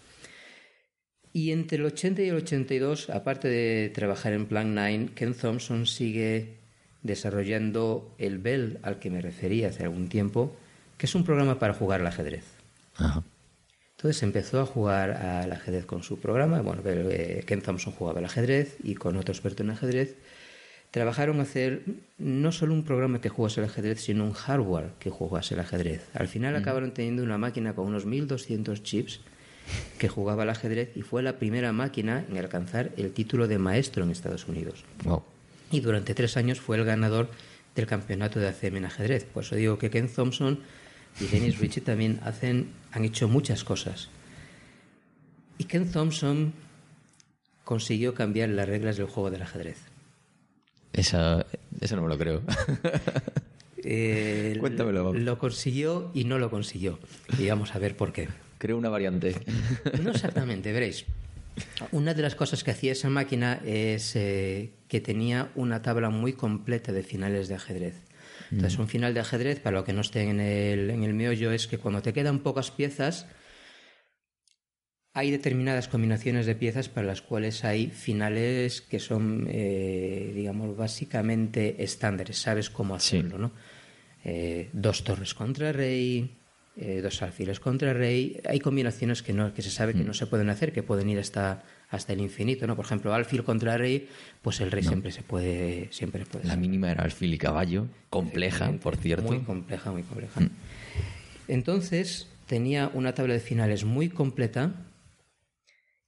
Y 1.33 1.50
entre 1.50 1.78
el 1.78 1.85
80 1.85 2.22
y 2.22 2.28
el 2.28 2.37
82, 2.37 3.11
aparte 3.11 3.48
de 3.48 3.90
trabajar 3.90 4.33
en 4.33 4.46
Plan 4.46 4.74
9, 4.74 5.11
Ken 5.14 5.35
Thompson 5.35 5.87
sigue 5.87 6.59
desarrollando 7.02 8.14
el 8.18 8.38
Bell 8.38 8.78
al 8.83 8.98
que 8.98 9.11
me 9.11 9.20
refería 9.20 9.68
hace 9.68 9.85
algún 9.85 10.09
tiempo, 10.09 10.57
que 10.98 11.06
es 11.06 11.14
un 11.14 11.24
programa 11.24 11.58
para 11.58 11.72
jugar 11.72 12.00
al 12.00 12.06
ajedrez. 12.08 12.44
Entonces 13.96 14.22
empezó 14.22 14.61
a 14.61 14.66
jugar 14.66 15.12
al 15.12 15.50
ajedrez 15.52 15.87
con 15.87 16.02
su 16.02 16.20
programa. 16.20 16.61
Bueno, 16.61 16.82
Ken 17.46 17.62
Thompson 17.62 17.92
jugaba 17.92 18.18
al 18.18 18.26
ajedrez 18.26 18.76
y 18.82 18.94
con 18.94 19.16
otro 19.16 19.32
experto 19.32 19.62
en 19.62 19.70
ajedrez 19.70 20.16
trabajaron 20.90 21.38
a 21.40 21.42
hacer 21.42 21.82
no 22.16 22.50
solo 22.52 22.74
un 22.74 22.82
programa 22.82 23.20
que 23.20 23.28
jugase 23.28 23.61
al 23.61 23.66
ajedrez, 23.66 24.00
sino 24.00 24.24
un 24.24 24.32
hardware 24.32 24.90
que 24.98 25.11
jugase 25.11 25.54
al 25.54 25.61
ajedrez. 25.61 26.08
Al 26.14 26.28
final 26.28 26.56
acabaron 26.56 26.92
teniendo 26.92 27.22
una 27.22 27.38
máquina 27.38 27.74
con 27.74 27.87
unos 27.87 28.06
1200 28.06 28.82
chips 28.82 29.20
que 29.98 30.08
jugaba 30.08 30.44
al 30.44 30.50
ajedrez 30.50 30.96
y 30.96 31.02
fue 31.02 31.22
la 31.22 31.38
primera 31.38 31.72
máquina 31.72 32.24
en 32.28 32.38
alcanzar 32.38 32.90
el 32.96 33.12
título 33.12 33.48
de 33.48 33.58
maestro 33.58 34.02
en 34.02 34.11
Estados 34.11 34.48
Unidos. 34.48 34.84
Y 35.70 35.80
durante 35.80 36.14
tres 36.14 36.37
años 36.37 36.61
fue 36.61 36.78
el 36.78 36.84
ganador 36.84 37.28
del 37.74 37.87
campeonato 37.87 38.40
de 38.40 38.48
ACM 38.48 38.78
en 38.78 38.84
ajedrez. 38.87 39.24
Por 39.24 39.44
eso 39.44 39.56
digo 39.56 39.78
que 39.78 39.90
Ken 39.90 40.08
Thompson 40.08 40.61
y 41.20 41.26
Dennis 41.26 41.59
Ritchie 41.59 41.81
también 41.81 42.20
hacen, 42.22 42.72
han 42.92 43.04
hecho 43.04 43.28
muchas 43.28 43.64
cosas. 43.64 44.09
Y 45.59 45.64
Ken 45.64 45.90
Thompson 45.90 46.52
consiguió 47.64 48.14
cambiar 48.14 48.49
las 48.51 48.68
reglas 48.68 48.97
del 48.97 49.07
juego 49.07 49.30
del 49.30 49.42
ajedrez. 49.42 49.78
Eso, 50.92 51.45
eso 51.80 51.97
no 51.97 52.03
me 52.03 52.09
lo 52.09 52.18
creo. 52.18 52.42
Eh, 53.90 54.57
Cuéntamelo. 54.59 55.14
Lo 55.14 55.38
consiguió 55.38 56.11
y 56.12 56.24
no 56.24 56.38
lo 56.38 56.51
consiguió. 56.51 56.99
Y 57.38 57.49
vamos 57.49 57.74
a 57.74 57.78
ver 57.78 57.97
por 57.97 58.12
qué. 58.12 58.28
Creo 58.59 58.76
una 58.76 58.88
variante. 58.90 59.34
No 60.03 60.11
exactamente, 60.11 60.72
veréis. 60.72 61.07
Una 61.92 62.12
de 62.12 62.22
las 62.22 62.34
cosas 62.34 62.64
que 62.64 62.72
hacía 62.72 62.92
esa 62.92 63.09
máquina 63.09 63.61
es 63.64 64.14
eh, 64.16 64.72
que 64.88 65.01
tenía 65.01 65.51
una 65.55 65.80
tabla 65.80 66.11
muy 66.11 66.32
completa 66.32 66.92
de 66.92 67.03
finales 67.03 67.49
de 67.49 67.55
ajedrez. 67.55 67.95
Entonces, 68.51 68.78
mm. 68.78 68.82
un 68.82 68.88
final 68.88 69.14
de 69.14 69.20
ajedrez, 69.20 69.61
para 69.61 69.78
lo 69.78 69.84
que 69.84 69.92
no 69.92 70.01
esté 70.01 70.22
en 70.22 70.40
el, 70.40 70.90
en 70.90 71.05
el 71.05 71.14
meollo, 71.14 71.53
es 71.53 71.66
que 71.66 71.78
cuando 71.78 72.03
te 72.03 72.12
quedan 72.12 72.40
pocas 72.40 72.70
piezas, 72.70 73.26
hay 75.12 75.30
determinadas 75.30 75.88
combinaciones 75.88 76.46
de 76.46 76.55
piezas 76.55 76.88
para 76.88 77.07
las 77.07 77.22
cuales 77.22 77.64
hay 77.64 77.88
finales 77.88 78.80
que 78.80 79.01
son, 79.01 79.46
eh, 79.51 80.32
digamos, 80.34 80.76
básicamente 80.76 81.82
estándares, 81.82 82.38
sabes 82.38 82.70
cómo 82.70 82.94
hacerlo, 82.94 83.38
¿no? 83.38 83.53
eh, 84.24 84.70
dos 84.72 85.05
torres 85.05 85.34
contra 85.34 85.72
rey, 85.72 86.36
eh, 86.76 87.01
dos 87.01 87.22
alfiles 87.22 87.61
contra 87.61 87.92
rey. 87.92 88.40
Hay 88.44 88.61
combinaciones 88.61 89.22
que, 89.22 89.32
no, 89.32 89.55
que 89.55 89.62
se 89.62 89.70
sabe 89.70 89.94
que 89.94 90.05
no 90.05 90.14
se 90.14 90.26
pueden 90.26 90.51
hacer, 90.51 90.72
que 90.72 90.82
pueden 90.82 91.09
ir 91.09 91.18
hasta, 91.18 91.64
hasta 91.91 92.12
el 92.12 92.20
infinito. 92.20 92.66
¿no? 92.66 92.76
Por 92.76 92.84
ejemplo, 92.84 93.14
alfil 93.14 93.45
contra 93.45 93.76
rey, 93.76 94.09
pues 94.43 94.61
el 94.61 94.70
rey 94.70 94.82
siempre 94.82 95.11
se 95.11 95.22
puede. 95.22 95.89
Siempre 95.91 96.24
puede 96.26 96.47
La 96.47 96.57
mínima 96.57 96.91
era 96.91 97.05
alfil 97.05 97.32
y 97.34 97.39
caballo, 97.39 97.86
compleja, 98.11 98.72
por 98.82 98.97
cierto. 98.97 99.28
Muy 99.28 99.41
compleja, 99.41 99.91
muy 99.91 100.03
compleja. 100.03 100.41
Entonces, 101.49 102.28
tenía 102.47 102.91
una 102.93 103.14
tabla 103.14 103.34
de 103.34 103.41
finales 103.41 103.84
muy 103.84 104.09
completa. 104.09 104.72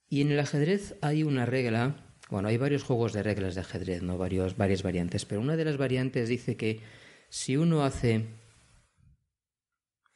Y 0.08 0.22
en 0.22 0.32
el 0.32 0.40
ajedrez 0.40 0.96
hay 1.00 1.22
una 1.22 1.46
regla. 1.46 1.96
Bueno, 2.30 2.48
hay 2.48 2.56
varios 2.56 2.82
juegos 2.82 3.12
de 3.12 3.22
reglas 3.22 3.54
de 3.54 3.62
ajedrez, 3.62 4.02
¿no? 4.02 4.18
Varios, 4.18 4.56
varias 4.56 4.82
variantes. 4.82 5.24
Pero 5.24 5.40
una 5.40 5.56
de 5.56 5.64
las 5.64 5.76
variantes 5.76 6.28
dice 6.28 6.56
que 6.56 6.80
si 7.28 7.56
uno 7.56 7.84
hace 7.84 8.26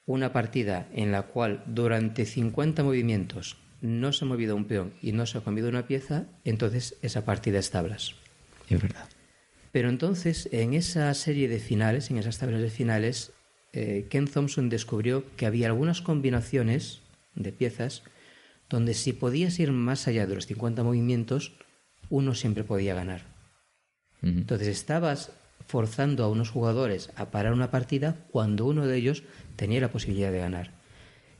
una 0.06 0.32
partida 0.32 0.88
en 0.92 1.12
la 1.12 1.22
cual 1.22 1.62
durante 1.66 2.26
50 2.26 2.82
movimientos 2.82 3.56
no 3.84 4.14
se 4.14 4.24
ha 4.24 4.28
movido 4.28 4.56
un 4.56 4.64
peón 4.64 4.94
y 5.02 5.12
no 5.12 5.26
se 5.26 5.36
ha 5.36 5.42
comido 5.42 5.68
una 5.68 5.86
pieza, 5.86 6.24
entonces 6.44 6.96
esa 7.02 7.26
partida 7.26 7.58
es 7.58 7.70
tablas. 7.70 8.14
Es 8.70 8.80
verdad. 8.80 9.06
Pero 9.72 9.90
entonces, 9.90 10.48
en 10.52 10.72
esa 10.72 11.12
serie 11.12 11.48
de 11.48 11.58
finales, 11.58 12.10
en 12.10 12.16
esas 12.16 12.38
tablas 12.38 12.62
de 12.62 12.70
finales, 12.70 13.32
eh, 13.74 14.06
Ken 14.08 14.26
Thompson 14.26 14.70
descubrió 14.70 15.24
que 15.36 15.44
había 15.44 15.66
algunas 15.66 16.00
combinaciones 16.00 17.02
de 17.34 17.52
piezas 17.52 18.04
donde 18.70 18.94
si 18.94 19.12
podías 19.12 19.58
ir 19.58 19.70
más 19.72 20.08
allá 20.08 20.26
de 20.26 20.34
los 20.34 20.46
50 20.46 20.82
movimientos, 20.82 21.52
uno 22.08 22.34
siempre 22.34 22.64
podía 22.64 22.94
ganar. 22.94 23.34
Entonces 24.22 24.68
estabas 24.68 25.32
forzando 25.66 26.24
a 26.24 26.30
unos 26.30 26.48
jugadores 26.48 27.10
a 27.16 27.30
parar 27.30 27.52
una 27.52 27.70
partida 27.70 28.16
cuando 28.30 28.64
uno 28.64 28.86
de 28.86 28.96
ellos 28.96 29.24
tenía 29.56 29.82
la 29.82 29.92
posibilidad 29.92 30.32
de 30.32 30.38
ganar. 30.38 30.83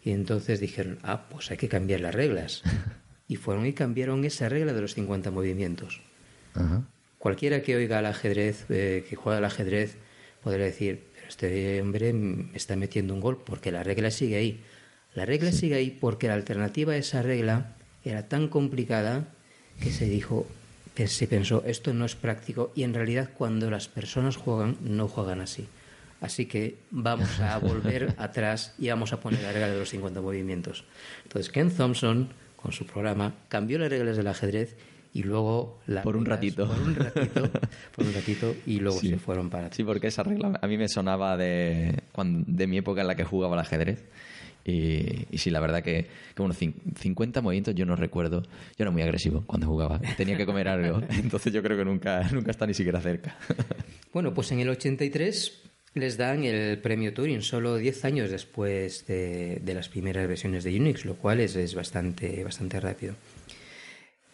Y 0.05 0.13
entonces 0.13 0.61
dijeron, 0.61 0.99
ah, 1.03 1.27
pues 1.31 1.51
hay 1.51 1.57
que 1.57 1.69
cambiar 1.69 2.01
las 2.01 2.15
reglas. 2.15 2.63
y 3.29 3.37
fueron 3.37 3.67
y 3.67 3.73
cambiaron 3.73 4.25
esa 4.25 4.49
regla 4.49 4.73
de 4.73 4.83
los 4.83 4.95
50 4.95 5.31
movimientos. 5.31 6.03
Cualquiera 7.19 7.63
que 7.63 7.75
oiga 7.75 7.99
al 7.99 8.07
ajedrez, 8.07 8.67
eh, 8.69 9.05
que 9.09 9.17
juega 9.17 9.39
al 9.39 9.45
ajedrez, 9.45 9.97
podría 10.43 10.67
decir, 10.67 11.03
pero 11.15 11.29
este 11.29 11.81
hombre 11.81 12.13
me 12.13 12.55
está 12.55 12.77
metiendo 12.77 13.15
un 13.15 13.21
gol 13.21 13.43
porque 13.45 13.73
la 13.73 13.83
regla 13.83 14.11
sigue 14.11 14.37
ahí. 14.37 14.61
La 15.15 15.25
regla 15.25 15.51
sigue 15.51 15.75
ahí 15.75 15.91
porque 15.91 16.29
la 16.29 16.35
alternativa 16.35 16.93
a 16.93 16.97
esa 16.97 17.23
regla 17.23 17.75
era 18.05 18.29
tan 18.29 18.49
complicada 18.49 19.29
que 19.81 19.91
se 19.91 20.05
dijo, 20.05 20.47
se 21.07 21.27
pensó, 21.27 21.65
esto 21.67 21.95
no 21.95 22.05
es 22.05 22.15
práctico 22.15 22.73
y 22.77 22.83
en 22.83 22.95
realidad 22.95 23.31
cuando 23.37 23.71
las 23.71 23.89
personas 23.89 24.37
juegan, 24.37 24.77
no 24.83 25.09
juegan 25.09 25.41
así. 25.41 25.67
Así 26.25 26.47
que 26.47 26.79
vamos 26.91 27.39
a 27.39 27.59
volver 27.59 28.15
atrás 28.19 28.75
y 28.79 28.89
vamos 28.89 29.13
a 29.13 29.21
poner 29.21 29.43
la 29.43 29.53
regla 29.53 29.69
de 29.69 29.79
los 29.79 29.91
50 29.91 30.23
movimientos. 30.23 30.85
Entonces 31.25 31.53
Ken 31.53 31.71
Thompson, 31.71 32.31
con 32.57 32.73
su 32.73 32.87
programa, 32.87 33.35
cambió 33.49 33.79
las 33.79 33.91
reglas 33.91 34.17
del 34.17 34.27
ajedrez 34.27 34.75
y 35.13 35.23
luego 35.23 35.81
la 35.87 36.03
por 36.03 36.17
un 36.17 36.25
ratito 36.25 36.67
por 36.67 36.81
un 36.81 36.97
ratito 36.97 37.51
por 37.95 38.05
un 38.05 38.15
ratito 38.15 38.57
y 38.67 38.81
luego 38.81 38.99
se 38.99 39.17
fueron 39.17 39.49
para 39.49 39.71
sí 39.73 39.85
porque 39.85 40.09
esa 40.09 40.25
regla 40.25 40.59
a 40.61 40.67
mí 40.67 40.77
me 40.77 40.89
sonaba 40.89 41.37
de 41.37 42.03
de 42.17 42.67
mi 42.67 42.79
época 42.79 43.03
en 43.03 43.07
la 43.07 43.15
que 43.15 43.23
jugaba 43.23 43.55
al 43.55 43.61
ajedrez 43.61 44.03
y, 44.65 45.27
y, 45.31 45.37
sí, 45.37 45.51
la 45.51 45.61
verdad 45.61 45.83
que, 45.83 46.07
que 46.35 46.43
bueno, 46.43 46.55
50 46.55 47.43
movimientos 47.43 47.75
yo 47.75 47.85
no 47.85 47.97
recuerdo. 47.97 48.41
Yo 48.41 48.49
era 48.79 48.91
muy 48.91 49.03
agresivo 49.03 49.45
cuando 49.47 49.67
jugaba. 49.67 50.01
Tenía 50.17 50.39
que 50.39 50.47
comer 50.47 50.69
algo. 50.69 51.03
Entonces 51.11 51.53
yo 51.53 51.63
creo 51.63 51.77
que 51.77 51.85
nunca, 51.85 52.27
nunca 52.33 52.51
está 52.51 52.67
ni 52.67 52.73
siquiera 52.73 52.99
cerca. 53.03 53.37
Bueno, 54.11 54.33
pues 54.33 54.53
en 54.53 54.61
el 54.61 54.71
83 54.71 55.65
les 55.95 56.17
dan 56.17 56.45
el 56.45 56.79
premio 56.79 57.15
Turing 57.15 57.43
solo 57.43 57.77
10 57.77 58.05
años 58.05 58.31
después 58.31 59.07
de, 59.07 59.61
las 59.65 59.89
primeras 59.89 60.27
versiones 60.27 60.65
de 60.65 60.79
Unix, 60.79 61.05
lo 61.05 61.15
cual 61.15 61.41
es, 61.41 61.55
es 61.55 61.75
bastante, 61.75 62.43
bastante 62.43 62.81
rápido. 62.81 63.15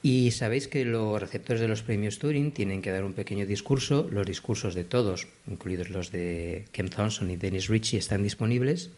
Y 0.02 0.30
sabéis 0.30 0.66
que 0.66 0.86
los 0.86 1.20
receptores 1.20 1.60
de 1.60 1.68
los 1.68 1.82
premios 1.82 2.18
Turing 2.18 2.52
tienen 2.52 2.80
que 2.80 2.90
dar 2.90 3.04
un 3.04 3.12
pequeño 3.12 3.44
discurso. 3.44 4.08
Los 4.10 4.26
discursos 4.26 4.74
de 4.74 4.84
todos, 4.84 5.28
incluidos 5.46 5.90
los 5.90 6.10
de 6.10 6.64
Ken 6.72 6.88
Thompson 6.88 7.30
y 7.30 7.36
Dennis 7.36 7.68
Ritchie, 7.68 7.98
están 7.98 8.22
disponibles 8.22 8.90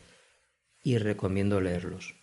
y 0.85 0.99
recomiendo 0.99 1.61
leerlos. 1.61 2.15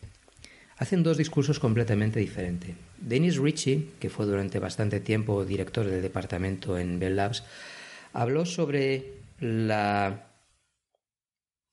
Hacen 0.78 1.04
dos 1.04 1.18
discursos 1.18 1.60
completamente 1.60 2.22
diferentes. 2.22 2.74
Dennis 3.02 3.38
Ritchie, 3.38 3.88
que 4.00 4.10
fue 4.10 4.26
durante 4.26 4.60
bastante 4.60 5.02
tiempo 5.02 5.44
director 5.44 5.86
del 5.86 6.02
departamento 6.02 6.78
en 6.78 7.00
Bell 7.00 7.18
Labs, 7.18 7.44
habló 8.14 8.46
sobre 8.46 9.12
la 9.42 10.29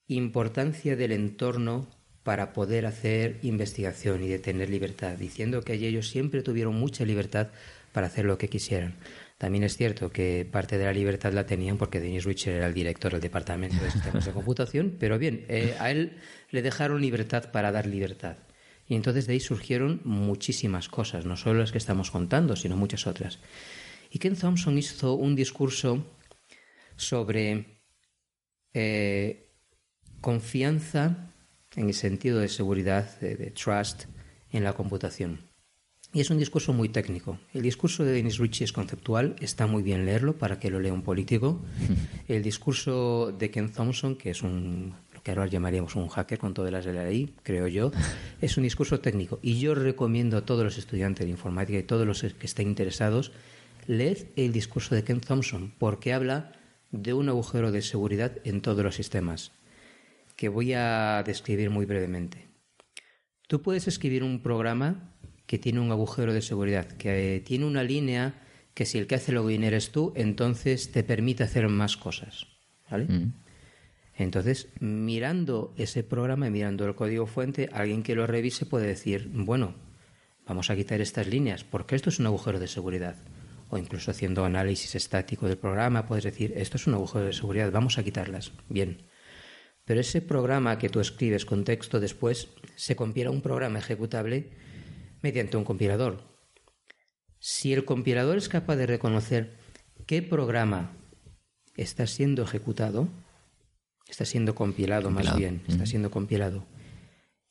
importancia 0.08 0.96
del 0.96 1.12
entorno 1.12 1.86
para 2.22 2.52
poder 2.52 2.86
hacer 2.86 3.38
investigación 3.42 4.22
y 4.24 4.28
de 4.28 4.38
tener 4.38 4.68
libertad, 4.68 5.16
diciendo 5.16 5.62
que 5.62 5.74
ellos 5.74 6.08
siempre 6.08 6.42
tuvieron 6.42 6.74
mucha 6.74 7.04
libertad 7.04 7.48
para 7.92 8.08
hacer 8.08 8.24
lo 8.24 8.36
que 8.36 8.48
quisieran. 8.48 8.96
También 9.38 9.64
es 9.64 9.76
cierto 9.76 10.10
que 10.10 10.48
parte 10.50 10.78
de 10.78 10.86
la 10.86 10.92
libertad 10.92 11.32
la 11.32 11.46
tenían 11.46 11.76
porque 11.76 12.00
Dennis 12.00 12.24
Richard 12.24 12.54
era 12.54 12.66
el 12.66 12.74
director 12.74 13.12
del 13.12 13.20
departamento 13.20 13.82
de 13.82 13.90
sistemas 13.90 14.24
de 14.24 14.32
computación, 14.32 14.96
pero 14.98 15.18
bien, 15.18 15.44
eh, 15.48 15.76
a 15.78 15.90
él 15.90 16.16
le 16.50 16.62
dejaron 16.62 17.00
libertad 17.00 17.50
para 17.52 17.70
dar 17.70 17.86
libertad. 17.86 18.38
Y 18.88 18.94
entonces 18.94 19.26
de 19.26 19.34
ahí 19.34 19.40
surgieron 19.40 20.00
muchísimas 20.04 20.88
cosas, 20.88 21.26
no 21.26 21.36
solo 21.36 21.60
las 21.60 21.72
que 21.72 21.78
estamos 21.78 22.10
contando, 22.10 22.56
sino 22.56 22.76
muchas 22.76 23.06
otras. 23.06 23.38
Y 24.10 24.18
Ken 24.18 24.36
Thompson 24.36 24.78
hizo 24.78 25.14
un 25.14 25.34
discurso 25.34 26.04
sobre 26.96 27.82
eh, 28.72 29.45
confianza 30.26 31.30
en 31.76 31.86
el 31.86 31.94
sentido 31.94 32.40
de 32.40 32.48
seguridad, 32.48 33.20
de 33.20 33.52
trust 33.52 34.06
en 34.50 34.64
la 34.64 34.72
computación. 34.72 35.38
Y 36.12 36.18
es 36.18 36.30
un 36.30 36.38
discurso 36.38 36.72
muy 36.72 36.88
técnico. 36.88 37.38
El 37.54 37.62
discurso 37.62 38.02
de 38.02 38.10
Dennis 38.10 38.38
Ritchie 38.38 38.64
es 38.64 38.72
conceptual, 38.72 39.36
está 39.38 39.68
muy 39.68 39.84
bien 39.84 40.04
leerlo 40.04 40.32
para 40.36 40.58
que 40.58 40.68
lo 40.68 40.80
lea 40.80 40.92
un 40.92 41.02
político. 41.02 41.60
El 42.26 42.42
discurso 42.42 43.30
de 43.38 43.52
Ken 43.52 43.70
Thompson, 43.70 44.16
que 44.16 44.30
es 44.30 44.42
un 44.42 44.94
lo 45.14 45.22
que 45.22 45.30
ahora 45.30 45.46
llamaríamos 45.46 45.94
un 45.94 46.08
hacker 46.08 46.40
con 46.40 46.54
todas 46.54 46.72
las 46.72 46.84
de 46.84 46.92
la 46.92 47.04
ley, 47.04 47.32
creo 47.44 47.68
yo, 47.68 47.92
es 48.40 48.56
un 48.56 48.64
discurso 48.64 48.98
técnico. 48.98 49.38
Y 49.42 49.60
yo 49.60 49.76
recomiendo 49.76 50.36
a 50.38 50.44
todos 50.44 50.64
los 50.64 50.76
estudiantes 50.76 51.24
de 51.24 51.30
informática 51.30 51.78
y 51.78 51.84
todos 51.84 52.04
los 52.04 52.22
que 52.22 52.46
estén 52.46 52.66
interesados, 52.66 53.30
leed 53.86 54.26
el 54.34 54.52
discurso 54.52 54.96
de 54.96 55.04
Ken 55.04 55.20
Thompson, 55.20 55.72
porque 55.78 56.12
habla 56.12 56.50
de 56.90 57.12
un 57.12 57.28
agujero 57.28 57.70
de 57.70 57.82
seguridad 57.82 58.32
en 58.42 58.60
todos 58.60 58.82
los 58.82 58.96
sistemas, 58.96 59.52
que 60.36 60.48
voy 60.48 60.74
a 60.74 61.22
describir 61.26 61.70
muy 61.70 61.86
brevemente. 61.86 62.48
Tú 63.48 63.62
puedes 63.62 63.88
escribir 63.88 64.22
un 64.22 64.42
programa 64.42 65.16
que 65.46 65.58
tiene 65.58 65.80
un 65.80 65.90
agujero 65.90 66.32
de 66.32 66.42
seguridad, 66.42 66.86
que 66.86 67.42
tiene 67.44 67.64
una 67.64 67.82
línea 67.82 68.42
que 68.74 68.84
si 68.84 68.98
el 68.98 69.06
que 69.06 69.14
hace 69.14 69.32
login 69.32 69.64
eres 69.64 69.90
tú, 69.90 70.12
entonces 70.16 70.92
te 70.92 71.02
permite 71.02 71.44
hacer 71.44 71.68
más 71.68 71.96
cosas. 71.96 72.46
¿Vale? 72.90 73.06
Mm. 73.06 73.32
Entonces, 74.18 74.68
mirando 74.80 75.74
ese 75.76 76.02
programa 76.02 76.48
y 76.48 76.50
mirando 76.50 76.86
el 76.86 76.94
código 76.94 77.26
fuente, 77.26 77.68
alguien 77.72 78.02
que 78.02 78.14
lo 78.14 78.26
revise 78.26 78.66
puede 78.66 78.86
decir, 78.86 79.30
bueno, 79.32 79.74
vamos 80.46 80.70
a 80.70 80.76
quitar 80.76 81.00
estas 81.00 81.26
líneas, 81.26 81.64
porque 81.64 81.96
esto 81.96 82.10
es 82.10 82.18
un 82.18 82.26
agujero 82.26 82.58
de 82.58 82.68
seguridad. 82.68 83.16
O 83.68 83.78
incluso 83.78 84.10
haciendo 84.10 84.44
análisis 84.44 84.94
estático 84.94 85.48
del 85.48 85.58
programa, 85.58 86.06
puedes 86.06 86.24
decir, 86.24 86.52
esto 86.56 86.76
es 86.76 86.86
un 86.86 86.94
agujero 86.94 87.26
de 87.26 87.32
seguridad, 87.32 87.70
vamos 87.72 87.98
a 87.98 88.04
quitarlas. 88.04 88.52
Bien. 88.68 88.98
Pero 89.86 90.00
ese 90.00 90.20
programa 90.20 90.78
que 90.78 90.88
tú 90.88 90.98
escribes 90.98 91.46
con 91.46 91.64
texto 91.64 92.00
después 92.00 92.48
se 92.74 92.96
compila 92.96 93.30
a 93.30 93.32
un 93.32 93.40
programa 93.40 93.78
ejecutable 93.78 94.50
mediante 95.22 95.56
un 95.56 95.64
compilador. 95.64 96.22
Si 97.38 97.72
el 97.72 97.84
compilador 97.84 98.36
es 98.36 98.48
capaz 98.48 98.74
de 98.76 98.86
reconocer 98.86 99.56
qué 100.06 100.22
programa 100.22 100.96
está 101.76 102.08
siendo 102.08 102.42
ejecutado, 102.42 103.08
está 104.08 104.24
siendo 104.24 104.56
compilado, 104.56 105.10
más 105.10 105.36
bien, 105.36 105.62
está 105.68 105.86
siendo 105.86 106.10
compilado, 106.10 106.66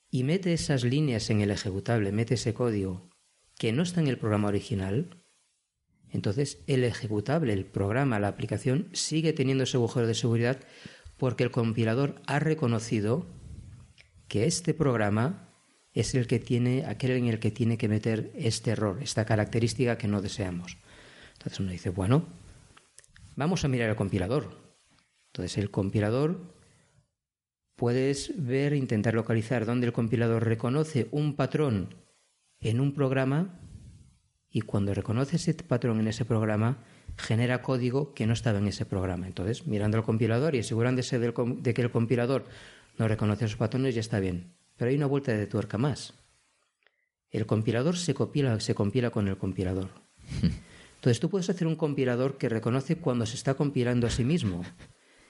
y 0.09 0.23
mete 0.23 0.51
esas 0.51 0.83
líneas 0.83 1.29
en 1.29 1.39
el 1.39 1.51
ejecutable, 1.51 2.11
mete 2.11 2.33
ese 2.33 2.53
código 2.53 3.09
que 3.57 3.71
no 3.71 3.83
está 3.83 4.01
en 4.01 4.07
el 4.07 4.17
programa 4.17 4.49
original, 4.49 5.23
entonces 6.11 6.59
el 6.67 6.83
ejecutable, 6.83 7.53
el 7.53 7.65
programa, 7.65 8.19
la 8.19 8.27
aplicación 8.27 8.89
sigue 8.91 9.31
teniendo 9.31 9.63
ese 9.63 9.77
agujero 9.77 10.07
de 10.07 10.15
seguridad 10.15 10.59
porque 11.17 11.43
el 11.43 11.51
compilador 11.51 12.21
ha 12.27 12.39
reconocido 12.39 13.25
que 14.27 14.45
este 14.45 14.73
programa 14.73 15.49
es 15.93 16.13
el 16.13 16.27
que 16.27 16.39
tiene, 16.39 16.85
aquel 16.85 17.11
en 17.11 17.27
el 17.27 17.39
que 17.39 17.51
tiene 17.51 17.77
que 17.77 17.87
meter 17.87 18.31
este 18.35 18.71
error, 18.71 18.99
esta 19.01 19.25
característica 19.25 19.97
que 19.97 20.07
no 20.07 20.21
deseamos. 20.21 20.77
Entonces 21.33 21.59
uno 21.59 21.71
dice, 21.71 21.89
bueno, 21.89 22.25
vamos 23.35 23.63
a 23.63 23.67
mirar 23.69 23.89
el 23.89 23.95
compilador. 23.95 24.57
Entonces 25.27 25.57
el 25.57 25.71
compilador 25.71 26.53
puedes 27.75 28.33
ver, 28.37 28.73
intentar 28.73 29.13
localizar 29.13 29.65
dónde 29.65 29.87
el 29.87 29.93
compilador 29.93 30.45
reconoce 30.45 31.07
un 31.11 31.35
patrón 31.35 31.95
en 32.59 32.79
un 32.79 32.93
programa 32.93 33.59
y 34.49 34.61
cuando 34.61 34.93
reconoce 34.93 35.35
ese 35.35 35.53
patrón 35.53 35.99
en 35.99 36.07
ese 36.07 36.25
programa, 36.25 36.83
genera 37.17 37.61
código 37.61 38.13
que 38.13 38.27
no 38.27 38.33
estaba 38.33 38.59
en 38.59 38.67
ese 38.67 38.85
programa. 38.85 39.27
Entonces, 39.27 39.67
mirando 39.67 39.97
al 39.97 40.03
compilador 40.03 40.55
y 40.55 40.59
asegurándose 40.59 41.19
de 41.19 41.73
que 41.73 41.81
el 41.81 41.91
compilador 41.91 42.45
no 42.97 43.07
reconoce 43.07 43.45
esos 43.45 43.57
patrones, 43.57 43.95
ya 43.95 44.01
está 44.01 44.19
bien. 44.19 44.53
Pero 44.77 44.89
hay 44.89 44.97
una 44.97 45.05
vuelta 45.05 45.33
de 45.33 45.47
tuerca 45.47 45.77
más. 45.77 46.13
El 47.31 47.45
compilador 47.45 47.97
se, 47.97 48.13
compila, 48.13 48.59
se 48.59 48.75
compila 48.75 49.09
con 49.09 49.27
el 49.27 49.37
compilador. 49.37 49.89
Entonces 50.95 51.19
tú 51.19 51.29
puedes 51.29 51.49
hacer 51.49 51.67
un 51.67 51.75
compilador 51.75 52.37
que 52.37 52.49
reconoce 52.49 52.97
cuando 52.97 53.25
se 53.25 53.35
está 53.35 53.53
compilando 53.53 54.07
a 54.07 54.09
sí 54.09 54.23
mismo. 54.23 54.63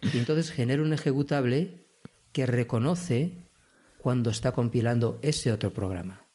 Y 0.02 0.18
entonces 0.18 0.52
genera 0.52 0.82
un 0.82 0.94
ejecutable 0.94 1.88
que 2.32 2.46
reconoce 2.46 3.50
cuando 3.98 4.30
está 4.30 4.52
compilando 4.52 5.20
ese 5.22 5.52
otro 5.52 5.74
programa. 5.74 6.28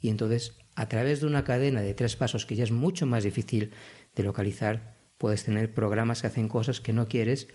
Y 0.00 0.10
entonces, 0.10 0.56
a 0.74 0.88
través 0.88 1.20
de 1.20 1.26
una 1.26 1.44
cadena 1.44 1.80
de 1.80 1.94
tres 1.94 2.16
pasos 2.16 2.46
que 2.46 2.56
ya 2.56 2.64
es 2.64 2.70
mucho 2.70 3.06
más 3.06 3.24
difícil 3.24 3.72
de 4.18 4.24
localizar, 4.24 4.94
puedes 5.16 5.44
tener 5.44 5.72
programas 5.72 6.20
que 6.20 6.26
hacen 6.26 6.48
cosas 6.48 6.80
que 6.80 6.92
no 6.92 7.08
quieres 7.08 7.48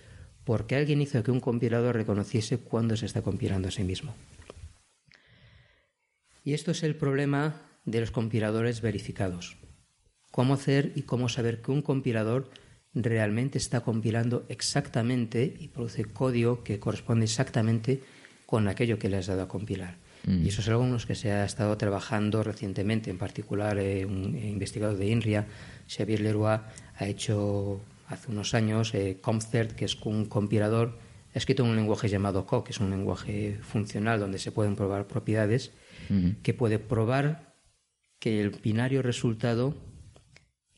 porque 0.44 0.76
alguien 0.76 1.02
hizo 1.02 1.22
que 1.24 1.32
un 1.32 1.40
compilador 1.40 1.96
reconociese 1.96 2.58
cuando 2.58 2.98
se 2.98 3.06
está 3.06 3.22
compilando 3.22 3.68
a 3.68 3.72
sí 3.72 3.84
mismo. 3.84 4.16
Y 6.44 6.54
esto 6.54 6.72
es 6.72 6.84
el 6.84 6.96
problema 6.96 7.62
de 7.86 8.02
los 8.02 8.12
compiladores 8.12 8.82
verificados 8.82 9.58
cómo 10.34 10.56
hacer 10.56 10.94
y 10.96 11.04
cómo 11.04 11.30
saber 11.30 11.62
que 11.62 11.70
un 11.70 11.84
compilador 11.84 12.50
realmente 12.96 13.60
está 13.60 13.82
compilando 13.82 14.48
exactamente 14.50 15.56
y 15.60 15.68
produce 15.68 16.06
código 16.06 16.64
que 16.64 16.80
corresponde 16.80 17.26
exactamente 17.26 18.02
con 18.48 18.68
aquello 18.68 18.98
que 18.98 19.10
le 19.10 19.18
has 19.18 19.28
dado 19.28 19.44
a 19.44 19.48
compilar. 19.48 19.98
Mm. 20.26 20.44
Y 20.44 20.48
eso 20.50 20.62
es 20.62 20.70
algo 20.70 20.86
en 20.86 20.94
lo 20.94 20.98
que 20.98 21.14
se 21.14 21.32
ha 21.32 21.46
estado 21.46 21.78
trabajando 21.78 22.42
recientemente, 22.42 23.12
en 23.12 23.20
particular 23.20 23.78
eh, 23.78 24.08
un 24.08 24.36
investigador 24.36 24.98
de 24.98 25.06
INRIA, 25.06 25.46
Xavier 25.88 26.22
Leroy, 26.22 26.60
ha 26.96 27.06
hecho 27.06 27.82
hace 28.08 28.32
unos 28.32 28.54
años 28.54 28.94
eh, 28.94 29.18
CompCert, 29.22 29.74
que 29.74 29.86
es 29.86 29.96
un 30.04 30.26
compilador, 30.26 31.00
ha 31.34 31.38
escrito 31.38 31.64
un 31.64 31.76
lenguaje 31.76 32.10
llamado 32.10 32.46
Co, 32.46 32.64
que 32.64 32.72
es 32.72 32.80
un 32.80 32.90
lenguaje 32.90 33.60
funcional 33.62 34.20
donde 34.20 34.38
se 34.38 34.52
pueden 34.52 34.76
probar 34.76 35.08
propiedades, 35.08 35.72
que 36.44 36.54
puede 36.54 36.80
probar 36.80 37.56
que 38.20 38.42
el 38.42 38.50
binario 38.52 39.02
resultado 39.02 39.74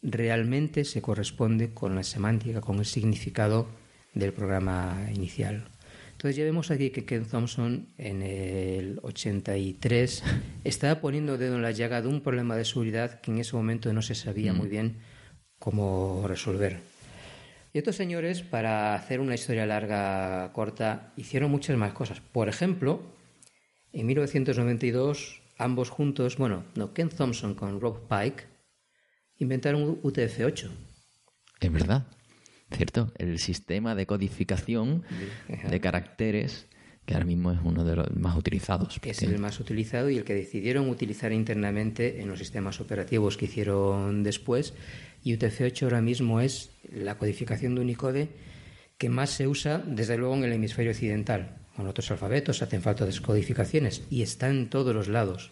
realmente 0.02 0.86
se 0.86 1.02
corresponde 1.02 1.74
con 1.74 1.96
la 1.96 2.04
semántica, 2.04 2.62
con 2.62 2.78
el 2.80 2.86
significado 2.86 3.68
del 4.14 4.34
programa 4.34 5.10
inicial. 5.14 5.68
Entonces 6.16 6.38
ya 6.38 6.46
vemos 6.46 6.72
aquí 6.72 6.92
que 6.92 7.04
Ken 7.04 7.26
Thompson 7.26 7.90
en 7.98 8.22
el 8.22 9.00
83 9.04 10.24
estaba 10.64 11.02
poniendo 11.02 11.38
dedo 11.38 11.56
en 11.56 11.62
la 11.62 11.72
llaga 11.72 12.02
de 12.02 12.08
un 12.08 12.22
problema 12.22 12.56
de 12.56 12.64
seguridad 12.64 13.20
que 13.20 13.32
en 13.32 13.40
ese 13.40 13.54
momento 13.54 13.92
no 13.92 14.02
se 14.02 14.16
sabía 14.16 14.54
mm. 14.54 14.58
muy 14.58 14.70
bien 14.70 14.96
cómo 15.60 16.24
resolver. 16.26 16.80
Y 17.74 17.80
estos 17.80 17.98
señores, 17.98 18.44
para 18.44 18.96
hacer 18.96 19.20
una 19.20 19.36
historia 19.36 19.66
larga, 19.66 20.54
corta, 20.54 21.12
hicieron 21.18 21.52
muchas 21.52 21.76
más 21.76 21.92
cosas. 21.92 22.22
Por 22.22 22.48
ejemplo, 22.48 23.02
en 23.92 24.06
1992, 24.06 25.42
ambos 25.58 25.90
juntos, 25.90 26.38
bueno, 26.38 26.64
no, 26.76 26.94
Ken 26.94 27.10
Thompson 27.10 27.56
con 27.56 27.82
Rob 27.82 28.08
Pike, 28.08 28.46
inventaron 29.38 30.02
UTF-8. 30.02 30.70
Es 31.60 31.72
verdad, 31.72 32.08
¿cierto? 32.72 33.12
El 33.18 33.40
sistema 33.40 33.96
de 33.96 34.06
codificación 34.06 35.04
de 35.70 35.80
caracteres 35.80 36.68
que 37.06 37.14
ahora 37.14 37.26
mismo 37.26 37.52
es 37.52 37.60
uno 37.64 37.84
de 37.84 37.96
los 37.96 38.16
más 38.16 38.36
utilizados. 38.36 39.00
Es 39.04 39.22
el 39.22 39.38
más 39.38 39.60
utilizado 39.60 40.10
y 40.10 40.18
el 40.18 40.24
que 40.24 40.34
decidieron 40.34 40.90
utilizar 40.90 41.32
internamente 41.32 42.22
en 42.22 42.28
los 42.28 42.40
sistemas 42.40 42.82
operativos 42.82 43.38
que 43.38 43.46
hicieron 43.46 44.24
después. 44.24 44.74
Y 45.24 45.38
UTF-8 45.38 45.84
ahora 45.84 46.02
mismo 46.02 46.42
es 46.42 46.72
la 46.92 47.18
codificación 47.18 47.76
de 47.76 47.82
Unicode 47.82 48.30
que 48.98 49.10
más 49.10 49.30
se 49.30 49.48
usa, 49.48 49.84
desde 49.86 50.18
luego, 50.18 50.36
en 50.36 50.46
el 50.46 50.54
hemisferio 50.54 50.92
occidental. 50.92 51.58
Con 51.76 51.88
otros 51.88 52.10
alfabetos 52.10 52.62
hacen 52.62 52.82
falta 52.82 53.06
descodificaciones 53.06 54.04
y 54.10 54.22
está 54.22 54.50
en 54.50 54.70
todos 54.70 54.96
los 54.96 55.08
lados. 55.08 55.52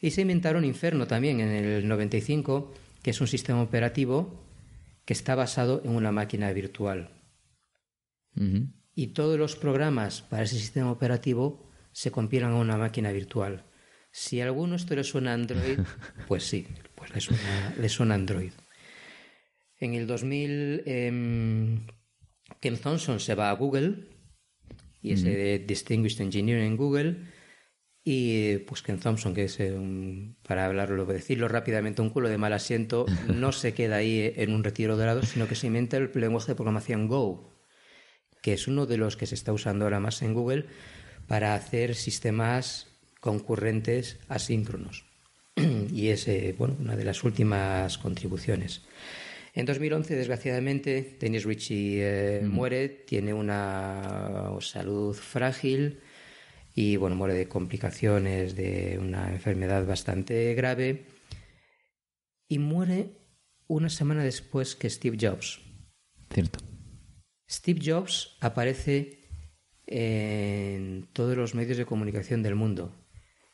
Y 0.00 0.12
se 0.12 0.22
inventaron 0.22 0.64
Inferno 0.64 1.06
también 1.06 1.40
en 1.40 1.48
el 1.48 1.86
95 1.86 2.72
que 3.02 3.10
es 3.10 3.20
un 3.20 3.26
sistema 3.26 3.60
operativo 3.60 4.40
que 5.04 5.12
está 5.12 5.34
basado 5.34 5.82
en 5.84 5.90
una 5.90 6.12
máquina 6.12 6.52
virtual. 6.52 7.10
Y 8.94 9.08
todos 9.08 9.38
los 9.38 9.56
programas 9.56 10.22
para 10.22 10.44
ese 10.44 10.58
sistema 10.58 10.90
operativo 10.90 11.70
se 11.92 12.10
compilan 12.10 12.52
a 12.52 12.56
una 12.56 12.76
máquina 12.76 13.12
virtual. 13.12 13.64
Si 14.10 14.40
a 14.40 14.44
alguno 14.44 14.76
esto 14.76 14.94
le 14.94 15.04
suena 15.04 15.34
Android, 15.34 15.78
pues 16.28 16.44
sí, 16.44 16.66
pues 16.94 17.12
le 17.14 17.88
suena, 17.88 18.14
Android. 18.14 18.52
En 19.78 19.94
el 19.94 20.06
2000, 20.06 20.82
em, 20.86 21.86
Ken 22.60 22.78
Thompson 22.78 23.20
se 23.20 23.34
va 23.34 23.50
a 23.50 23.54
Google 23.54 24.08
y 25.02 25.12
es 25.12 25.24
Distinguished 25.66 26.20
Engineer 26.20 26.60
en 26.60 26.76
Google 26.76 27.31
y 28.04 28.58
pues 28.58 28.82
Ken 28.82 28.98
Thompson, 28.98 29.34
que 29.34 29.44
es, 29.44 29.58
un, 29.60 30.36
para 30.42 30.66
hablarlo, 30.66 31.06
decirlo 31.06 31.46
rápidamente, 31.48 32.02
un 32.02 32.10
culo 32.10 32.28
de 32.28 32.38
mal 32.38 32.52
asiento, 32.52 33.06
no 33.28 33.52
se 33.52 33.74
queda 33.74 33.96
ahí 33.96 34.32
en 34.36 34.52
un 34.52 34.64
retiro 34.64 34.96
dorado, 34.96 35.22
sino 35.22 35.46
que 35.46 35.54
se 35.54 35.68
inventa 35.68 35.96
el 35.96 36.10
lenguaje 36.14 36.52
de 36.52 36.56
programación 36.56 37.06
Go, 37.06 37.52
que 38.40 38.54
es 38.54 38.66
uno 38.66 38.86
de 38.86 38.96
los 38.96 39.16
que 39.16 39.26
se 39.26 39.36
está 39.36 39.52
usando 39.52 39.84
ahora 39.84 40.00
más 40.00 40.22
en 40.22 40.34
Google 40.34 40.66
para 41.28 41.54
hacer 41.54 41.94
sistemas 41.94 42.88
concurrentes 43.20 44.18
asíncronos. 44.28 45.04
y 45.92 46.08
es 46.08 46.26
eh, 46.26 46.54
bueno, 46.58 46.76
una 46.80 46.96
de 46.96 47.04
las 47.04 47.22
últimas 47.22 47.98
contribuciones. 47.98 48.82
En 49.54 49.66
2011, 49.66 50.16
desgraciadamente, 50.16 51.18
Dennis 51.20 51.44
Ritchie 51.44 51.98
eh, 52.00 52.40
muere, 52.42 52.88
tiene 52.88 53.34
una 53.34 54.50
salud 54.60 55.14
frágil 55.14 56.00
y 56.74 56.96
bueno, 56.96 57.16
muere 57.16 57.34
de 57.34 57.48
complicaciones 57.48 58.56
de 58.56 58.98
una 59.00 59.30
enfermedad 59.32 59.86
bastante 59.86 60.54
grave 60.54 61.04
y 62.48 62.58
muere 62.58 63.10
una 63.66 63.88
semana 63.88 64.24
después 64.24 64.74
que 64.76 64.90
Steve 64.90 65.18
Jobs. 65.20 65.60
Cierto. 66.32 66.58
Steve 67.48 67.80
Jobs 67.84 68.36
aparece 68.40 69.20
en 69.86 71.08
todos 71.12 71.36
los 71.36 71.54
medios 71.54 71.76
de 71.76 71.86
comunicación 71.86 72.42
del 72.42 72.54
mundo 72.54 72.94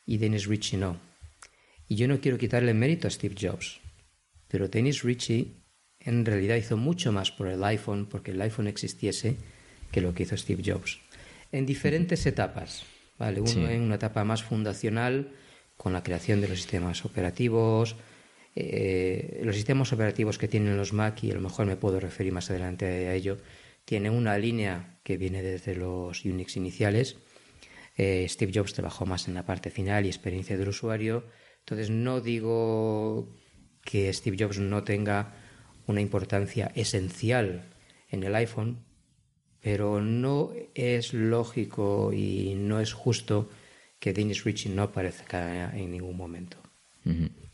y 0.05 0.17
Dennis 0.17 0.47
Ritchie 0.47 0.77
no. 0.77 0.99
Y 1.87 1.95
yo 1.95 2.07
no 2.07 2.21
quiero 2.21 2.37
quitarle 2.37 2.73
mérito 2.73 3.07
a 3.07 3.11
Steve 3.11 3.35
Jobs, 3.39 3.79
pero 4.47 4.67
Dennis 4.67 5.03
Ritchie 5.03 5.59
en 5.99 6.25
realidad 6.25 6.55
hizo 6.55 6.77
mucho 6.77 7.11
más 7.11 7.31
por 7.31 7.47
el 7.47 7.63
iPhone, 7.63 8.05
porque 8.05 8.31
el 8.31 8.41
iPhone 8.41 8.67
existiese, 8.67 9.35
que 9.91 10.01
lo 10.01 10.13
que 10.13 10.23
hizo 10.23 10.37
Steve 10.37 10.63
Jobs. 10.65 10.99
En 11.51 11.65
diferentes 11.65 12.25
etapas. 12.25 12.85
Vale, 13.19 13.41
uno 13.41 13.69
en 13.69 13.81
una 13.81 13.95
etapa 13.95 14.23
más 14.23 14.43
fundacional 14.43 15.33
con 15.75 15.93
la 15.93 16.03
creación 16.03 16.39
de 16.41 16.47
los 16.47 16.57
sistemas 16.57 17.03
operativos, 17.05 17.97
eh, 18.55 19.41
los 19.43 19.55
sistemas 19.55 19.93
operativos 19.93 20.37
que 20.37 20.47
tienen 20.47 20.77
los 20.77 20.93
Mac, 20.93 21.23
y 21.23 21.31
a 21.31 21.35
lo 21.35 21.41
mejor 21.41 21.65
me 21.65 21.75
puedo 21.75 21.99
referir 21.99 22.31
más 22.31 22.49
adelante 22.49 22.85
a 22.85 23.13
ello, 23.13 23.37
tienen 23.83 24.13
una 24.13 24.37
línea 24.37 24.99
que 25.03 25.17
viene 25.17 25.43
desde 25.43 25.75
los 25.75 26.23
Unix 26.23 26.55
iniciales. 26.55 27.17
Eh, 27.97 28.25
Steve 28.29 28.51
Jobs 28.55 28.73
trabajó 28.73 29.05
más 29.05 29.27
en 29.27 29.33
la 29.33 29.45
parte 29.45 29.69
final 29.69 30.05
y 30.05 30.09
experiencia 30.09 30.57
del 30.57 30.69
usuario. 30.69 31.25
Entonces 31.59 31.89
no 31.89 32.21
digo 32.21 33.35
que 33.83 34.11
Steve 34.13 34.37
Jobs 34.39 34.59
no 34.59 34.83
tenga 34.83 35.33
una 35.87 36.01
importancia 36.01 36.71
esencial 36.75 37.65
en 38.09 38.23
el 38.23 38.35
iPhone, 38.35 38.85
pero 39.61 40.01
no 40.01 40.51
es 40.73 41.13
lógico 41.13 42.11
y 42.13 42.55
no 42.55 42.79
es 42.79 42.93
justo 42.93 43.49
que 43.99 44.13
Dennis 44.13 44.43
Ritchie 44.43 44.69
no 44.69 44.83
aparezca 44.83 45.75
en 45.77 45.91
ningún 45.91 46.15
momento. 46.15 46.57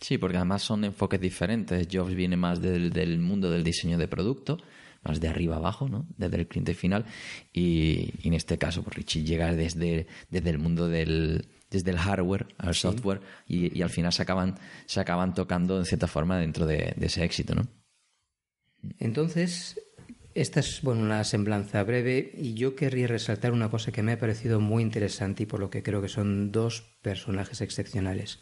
Sí, 0.01 0.17
porque 0.17 0.37
además 0.37 0.63
son 0.63 0.83
enfoques 0.83 1.19
diferentes. 1.19 1.87
Jobs 1.91 2.13
viene 2.13 2.35
más 2.35 2.61
del, 2.61 3.19
mundo 3.19 3.49
del 3.49 3.63
diseño 3.63 3.97
de 3.97 4.07
producto, 4.07 4.57
más 5.03 5.21
de 5.21 5.29
arriba 5.29 5.55
abajo, 5.55 5.87
¿no? 5.87 6.05
Desde 6.17 6.37
el 6.37 6.47
cliente 6.47 6.73
final. 6.73 7.05
Y, 7.53 8.11
en 8.27 8.33
este 8.33 8.57
caso, 8.57 8.83
pues 8.83 8.97
Richie 8.97 9.23
llega 9.23 9.53
desde, 9.53 10.07
desde 10.29 10.49
el 10.49 10.59
mundo 10.59 10.89
del, 10.89 11.47
desde 11.71 11.91
el 11.91 11.97
hardware 11.97 12.47
al 12.57 12.75
software 12.75 13.21
y, 13.47 13.81
al 13.81 13.89
final 13.89 14.11
se 14.11 14.23
acaban, 14.23 14.59
se 14.85 14.99
acaban 14.99 15.33
tocando 15.33 15.77
en 15.77 15.85
cierta 15.85 16.07
forma 16.07 16.37
dentro 16.37 16.65
de, 16.65 16.93
de 16.97 17.05
ese 17.05 17.23
éxito, 17.23 17.55
¿no? 17.55 17.67
Entonces, 18.99 19.79
esta 20.35 20.59
es 20.59 20.81
bueno, 20.81 21.01
una 21.01 21.23
semblanza 21.23 21.81
breve 21.83 22.33
y 22.35 22.55
yo 22.55 22.75
querría 22.75 23.07
resaltar 23.07 23.53
una 23.53 23.71
cosa 23.71 23.93
que 23.93 24.03
me 24.03 24.11
ha 24.11 24.19
parecido 24.19 24.59
muy 24.59 24.83
interesante 24.83 25.43
y 25.43 25.45
por 25.45 25.61
lo 25.61 25.69
que 25.69 25.81
creo 25.81 26.01
que 26.01 26.09
son 26.09 26.51
dos 26.51 26.81
personajes 27.01 27.61
excepcionales. 27.61 28.39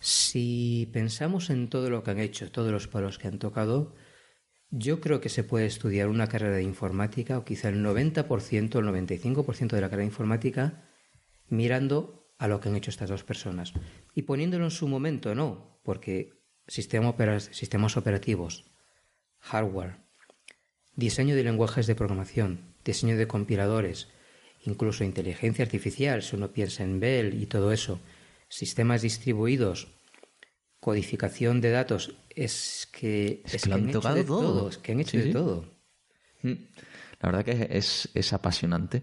Si 0.00 0.88
pensamos 0.94 1.50
en 1.50 1.68
todo 1.68 1.90
lo 1.90 2.02
que 2.02 2.10
han 2.10 2.20
hecho, 2.20 2.50
todos 2.50 2.72
los 2.72 2.88
palos 2.88 3.18
que 3.18 3.28
han 3.28 3.38
tocado, 3.38 3.94
yo 4.70 5.00
creo 5.02 5.20
que 5.20 5.28
se 5.28 5.44
puede 5.44 5.66
estudiar 5.66 6.08
una 6.08 6.26
carrera 6.26 6.56
de 6.56 6.62
informática 6.62 7.36
o 7.36 7.44
quizá 7.44 7.68
el 7.68 7.84
90% 7.84 8.74
o 8.74 8.78
el 8.78 8.86
95% 8.86 9.68
de 9.68 9.80
la 9.82 9.90
carrera 9.90 10.06
de 10.08 10.12
informática 10.12 10.88
mirando 11.50 12.32
a 12.38 12.48
lo 12.48 12.60
que 12.60 12.70
han 12.70 12.76
hecho 12.76 12.90
estas 12.90 13.10
dos 13.10 13.24
personas 13.24 13.74
y 14.14 14.22
poniéndolo 14.22 14.64
en 14.64 14.70
su 14.70 14.88
momento, 14.88 15.34
no, 15.34 15.80
porque 15.82 16.32
sistemas 16.66 17.96
operativos 17.96 18.64
hardware, 19.40 20.03
diseño 20.96 21.34
de 21.34 21.44
lenguajes 21.44 21.86
de 21.86 21.94
programación, 21.94 22.60
diseño 22.84 23.16
de 23.16 23.26
compiladores, 23.26 24.08
incluso 24.64 25.04
inteligencia 25.04 25.64
artificial, 25.64 26.22
si 26.22 26.36
uno 26.36 26.52
piensa 26.52 26.84
en 26.84 27.00
Bell 27.00 27.40
y 27.40 27.46
todo 27.46 27.72
eso, 27.72 28.00
sistemas 28.48 29.02
distribuidos, 29.02 29.88
codificación 30.80 31.60
de 31.60 31.70
datos, 31.70 32.16
es 32.30 32.88
que, 32.92 33.42
es, 33.44 33.62
que, 33.62 33.68
lo 33.68 33.76
han, 33.76 33.90
tocado 33.90 34.14
de 34.14 34.24
todo. 34.24 34.68
Es 34.68 34.78
que 34.78 34.92
han 34.92 35.00
hecho 35.00 35.18
de 35.18 35.32
todo. 35.32 35.64
Mm. 36.42 36.52
La 37.20 37.30
verdad 37.30 37.44
que 37.44 37.68
es, 37.70 38.08
es 38.14 38.32
apasionante. 38.32 39.02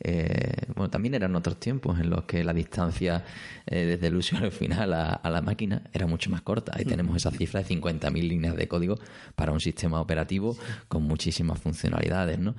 Eh, 0.00 0.66
bueno, 0.76 0.90
también 0.90 1.14
eran 1.14 1.34
otros 1.34 1.58
tiempos 1.58 1.98
en 1.98 2.10
los 2.10 2.24
que 2.24 2.44
la 2.44 2.52
distancia 2.52 3.24
eh, 3.66 3.84
desde 3.84 4.06
el 4.06 4.16
usuario 4.16 4.50
final 4.50 4.92
a, 4.92 5.20
la 5.28 5.42
máquina 5.42 5.82
era 5.92 6.06
mucho 6.06 6.30
más 6.30 6.42
corta. 6.42 6.72
Ahí 6.74 6.84
tenemos 6.84 7.16
esa 7.16 7.30
cifra 7.30 7.62
de 7.62 7.68
50.000 7.68 8.12
líneas 8.28 8.56
de 8.56 8.68
código 8.68 8.98
para 9.34 9.52
un 9.52 9.60
sistema 9.60 10.00
operativo 10.00 10.56
con 10.86 11.02
muchísimas 11.02 11.58
funcionalidades, 11.60 12.38
¿no? 12.38 12.54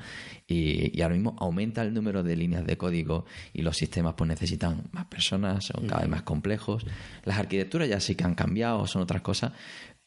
Y, 0.48 1.02
ahora 1.02 1.16
mismo 1.16 1.36
aumenta 1.40 1.82
el 1.82 1.94
número 1.94 2.24
de 2.24 2.36
líneas 2.36 2.66
de 2.66 2.78
código 2.78 3.26
y 3.54 3.62
los 3.62 3.78
sistemas 3.78 4.16
pues 4.18 4.28
necesitan 4.28 4.84
más 4.92 5.06
personas, 5.06 5.66
son 5.66 5.88
cada 5.88 6.02
vez 6.02 6.10
más 6.10 6.24
complejos. 6.24 6.86
Las 7.24 7.38
arquitecturas 7.38 7.88
ya 7.88 8.00
sí 8.00 8.16
que 8.16 8.24
han 8.24 8.36
cambiado, 8.36 8.86
son 8.88 9.02
otras 9.02 9.22
cosas, 9.22 9.54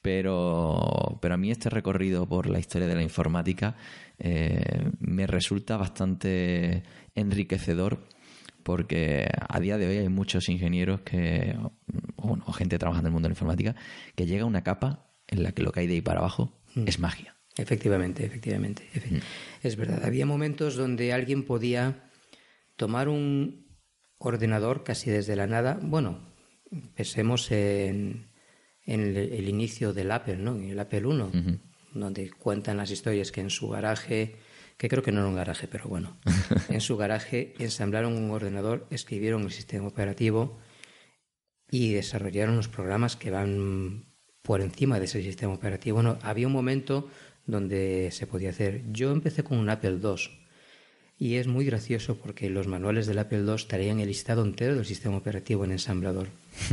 pero, 0.03 1.19
pero 1.23 1.35
a 1.35 1.37
mí 1.37 1.51
este 1.51 1.71
recorrido 1.71 2.29
por 2.29 2.49
la 2.49 2.59
historia 2.59 2.89
de 2.89 2.97
la 2.97 3.03
informática 3.03 3.77
eh, 4.19 4.91
me 4.99 5.27
resulta 5.27 5.77
bastante 5.77 6.83
enriquecedor 7.15 8.01
porque 8.63 9.29
a 9.49 9.61
día 9.61 9.79
de 9.79 9.87
hoy 9.87 9.97
hay 9.99 10.09
muchos 10.09 10.49
ingenieros 10.49 11.01
que, 11.03 11.57
o, 12.17 12.53
gente 12.53 12.79
trabajando 12.79 13.09
en 13.09 13.11
el 13.11 13.15
mundo 13.15 13.27
de 13.27 13.31
la 13.31 13.35
informática, 13.35 13.77
que 14.15 14.27
llega 14.27 14.45
a 14.45 14.47
una 14.47 14.63
capa 14.63 15.11
en 15.29 15.43
la 15.43 15.53
que 15.53 15.63
lo 15.63 15.73
que 15.73 15.81
hay 15.81 15.87
de 15.87 15.95
ahí 15.95 16.01
para 16.01 16.21
abajo 16.21 16.61
mm. 16.75 16.85
es 16.87 16.99
magia. 16.99 17.37
Efectivamente, 17.57 18.25
efectivamente. 18.25 18.89
Mm. 18.95 19.17
Es 19.63 19.77
verdad. 19.77 20.05
Había 20.05 20.27
momentos 20.27 20.77
donde 20.77 21.13
alguien 21.13 21.45
podía 21.45 22.05
tomar 22.77 23.09
un 23.09 23.67
ordenador 24.19 24.85
casi 24.85 25.11
desde 25.11 25.37
la 25.37 25.47
nada. 25.47 25.79
Bueno, 25.83 26.21
pensemos 26.95 27.51
en, 27.51 28.32
en 28.85 29.17
el, 29.17 29.49
inicio 29.49 29.93
del 29.93 30.11
Apple, 30.11 30.37
¿no? 30.37 30.57
En 30.57 30.71
el 30.71 30.79
Apple 30.79 31.03
I, 31.03 31.59
donde 31.95 32.31
cuentan 32.31 32.77
las 32.77 32.91
historias 32.91 33.33
que 33.33 33.41
en 33.41 33.51
su 33.51 33.69
garaje, 33.69 34.37
que 34.77 34.89
creo 34.89 35.03
que 35.03 35.13
no 35.13 35.21
era 35.21 35.29
un 35.29 35.37
garaje, 35.37 35.69
pero 35.69 35.89
bueno, 35.89 36.19
en 36.69 36.81
su 36.81 36.97
garaje 36.97 37.55
ensamblaron 37.59 38.17
un 38.17 38.31
ordenador, 38.31 38.87
escribieron 38.91 39.43
el 39.43 39.53
sistema 39.53 39.87
operativo 39.87 40.59
y 41.71 41.93
desarrollaron 41.93 42.57
los 42.57 42.69
programas 42.69 43.17
que 43.17 43.31
van 43.31 44.07
por 44.43 44.61
encima 44.61 44.99
de 44.99 45.05
ese 45.05 45.23
sistema 45.23 45.55
operativo. 45.55 45.97
Bueno, 45.97 46.19
había 46.23 46.47
un 46.47 46.53
momento 46.53 47.09
donde 47.47 48.11
se 48.13 48.27
podía 48.27 48.51
hacer. 48.51 48.83
Yo 48.93 49.13
empecé 49.13 49.45
con 49.45 49.59
un 49.59 49.71
Apple 49.71 49.99
II 50.03 50.42
y 51.23 51.37
es 51.37 51.47
muy 51.47 51.65
gracioso 51.65 52.17
porque 52.17 52.51
los 52.51 52.67
manuales 52.67 53.07
del 53.07 53.21
Apple 53.21 53.45
II 53.47 53.65
traían 53.69 54.01
el 54.01 54.09
listado 54.09 54.45
entero 54.45 54.75
del 54.75 54.85
sistema 54.85 55.17
operativo 55.17 55.65
en 55.65 55.71
ensamblador. 55.71 56.27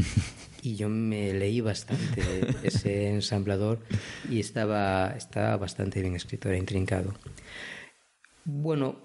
y 0.64 0.76
yo 0.76 0.90
me 0.90 1.32
leí 1.36 1.62
bastante 1.62 2.24
ese 2.64 3.10
ensamblador 3.10 3.78
y 4.28 4.40
estaba, 4.40 5.14
estaba 5.16 5.56
bastante 5.58 6.02
bien 6.02 6.16
escrito, 6.16 6.50
era 6.50 6.58
intrincado. 6.58 7.14
Bueno, 8.44 8.96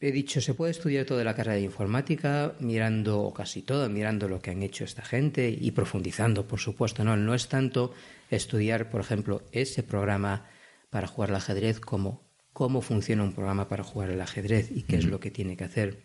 he 0.00 0.12
dicho, 0.12 0.42
se 0.42 0.52
puede 0.52 0.72
estudiar 0.72 1.06
toda 1.06 1.24
la 1.24 1.34
carrera 1.34 1.56
de 1.56 1.62
informática 1.62 2.56
mirando, 2.60 3.22
o 3.22 3.32
casi 3.32 3.62
toda, 3.62 3.88
mirando 3.88 4.28
lo 4.28 4.42
que 4.42 4.50
han 4.50 4.62
hecho 4.62 4.84
esta 4.84 5.02
gente 5.02 5.48
y 5.48 5.70
profundizando, 5.70 6.46
por 6.46 6.60
supuesto. 6.60 7.04
No, 7.04 7.16
no 7.16 7.34
es 7.34 7.48
tanto 7.48 7.94
estudiar, 8.30 8.90
por 8.90 9.00
ejemplo, 9.00 9.40
ese 9.50 9.82
programa 9.82 10.46
para 10.90 11.06
jugar 11.06 11.30
al 11.30 11.36
ajedrez 11.36 11.80
como 11.80 12.23
cómo 12.54 12.80
funciona 12.80 13.22
un 13.22 13.34
programa 13.34 13.68
para 13.68 13.84
jugar 13.84 14.10
al 14.10 14.20
ajedrez 14.22 14.70
y 14.70 14.84
qué 14.84 14.96
es 14.96 15.04
lo 15.04 15.20
que 15.20 15.30
tiene 15.30 15.58
que 15.58 15.64
hacer 15.64 16.02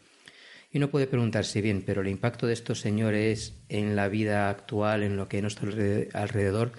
y 0.71 0.77
uno 0.77 0.91
puede 0.91 1.07
preguntarse 1.07 1.61
bien, 1.61 1.81
pero 1.83 2.01
el 2.01 2.07
impacto 2.07 2.45
de 2.45 2.53
estos 2.53 2.79
señores 2.79 3.63
en 3.69 3.95
la 3.95 4.07
vida 4.07 4.49
actual, 4.49 5.03
en 5.03 5.17
lo 5.17 5.27
que 5.27 5.37
hay 5.37 5.41
nuestro 5.41 5.71
alrededor, 6.13 6.73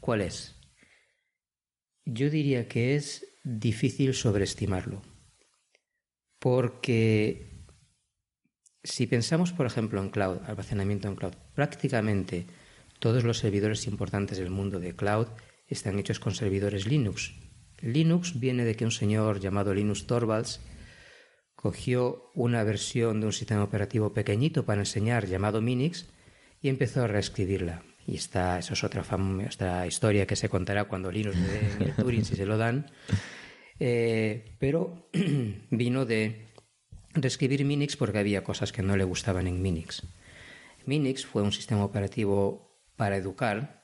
¿cuál 0.00 0.20
es? 0.20 0.56
Yo 2.04 2.28
diría 2.28 2.66
que 2.66 2.96
es 2.96 3.26
difícil 3.44 4.14
sobreestimarlo. 4.14 5.02
Porque 6.40 7.64
si 8.82 9.06
pensamos, 9.06 9.52
por 9.52 9.66
ejemplo, 9.66 10.00
en 10.02 10.10
cloud, 10.10 10.38
almacenamiento 10.44 11.08
en 11.08 11.16
cloud, 11.16 11.34
prácticamente 11.54 12.46
todos 12.98 13.22
los 13.22 13.38
servidores 13.38 13.86
importantes 13.86 14.38
del 14.38 14.50
mundo 14.50 14.80
de 14.80 14.96
cloud 14.96 15.28
están 15.68 15.98
hechos 15.98 16.18
con 16.18 16.34
servidores 16.34 16.86
Linux. 16.86 17.32
Linux 17.80 18.38
viene 18.38 18.64
de 18.64 18.74
que 18.74 18.84
un 18.84 18.90
señor 18.90 19.40
llamado 19.40 19.74
Linus 19.74 20.06
Torvalds 20.06 20.60
cogió 21.54 22.30
una 22.34 22.62
versión 22.64 23.20
de 23.20 23.26
un 23.26 23.32
sistema 23.32 23.64
operativo 23.64 24.12
pequeñito 24.12 24.64
para 24.64 24.82
enseñar 24.82 25.26
llamado 25.26 25.60
Minix 25.60 26.06
y 26.62 26.68
empezó 26.68 27.02
a 27.02 27.06
reescribirla. 27.06 27.82
Y 28.06 28.16
esta, 28.16 28.58
eso 28.58 28.74
es 28.74 28.84
otra, 28.84 29.02
otra 29.02 29.86
historia 29.86 30.26
que 30.26 30.36
se 30.36 30.48
contará 30.48 30.84
cuando 30.84 31.10
Linux 31.10 31.36
le 31.36 31.48
den 31.48 31.82
el 31.82 31.96
Turing, 31.96 32.24
si 32.24 32.36
se 32.36 32.46
lo 32.46 32.56
dan. 32.56 32.90
Eh, 33.80 34.56
pero 34.58 35.10
vino 35.70 36.04
de 36.06 36.46
reescribir 37.14 37.64
Minix 37.64 37.96
porque 37.96 38.18
había 38.18 38.44
cosas 38.44 38.72
que 38.72 38.82
no 38.82 38.96
le 38.96 39.04
gustaban 39.04 39.46
en 39.46 39.60
Minix. 39.60 40.06
Minix 40.86 41.26
fue 41.26 41.42
un 41.42 41.52
sistema 41.52 41.84
operativo 41.84 42.80
para 42.96 43.16
educar, 43.16 43.75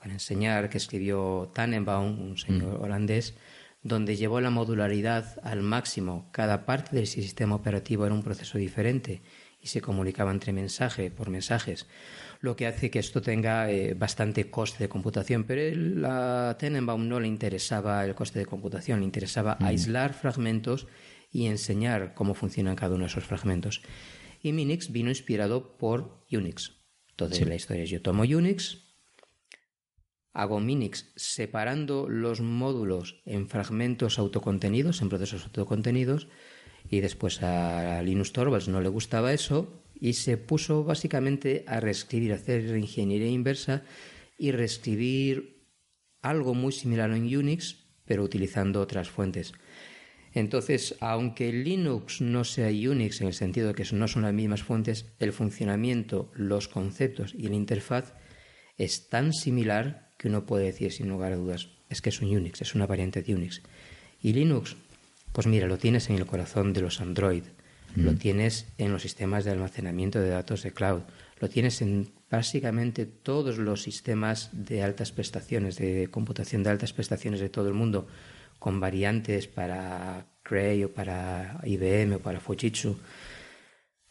para 0.00 0.14
enseñar, 0.14 0.70
que 0.70 0.78
escribió 0.78 1.52
Tannenbaum, 1.54 2.20
un 2.20 2.38
señor 2.38 2.78
mm. 2.78 2.82
holandés, 2.82 3.34
donde 3.82 4.16
llevó 4.16 4.40
la 4.40 4.50
modularidad 4.50 5.38
al 5.42 5.62
máximo. 5.62 6.28
Cada 6.32 6.64
parte 6.64 6.96
del 6.96 7.06
sistema 7.06 7.54
operativo 7.54 8.06
era 8.06 8.14
un 8.14 8.22
proceso 8.22 8.58
diferente 8.58 9.22
y 9.60 9.68
se 9.68 9.82
comunicaba 9.82 10.30
entre 10.30 10.54
mensaje 10.54 11.10
por 11.10 11.28
mensajes, 11.28 11.86
lo 12.40 12.56
que 12.56 12.66
hace 12.66 12.90
que 12.90 12.98
esto 12.98 13.20
tenga 13.20 13.70
eh, 13.70 13.92
bastante 13.92 14.50
coste 14.50 14.84
de 14.84 14.88
computación. 14.88 15.44
Pero 15.44 16.08
a 16.08 16.56
Tenenbaum 16.58 17.06
no 17.06 17.20
le 17.20 17.28
interesaba 17.28 18.02
el 18.04 18.14
coste 18.14 18.38
de 18.38 18.46
computación, 18.46 19.00
le 19.00 19.04
interesaba 19.04 19.58
aislar 19.60 20.14
fragmentos 20.14 20.86
y 21.30 21.46
enseñar 21.46 22.14
cómo 22.14 22.32
funcionan 22.32 22.74
cada 22.74 22.94
uno 22.94 23.04
de 23.04 23.10
esos 23.10 23.24
fragmentos. 23.24 23.82
Y 24.42 24.52
Minix 24.52 24.90
vino 24.90 25.10
inspirado 25.10 25.76
por 25.76 26.24
Unix. 26.32 26.72
Entonces 27.10 27.46
la 27.46 27.54
historia 27.54 27.82
es 27.82 27.90
yo 27.90 28.00
tomo 28.00 28.22
Unix, 28.22 28.89
hago 30.32 30.60
Minix 30.60 31.12
separando 31.16 32.08
los 32.08 32.40
módulos 32.40 33.20
en 33.24 33.48
fragmentos 33.48 34.18
autocontenidos, 34.18 35.02
en 35.02 35.08
procesos 35.08 35.44
autocontenidos, 35.44 36.28
y 36.88 37.00
después 37.00 37.42
a 37.42 38.02
Linus 38.02 38.32
Torvalds 38.32 38.68
no 38.68 38.80
le 38.80 38.88
gustaba 38.88 39.32
eso 39.32 39.82
y 39.94 40.14
se 40.14 40.36
puso 40.36 40.84
básicamente 40.84 41.64
a 41.66 41.80
reescribir, 41.80 42.32
a 42.32 42.36
hacer 42.36 42.76
ingeniería 42.76 43.28
inversa 43.28 43.84
y 44.38 44.52
reescribir 44.52 45.66
algo 46.22 46.54
muy 46.54 46.72
similar 46.72 47.10
en 47.10 47.36
Unix, 47.36 47.84
pero 48.04 48.22
utilizando 48.22 48.80
otras 48.80 49.10
fuentes. 49.10 49.52
Entonces, 50.32 50.96
aunque 51.00 51.52
Linux 51.52 52.20
no 52.20 52.44
sea 52.44 52.68
Unix 52.68 53.20
en 53.20 53.26
el 53.26 53.34
sentido 53.34 53.68
de 53.68 53.74
que 53.74 53.84
no 53.92 54.06
son 54.08 54.22
las 54.22 54.32
mismas 54.32 54.62
fuentes, 54.62 55.12
el 55.18 55.32
funcionamiento, 55.32 56.30
los 56.34 56.68
conceptos 56.68 57.34
y 57.34 57.48
la 57.48 57.56
interfaz 57.56 58.14
es 58.78 59.08
tan 59.08 59.32
similar 59.32 60.09
que 60.20 60.28
uno 60.28 60.44
puede 60.44 60.66
decir 60.66 60.92
sin 60.92 61.08
lugar 61.08 61.32
a 61.32 61.36
dudas, 61.36 61.68
es 61.88 62.02
que 62.02 62.10
es 62.10 62.20
un 62.20 62.28
Unix, 62.28 62.60
es 62.60 62.74
una 62.74 62.86
variante 62.86 63.22
de 63.22 63.34
Unix. 63.34 63.62
Y 64.20 64.34
Linux, 64.34 64.76
pues 65.32 65.46
mira, 65.46 65.66
lo 65.66 65.78
tienes 65.78 66.10
en 66.10 66.16
el 66.16 66.26
corazón 66.26 66.74
de 66.74 66.82
los 66.82 67.00
Android, 67.00 67.44
lo 67.96 68.14
tienes 68.14 68.66
en 68.76 68.92
los 68.92 69.00
sistemas 69.00 69.46
de 69.46 69.52
almacenamiento 69.52 70.20
de 70.20 70.28
datos 70.28 70.62
de 70.62 70.72
cloud, 70.72 71.00
lo 71.40 71.48
tienes 71.48 71.80
en 71.80 72.12
básicamente 72.30 73.06
todos 73.06 73.56
los 73.56 73.80
sistemas 73.80 74.50
de 74.52 74.82
altas 74.82 75.10
prestaciones, 75.10 75.76
de 75.76 76.08
computación 76.10 76.62
de 76.64 76.70
altas 76.70 76.92
prestaciones 76.92 77.40
de 77.40 77.48
todo 77.48 77.68
el 77.68 77.74
mundo, 77.74 78.06
con 78.58 78.78
variantes 78.78 79.48
para 79.48 80.26
Cray 80.42 80.84
o 80.84 80.92
para 80.92 81.62
IBM 81.64 82.16
o 82.16 82.18
para 82.18 82.40
Fujitsu. 82.40 82.98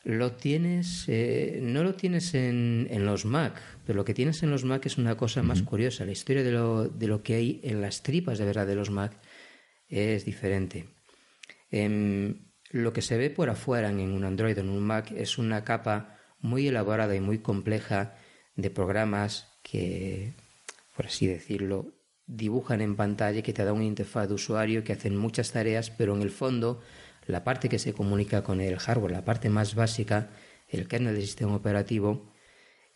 Lo 0.04 0.32
tienes, 0.32 1.06
eh, 1.08 1.60
no 1.62 1.84
lo 1.84 1.95
tienes 1.95 2.34
en, 2.34 2.88
en, 2.89 3.06
los 3.06 3.26
Mac, 3.26 3.62
pero 3.86 3.97
lo 3.97 4.06
que 4.06 4.14
tienes 4.14 4.41
en 4.43 4.50
los 4.50 4.64
Mac 4.64 4.86
es 4.86 4.97
una 4.97 5.18
cosa 5.18 5.43
más 5.43 5.62
curiosa. 5.62 6.06
La 6.06 6.14
historia 6.14 6.41
de 6.41 6.52
lo, 6.52 6.88
de 6.88 7.08
lo, 7.08 7.22
que 7.22 7.36
hay 7.36 7.60
en 7.64 7.82
las 7.82 8.02
tripas 8.02 8.39
de 8.39 8.45
verdad 8.45 8.66
de 8.66 8.76
los 8.76 8.89
Mac 8.89 9.20
es 9.89 10.24
diferente. 10.24 10.88
Em, 11.70 12.50
lo 12.72 12.93
que 12.93 13.02
se 13.02 13.18
ve 13.18 13.30
por 13.30 13.50
afuera 13.50 13.89
en 13.89 14.00
un 14.00 14.24
Android 14.24 14.58
o 14.58 14.62
en 14.62 14.70
un 14.70 14.84
Mac 14.84 15.12
es 15.12 15.38
una 15.38 15.64
capa 15.64 16.18
muy 16.39 16.68
elaborada 16.68 17.16
y 17.16 17.20
muy 17.20 17.39
compleja 17.39 18.16
de 18.56 18.70
programas 18.70 19.60
que, 19.64 20.34
por 20.95 21.08
así 21.08 21.28
decirlo, 21.28 21.93
dibujan 22.26 22.82
en 22.82 22.95
pantalla, 22.95 23.41
que 23.41 23.54
te 23.54 23.66
da 23.66 23.74
una 23.74 23.86
interfaz 23.86 24.28
de 24.28 24.36
usuario 24.36 24.84
que 24.84 24.93
hacen 24.93 25.18
muchas 25.18 25.52
tareas, 25.52 25.89
pero 25.89 26.16
en 26.16 26.22
el 26.22 26.30
fondo 26.30 26.82
la 27.30 27.43
parte 27.43 27.69
que 27.69 27.80
se 27.80 27.93
comunica 27.93 28.43
con 28.43 28.59
el 28.59 28.77
hardware, 28.80 29.11
la 29.11 29.23
parte 29.23 29.49
más 29.49 29.75
básica, 29.75 30.30
el 30.67 30.88
kernel 30.88 31.13
del 31.13 31.23
sistema 31.23 31.55
operativo, 31.55 32.32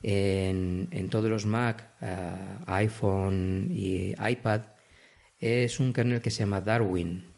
en, 0.01 1.07
todos 1.09 1.29
los 1.29 1.45
Mac, 1.45 1.93
eh, 2.01 2.36
iPhone 2.65 3.69
y 3.71 4.11
iPad, 4.11 4.61
es 5.39 5.79
un 5.79 5.93
kernel 5.93 6.21
que 6.21 6.31
se 6.31 6.39
llama 6.39 6.61
Darwin, 6.61 7.34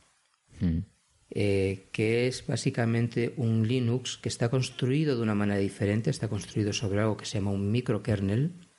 Mm. 0.61 0.85
eh, 1.31 1.89
que 1.91 2.27
es 2.27 2.47
básicamente 2.47 3.33
un 3.35 3.67
Linux 3.67 4.17
que 4.17 4.29
está 4.29 4.47
construido 4.49 5.17
de 5.17 5.21
una 5.21 5.35
manera 5.35 5.59
diferente, 5.59 6.09
está 6.09 6.29
construido 6.29 6.71
sobre 6.71 7.01
algo 7.01 7.17
que 7.17 7.25
se 7.25 7.39
llama 7.39 7.51
un 7.51 7.71
microkernel, 7.71 8.69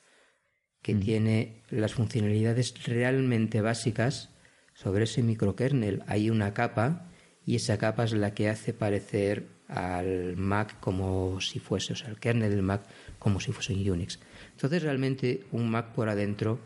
que 0.81 0.95
tiene 0.95 1.61
las 1.69 1.93
funcionalidades 1.93 2.73
realmente 2.83 3.61
básicas. 3.61 4.33
Sobre 4.73 5.03
ese 5.03 5.21
microkernel 5.21 6.03
hay 6.07 6.31
una 6.31 6.55
capa 6.55 7.11
y 7.47 7.55
esa 7.55 7.77
capa 7.77 8.03
es 8.03 8.11
la 8.11 8.33
que 8.33 8.49
hace 8.49 8.73
parecer 8.73 9.47
al 9.69 10.35
Mac 10.35 10.79
como 10.81 11.39
si 11.39 11.59
fuese, 11.59 11.93
o 11.93 11.95
sea, 11.95 12.09
el 12.09 12.19
kernel 12.19 12.51
del 12.51 12.61
Mac 12.61 12.81
como 13.19 13.39
si 13.39 13.53
fuese 13.53 13.73
un 13.73 13.89
Unix. 13.89 14.19
Entonces 14.51 14.83
realmente 14.83 15.45
un 15.53 15.71
Mac 15.71 15.93
por 15.93 16.09
adentro 16.09 16.59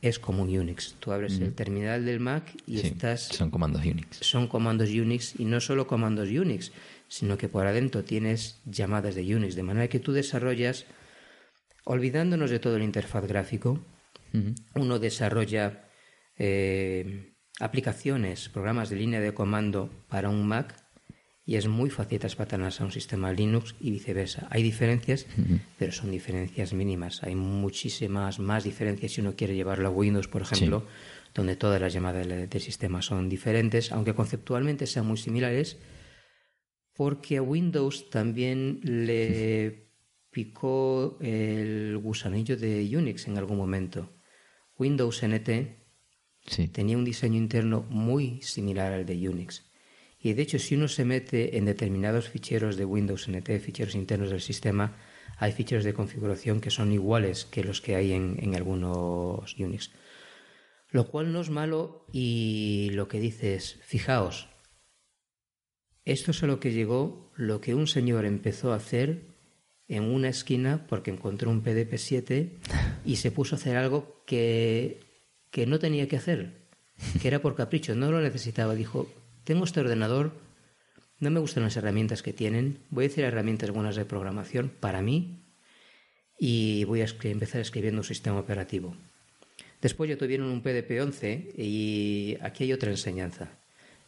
es 0.00 0.18
como 0.18 0.42
un 0.42 0.58
Unix. 0.58 0.94
Tú 1.00 1.12
abres 1.12 1.38
el 1.38 1.52
terminal 1.52 2.06
del 2.06 2.18
Mac 2.18 2.44
y 2.66 2.78
Sí, 2.78 2.86
estás 2.86 3.24
Son 3.24 3.50
comandos 3.50 3.84
Unix. 3.84 4.16
son 4.22 4.48
comandos 4.48 4.88
Unix 4.88 5.38
y 5.38 5.44
no 5.44 5.60
solo 5.60 5.86
comandos 5.86 6.30
Unix, 6.30 6.72
sino 7.08 7.36
que 7.36 7.50
por 7.50 7.66
adentro 7.66 8.02
tienes 8.02 8.58
llamadas 8.64 9.14
de 9.14 9.36
Unix, 9.36 9.54
de 9.54 9.62
manera 9.62 9.88
que 9.88 10.00
tú 10.00 10.12
desarrollas, 10.12 10.86
olvidándonos 11.84 12.50
de 12.50 12.58
todo 12.58 12.76
el 12.76 12.82
interfaz 12.82 13.26
gráfico, 13.26 13.84
uno 14.74 14.98
desarrolla 14.98 15.90
eh, 16.38 17.29
aplicaciones, 17.60 18.48
programas 18.48 18.90
de 18.90 18.96
línea 18.96 19.20
de 19.20 19.34
comando 19.34 19.90
para 20.08 20.28
un 20.28 20.46
Mac 20.46 20.74
y 21.44 21.56
es 21.56 21.66
muy 21.66 21.90
fácil 21.90 22.20
traspasarlas 22.20 22.80
a 22.80 22.84
un 22.84 22.92
sistema 22.92 23.32
Linux 23.32 23.74
y 23.80 23.90
viceversa. 23.90 24.46
Hay 24.50 24.62
diferencias, 24.62 25.26
pero 25.78 25.90
son 25.90 26.10
diferencias 26.10 26.72
mínimas. 26.72 27.22
Hay 27.24 27.34
muchísimas 27.34 28.38
más 28.38 28.62
diferencias 28.62 29.12
si 29.12 29.20
uno 29.20 29.34
quiere 29.34 29.56
llevarlo 29.56 29.88
a 29.88 29.90
Windows, 29.90 30.28
por 30.28 30.42
ejemplo, 30.42 30.86
donde 31.34 31.56
todas 31.56 31.80
las 31.80 31.92
llamadas 31.92 32.26
del, 32.26 32.48
del 32.48 32.60
sistema 32.60 33.02
son 33.02 33.28
diferentes, 33.28 33.90
aunque 33.90 34.14
conceptualmente 34.14 34.86
sean 34.86 35.06
muy 35.06 35.16
similares, 35.16 35.78
porque 36.94 37.38
a 37.38 37.42
Windows 37.42 38.10
también 38.10 38.80
le 38.84 39.90
picó 40.30 41.18
el 41.20 41.98
gusanillo 41.98 42.56
de 42.56 42.96
Unix 42.96 43.26
en 43.26 43.38
algún 43.38 43.56
momento. 43.56 44.12
Windows 44.78 45.22
NT 45.24 45.79
Sí. 46.46 46.68
tenía 46.68 46.96
un 46.96 47.04
diseño 47.04 47.36
interno 47.36 47.86
muy 47.88 48.42
similar 48.42 48.92
al 48.92 49.06
de 49.06 49.28
Unix. 49.28 49.64
Y 50.22 50.34
de 50.34 50.42
hecho, 50.42 50.58
si 50.58 50.74
uno 50.74 50.88
se 50.88 51.04
mete 51.04 51.56
en 51.56 51.64
determinados 51.64 52.28
ficheros 52.28 52.76
de 52.76 52.84
Windows 52.84 53.28
NT, 53.28 53.58
ficheros 53.60 53.94
internos 53.94 54.30
del 54.30 54.40
sistema, 54.40 54.96
hay 55.38 55.52
ficheros 55.52 55.84
de 55.84 55.94
configuración 55.94 56.60
que 56.60 56.70
son 56.70 56.92
iguales 56.92 57.46
que 57.46 57.64
los 57.64 57.80
que 57.80 57.96
hay 57.96 58.12
en, 58.12 58.36
en 58.40 58.54
algunos 58.54 59.56
Unix. 59.58 59.90
Lo 60.90 61.08
cual 61.08 61.32
no 61.32 61.40
es 61.40 61.50
malo 61.50 62.04
y 62.12 62.90
lo 62.92 63.08
que 63.08 63.20
dice 63.20 63.54
es, 63.54 63.78
fijaos, 63.82 64.48
esto 66.04 66.32
es 66.32 66.42
a 66.42 66.46
lo 66.46 66.60
que 66.60 66.72
llegó 66.72 67.30
lo 67.36 67.60
que 67.60 67.74
un 67.74 67.86
señor 67.86 68.24
empezó 68.24 68.72
a 68.72 68.76
hacer 68.76 69.30
en 69.88 70.04
una 70.04 70.28
esquina 70.28 70.86
porque 70.88 71.10
encontró 71.10 71.50
un 71.50 71.64
PDP-7 71.64 72.58
y 73.04 73.16
se 73.16 73.30
puso 73.30 73.54
a 73.54 73.58
hacer 73.58 73.76
algo 73.76 74.22
que, 74.26 75.00
que 75.50 75.66
no 75.66 75.78
tenía 75.78 76.08
que 76.08 76.16
hacer, 76.16 76.52
que 77.20 77.28
era 77.28 77.40
por 77.40 77.54
capricho, 77.54 77.94
no 77.94 78.10
lo 78.10 78.20
necesitaba. 78.20 78.74
Dijo, 78.74 79.12
tengo 79.44 79.64
este 79.64 79.80
ordenador, 79.80 80.32
no 81.18 81.30
me 81.30 81.40
gustan 81.40 81.64
las 81.64 81.76
herramientas 81.76 82.22
que 82.22 82.32
tienen, 82.32 82.78
voy 82.90 83.04
a 83.04 83.08
hacer 83.08 83.24
herramientas 83.24 83.70
buenas 83.70 83.96
de 83.96 84.04
programación 84.04 84.70
para 84.80 85.02
mí 85.02 85.44
y 86.38 86.84
voy 86.84 87.02
a 87.02 87.06
empezar 87.24 87.60
escribiendo 87.60 88.00
un 88.00 88.04
sistema 88.04 88.38
operativo. 88.38 88.96
Después 89.82 90.10
ya 90.10 90.16
tuvieron 90.16 90.48
un 90.48 90.62
PDP-11 90.62 91.54
y 91.56 92.36
aquí 92.40 92.64
hay 92.64 92.72
otra 92.72 92.90
enseñanza. 92.90 93.48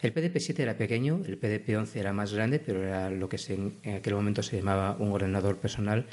El 0.01 0.13
PDP-7 0.13 0.59
era 0.59 0.77
pequeño, 0.77 1.23
el 1.27 1.41
PDP-11 1.41 1.97
era 1.97 2.13
más 2.13 2.33
grande, 2.35 2.59
pero 2.59 2.83
era 2.83 3.09
lo 3.09 3.29
que 3.29 3.39
en 3.49 3.95
aquel 3.95 4.15
momento 4.15 4.43
se 4.43 4.57
llamaba 4.57 4.97
un 4.99 5.13
ordenador 5.13 5.59
personal, 5.59 6.07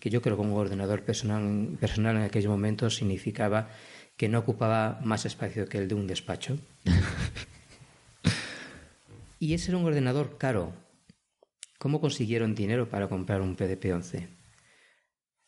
que 0.00 0.10
yo 0.10 0.22
creo 0.22 0.36
que 0.36 0.42
un 0.42 0.52
ordenador 0.52 1.02
personal, 1.02 1.76
personal 1.78 2.16
en 2.16 2.22
aquel 2.22 2.48
momento 2.48 2.88
significaba 2.88 3.70
que 4.18 4.28
no 4.28 4.40
ocupaba 4.40 4.98
más 5.02 5.24
espacio 5.24 5.68
que 5.68 5.78
el 5.78 5.86
de 5.86 5.94
un 5.94 6.08
despacho. 6.08 6.58
y 9.38 9.54
ese 9.54 9.70
era 9.70 9.78
un 9.78 9.86
ordenador 9.86 10.36
caro. 10.36 10.74
¿Cómo 11.78 12.00
consiguieron 12.00 12.56
dinero 12.56 12.90
para 12.90 13.08
comprar 13.08 13.40
un 13.40 13.56
PDP-11? 13.56 14.26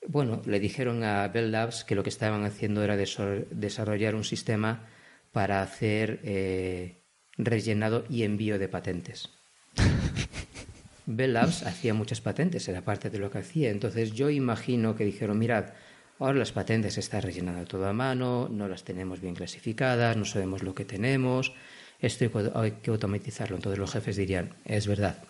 Bueno, 0.07 0.41
le 0.47 0.61
dijeron 0.61 1.03
a 1.03 1.27
Bell 1.27 1.51
Labs 1.51 1.83
que 1.83 1.97
lo 1.97 2.05
que 2.05 2.11
estaban 2.11 2.45
haciendo 2.45 2.85
era 2.85 2.97
desarrollar 2.97 4.15
un 4.15 4.25
sistema 4.25 4.87
para 5.33 5.63
hacer 5.63 6.21
eh, 6.23 7.03
rellenado 7.37 8.05
y 8.09 8.23
envío 8.23 8.61
de 8.61 8.69
patentes. 8.69 9.31
Bell 11.07 11.33
Labs 11.33 11.65
hacía 11.65 11.93
muchas 11.93 12.21
patentes, 12.21 12.69
era 12.69 12.83
parte 12.83 13.11
de 13.11 13.19
lo 13.19 13.33
que 13.33 13.39
hacía. 13.39 13.71
Entonces 13.71 14.13
yo 14.13 14.31
imagino 14.31 14.95
que 14.95 15.05
dijeron, 15.05 15.41
mirad, 15.41 15.73
ahora 16.21 16.39
las 16.39 16.53
patentes 16.53 16.97
están 16.99 17.23
rellenando 17.23 17.65
todo 17.65 17.87
a 17.89 17.93
mano, 17.93 18.49
no 18.49 18.69
las 18.69 18.85
tenemos 18.85 19.21
bien 19.21 19.35
clasificadas, 19.35 20.17
no 20.17 20.25
sabemos 20.25 20.63
lo 20.63 20.75
que 20.75 20.85
tenemos, 20.85 21.53
esto 21.99 22.31
hay 22.55 22.73
que- 22.73 22.91
automatizarlo. 22.91 23.57
Entonces 23.57 23.79
los 23.79 23.93
jefes 23.93 24.17
dirían, 24.17 24.55
es 24.65 24.87
verdad, 24.87 25.23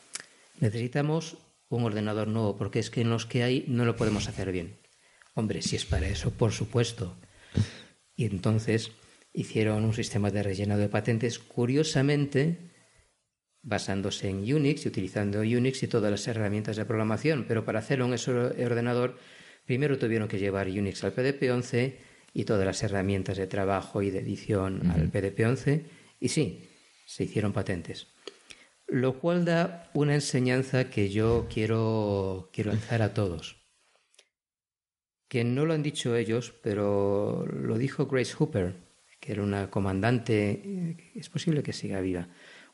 necesitamos 0.60 1.38
un 1.68 1.84
ordenador 1.84 2.28
nuevo 2.28 2.56
porque 2.58 2.80
es 2.80 2.90
que 2.90 3.00
en 3.00 3.10
los 3.10 3.24
que 3.26 3.42
hay 3.42 3.64
no 3.68 3.84
lo 3.84 3.96
podemos 3.96 4.28
hacer 4.28 4.52
bien. 4.52 4.76
Hombre, 5.34 5.62
si 5.62 5.76
es 5.76 5.86
para 5.86 6.08
eso, 6.08 6.32
por 6.32 6.52
supuesto. 6.52 7.16
Y 8.16 8.26
entonces 8.26 8.90
hicieron 9.32 9.84
un 9.84 9.94
sistema 9.94 10.30
de 10.30 10.42
rellenado 10.42 10.80
de 10.80 10.88
patentes, 10.88 11.38
curiosamente, 11.38 12.70
basándose 13.62 14.28
en 14.28 14.38
Unix 14.38 14.84
y 14.84 14.88
utilizando 14.88 15.40
Unix 15.40 15.82
y 15.84 15.86
todas 15.88 16.10
las 16.10 16.26
herramientas 16.26 16.76
de 16.76 16.84
programación. 16.84 17.44
Pero 17.46 17.64
para 17.64 17.78
hacerlo 17.78 18.06
en 18.06 18.14
ese 18.14 18.32
ordenador, 18.32 19.18
primero 19.64 19.98
tuvieron 19.98 20.28
que 20.28 20.38
llevar 20.38 20.68
Unix 20.68 21.04
al 21.04 21.14
PDP-11 21.14 21.94
y 22.32 22.44
todas 22.44 22.64
las 22.64 22.82
herramientas 22.82 23.36
de 23.36 23.46
trabajo 23.46 24.02
y 24.02 24.10
de 24.10 24.20
edición 24.20 24.90
al 24.90 25.10
PDP-11. 25.10 25.84
Y 26.20 26.28
sí, 26.28 26.68
se 27.06 27.24
hicieron 27.24 27.52
patentes. 27.52 28.08
Lo 28.86 29.18
cual 29.18 29.44
da 29.44 29.90
una 29.94 30.14
enseñanza 30.14 30.90
que 30.90 31.10
yo 31.10 31.46
quiero, 31.52 32.50
quiero 32.52 32.72
lanzar 32.72 33.02
a 33.02 33.14
todos. 33.14 33.56
Que 35.28 35.44
no 35.44 35.64
lo 35.64 35.74
han 35.74 35.82
dicho 35.82 36.16
ellos, 36.16 36.52
pero 36.62 37.46
lo 37.46 37.78
dijo 37.78 38.06
Grace 38.06 38.34
Hooper, 38.34 38.74
que 39.20 39.32
era 39.32 39.42
una 39.42 39.70
comandante, 39.70 40.96
es 41.14 41.28
posible 41.28 41.62
que 41.62 41.72
siga 41.72 42.00
viva, 42.00 42.28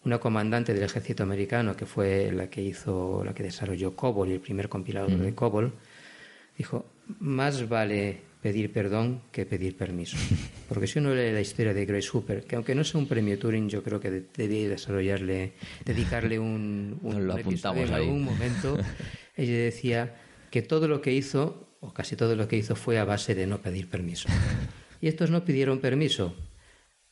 una 0.05 0.18
comandante 0.18 0.72
del 0.72 0.84
ejército 0.84 1.22
americano 1.22 1.76
que 1.76 1.84
fue 1.84 2.30
la 2.32 2.49
que 2.49 2.62
hizo, 2.62 3.24
la 3.24 3.34
que 3.34 3.43
desarrolló 3.43 3.97
COBOL 3.97 4.30
y 4.30 4.34
el 4.34 4.41
primer 4.41 4.68
compilador 4.68 5.11
de 5.11 5.34
COBOL, 5.34 5.74
dijo, 6.57 6.87
más 7.21 7.69
vale 7.69 8.21
pedir 8.43 8.73
perdón 8.73 9.23
que 9.33 9.45
pedir 9.47 9.77
permiso. 9.77 10.17
Porque 10.69 10.87
si 10.87 10.99
uno 10.99 11.15
lee 11.15 11.33
la 11.33 11.41
historia 11.41 11.75
de 11.75 11.85
Grace 11.87 12.09
Hooper, 12.13 12.45
que 12.45 12.57
aunque 12.57 12.75
no 12.75 12.85
sea 12.85 13.01
un 13.01 13.09
premio 13.09 13.39
Turing, 13.39 13.69
yo 13.69 13.83
creo 13.83 13.99
que 14.01 14.11
de- 14.11 14.27
debía 14.37 14.69
desarrollarle, 14.69 15.55
dedicarle 15.85 16.39
un, 16.39 16.99
un, 17.03 17.27
lo 17.27 17.35
episodio 17.37 17.41
apuntamos 17.41 17.89
en 17.89 17.95
algún 17.95 18.23
momento. 18.23 18.79
Ella 19.37 19.59
decía 19.59 20.17
que 20.51 20.63
todo 20.63 20.89
lo 20.89 21.01
que 21.03 21.13
hizo, 21.13 21.77
o 21.81 21.93
casi 21.93 22.17
todo 22.17 22.37
lo 22.37 22.47
que 22.49 22.57
hizo, 22.57 22.77
fue 22.77 22.99
a 22.99 23.05
base 23.05 23.35
de 23.35 23.47
no 23.47 23.61
pedir 23.63 23.89
permiso. 23.89 24.29
Y 24.99 25.09
estos 25.09 25.31
no 25.31 25.45
pidieron 25.45 25.81
permiso. 25.81 26.35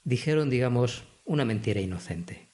Dijeron, 0.05 0.49
digamos, 0.49 1.05
una 1.26 1.45
mentira 1.45 1.82
inocente. 1.82 2.49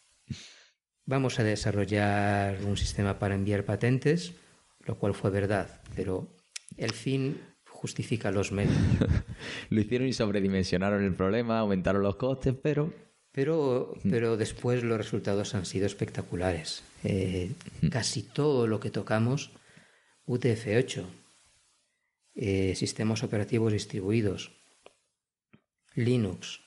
Vamos 1.06 1.38
a 1.38 1.44
desarrollar 1.44 2.58
un 2.64 2.76
sistema 2.76 3.18
para 3.20 3.36
enviar 3.36 3.64
patentes, 3.64 4.32
lo 4.80 4.98
cual 4.98 5.14
fue 5.14 5.30
verdad, 5.30 5.80
pero 5.94 6.36
el 6.80 6.92
fin 6.92 7.40
justifica 7.66 8.30
los 8.30 8.52
medios. 8.52 8.76
Lo 9.70 9.80
hicieron 9.80 10.08
y 10.08 10.12
sobredimensionaron 10.12 11.04
el 11.04 11.14
problema, 11.14 11.58
aumentaron 11.58 12.02
los 12.02 12.16
costes, 12.16 12.54
pero 12.60 12.92
Pero, 13.32 13.94
pero 14.02 14.36
después 14.36 14.82
los 14.82 14.98
resultados 14.98 15.54
han 15.54 15.64
sido 15.64 15.86
espectaculares. 15.86 16.82
Eh, 17.04 17.52
casi 17.90 18.22
todo 18.22 18.66
lo 18.66 18.80
que 18.80 18.90
tocamos, 18.90 19.52
UTF-8, 20.26 21.04
eh, 22.34 22.74
sistemas 22.74 23.22
operativos 23.22 23.72
distribuidos, 23.72 24.52
Linux, 25.94 26.60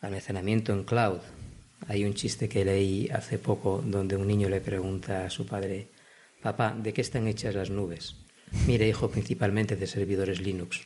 almacenamiento 0.00 0.72
en 0.72 0.84
cloud. 0.84 1.20
Hay 1.86 2.04
un 2.04 2.14
chiste 2.14 2.48
que 2.48 2.64
leí 2.64 3.08
hace 3.10 3.38
poco 3.38 3.82
donde 3.84 4.16
un 4.16 4.26
niño 4.26 4.48
le 4.48 4.60
pregunta 4.60 5.24
a 5.24 5.30
su 5.30 5.46
padre, 5.46 5.88
papá, 6.42 6.76
¿de 6.76 6.92
qué 6.92 7.00
están 7.00 7.26
hechas 7.28 7.54
las 7.54 7.70
nubes? 7.70 8.27
Mire, 8.66 8.88
hijo, 8.88 9.10
principalmente 9.10 9.76
de 9.76 9.86
servidores 9.86 10.40
Linux. 10.40 10.82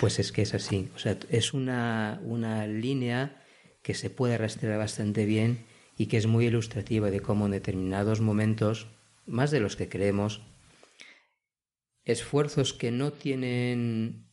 Pues 0.00 0.18
es 0.18 0.32
que 0.32 0.42
es 0.42 0.54
así. 0.54 0.88
O 0.94 0.98
sea, 0.98 1.18
es 1.28 1.52
una, 1.52 2.20
una 2.24 2.66
línea 2.66 3.42
que 3.82 3.92
se 3.92 4.08
puede 4.08 4.38
rastrear 4.38 4.78
bastante 4.78 5.26
bien 5.26 5.66
y 5.98 6.06
que 6.06 6.16
es 6.16 6.26
muy 6.26 6.46
ilustrativa 6.46 7.10
de 7.10 7.20
cómo 7.20 7.44
en 7.44 7.52
determinados 7.52 8.22
momentos, 8.22 8.86
más 9.26 9.50
de 9.50 9.60
los 9.60 9.76
que 9.76 9.88
creemos, 9.90 10.40
esfuerzos 12.06 12.72
que 12.72 12.90
no 12.90 13.12
tienen 13.12 14.30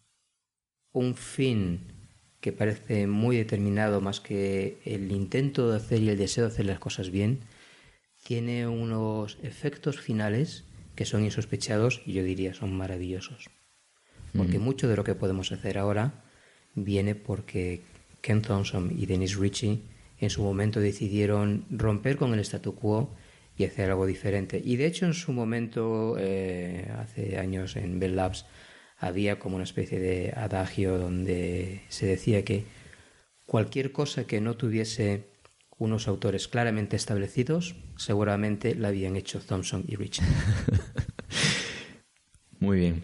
un 0.94 1.16
fin 1.16 1.98
que 2.40 2.54
parece 2.54 3.08
muy 3.08 3.36
determinado 3.36 4.00
más 4.00 4.22
que 4.22 4.80
el 4.86 5.12
intento 5.12 5.70
de 5.70 5.78
hacer 5.78 6.02
y 6.02 6.10
el 6.10 6.18
deseo 6.18 6.46
de 6.46 6.54
hacer 6.54 6.66
las 6.66 6.80
cosas 6.80 7.10
bien, 7.10 7.42
tiene 8.24 8.68
unos 8.68 9.38
efectos 9.44 10.00
finales 10.00 10.67
que 10.98 11.06
son 11.06 11.24
insospechados 11.24 12.02
y 12.06 12.14
yo 12.14 12.24
diría 12.24 12.56
son 12.56 12.76
maravillosos. 12.76 13.50
Porque 14.36 14.60
mucho 14.60 14.90
de 14.90 14.98
lo 14.98 15.04
que 15.04 15.16
podemos 15.16 15.52
hacer 15.52 15.78
ahora 15.78 16.26
viene 16.76 17.16
porque 17.16 17.82
Ken 18.22 18.42
Thompson 18.42 18.92
y 18.98 19.06
Dennis 19.06 19.38
Ritchie 19.38 19.84
en 20.20 20.30
su 20.30 20.42
momento 20.42 20.80
decidieron 20.80 21.66
romper 21.70 22.18
con 22.18 22.34
el 22.34 22.40
statu 22.40 22.76
quo 22.76 23.16
y 23.56 23.64
hacer 23.64 23.92
algo 23.92 24.08
diferente. 24.08 24.62
Y 24.64 24.76
de 24.76 24.88
hecho 24.88 25.06
en 25.06 25.14
su 25.14 25.32
momento, 25.34 26.16
eh, 26.20 26.92
hace 26.98 27.38
años 27.38 27.76
en 27.76 28.00
Bell 28.00 28.16
Labs, 28.16 28.46
había 28.98 29.38
como 29.38 29.56
una 29.56 29.64
especie 29.64 30.00
de 30.00 30.34
adagio 30.36 30.98
donde 30.98 31.84
se 31.90 32.08
decía 32.08 32.44
que 32.44 32.66
cualquier 33.46 33.92
cosa 33.92 34.26
que 34.26 34.42
no 34.42 34.58
tuviese 34.58 35.28
unos 35.78 36.08
autores 36.08 36.48
claramente 36.48 36.96
establecidos, 36.96 37.76
seguramente 37.98 38.76
la 38.76 38.90
habían 38.90 39.16
hecho 39.16 39.40
Thompson 39.40 39.84
y 39.88 39.96
Rich. 39.96 40.22
Muy 42.60 42.80
bien. 42.80 43.04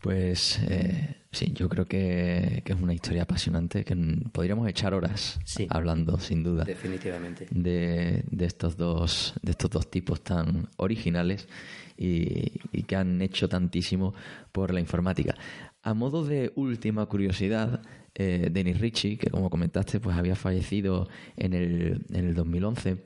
Pues 0.00 0.60
eh, 0.68 1.16
sí, 1.32 1.52
yo 1.52 1.68
creo 1.68 1.86
que, 1.86 2.62
es 2.64 2.80
una 2.80 2.94
historia 2.94 3.22
apasionante 3.22 3.84
que 3.84 3.96
podríamos 4.30 4.68
echar 4.68 4.94
horas 4.94 5.40
hablando, 5.68 6.20
sin 6.20 6.44
duda. 6.44 6.64
Definitivamente. 6.64 7.48
De, 7.50 8.22
estos 8.38 8.76
dos, 8.76 9.34
de 9.42 9.50
estos 9.50 9.68
dos 9.68 9.90
tipos 9.90 10.22
tan 10.22 10.68
originales 10.76 11.48
y, 11.96 12.60
que 12.84 12.94
han 12.94 13.20
hecho 13.20 13.48
tantísimo 13.48 14.14
por 14.52 14.72
la 14.72 14.78
informática. 14.78 15.34
A 15.82 15.92
modo 15.92 16.24
de 16.24 16.52
última 16.54 17.04
curiosidad, 17.06 17.82
eh, 18.18 18.48
Denis 18.50 18.80
Ritchie, 18.80 19.18
que 19.18 19.30
como 19.30 19.50
comentaste, 19.50 20.00
pues 20.00 20.16
había 20.16 20.36
fallecido 20.36 21.08
en 21.36 21.52
el, 21.52 22.04
en 22.10 22.24
el 22.26 22.34
2011 22.34 22.96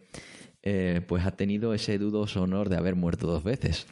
eh, 0.62 1.00
pues 1.06 1.24
ha 1.24 1.32
tenido 1.32 1.72
ese 1.74 1.98
dudoso 1.98 2.42
honor 2.42 2.68
de 2.68 2.76
haber 2.76 2.94
muerto 2.94 3.26
dos 3.26 3.44
veces. 3.44 3.86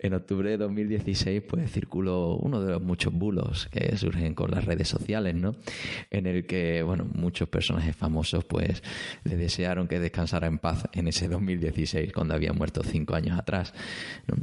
En 0.00 0.14
octubre 0.14 0.50
de 0.50 0.56
2016 0.58 1.42
pues 1.42 1.70
circuló 1.72 2.36
uno 2.36 2.60
de 2.60 2.72
los 2.72 2.82
muchos 2.82 3.12
bulos 3.12 3.68
que 3.70 3.96
surgen 3.96 4.34
con 4.34 4.50
las 4.50 4.64
redes 4.64 4.88
sociales, 4.88 5.34
¿no? 5.34 5.56
en 6.10 6.26
el 6.26 6.46
que 6.46 6.82
bueno, 6.82 7.06
muchos 7.14 7.48
personajes 7.48 7.96
famosos 7.96 8.44
pues 8.44 8.82
le 9.24 9.36
desearon 9.36 9.88
que 9.88 9.98
descansara 9.98 10.46
en 10.46 10.58
paz 10.58 10.84
en 10.92 11.08
ese 11.08 11.28
2016 11.28 12.12
cuando 12.12 12.34
había 12.34 12.52
muerto 12.52 12.82
cinco 12.82 13.14
años 13.14 13.38
atrás. 13.38 13.72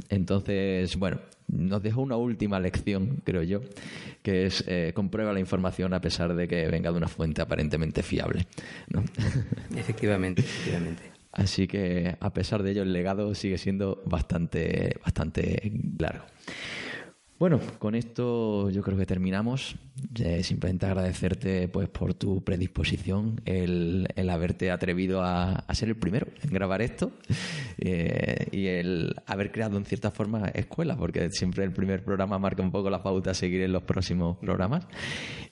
Entonces, 0.08 0.96
bueno, 0.96 1.18
nos 1.48 1.82
dejó 1.82 2.02
una 2.02 2.16
última 2.16 2.58
lección, 2.60 3.22
creo 3.24 3.42
yo, 3.42 3.60
que 4.22 4.46
es 4.46 4.64
eh, 4.66 4.92
comprueba 4.94 5.32
la 5.32 5.40
información 5.40 5.94
a 5.94 6.00
pesar 6.00 6.34
de 6.34 6.48
que 6.48 6.66
venga 6.68 6.90
de 6.90 6.96
una 6.96 7.08
fuente 7.08 7.42
aparentemente 7.42 8.02
fiable. 8.02 8.46
Efectivamente, 9.76 10.42
efectivamente. 10.42 11.15
Así 11.36 11.68
que 11.68 12.16
a 12.18 12.32
pesar 12.32 12.62
de 12.62 12.70
ello 12.70 12.82
el 12.82 12.94
legado 12.94 13.34
sigue 13.34 13.58
siendo 13.58 14.02
bastante, 14.06 14.96
bastante 15.04 15.70
largo. 15.98 16.24
Bueno, 17.38 17.60
con 17.78 17.94
esto 17.94 18.70
yo 18.70 18.82
creo 18.82 18.96
que 18.96 19.04
terminamos. 19.04 19.76
Eh, 20.18 20.42
simplemente 20.42 20.86
agradecerte 20.86 21.68
pues 21.68 21.88
por 21.88 22.14
tu 22.14 22.42
predisposición, 22.42 23.40
el, 23.44 24.08
haberte 24.30 24.70
atrevido 24.70 25.22
a, 25.22 25.64
ser 25.74 25.90
el 25.90 25.96
primero 25.96 26.28
en 26.42 26.50
grabar 26.50 26.80
esto 26.80 27.12
eh, 27.78 28.46
y 28.52 28.66
el 28.66 29.14
haber 29.26 29.52
creado 29.52 29.76
en 29.76 29.84
cierta 29.84 30.10
forma 30.10 30.48
escuela, 30.48 30.96
porque 30.96 31.30
siempre 31.30 31.64
el 31.64 31.72
primer 31.72 32.02
programa 32.04 32.38
marca 32.38 32.62
un 32.62 32.70
poco 32.70 32.88
la 32.88 33.02
pauta 33.02 33.32
a 33.32 33.34
seguir 33.34 33.60
en 33.62 33.72
los 33.72 33.82
próximos 33.82 34.38
programas. 34.38 34.86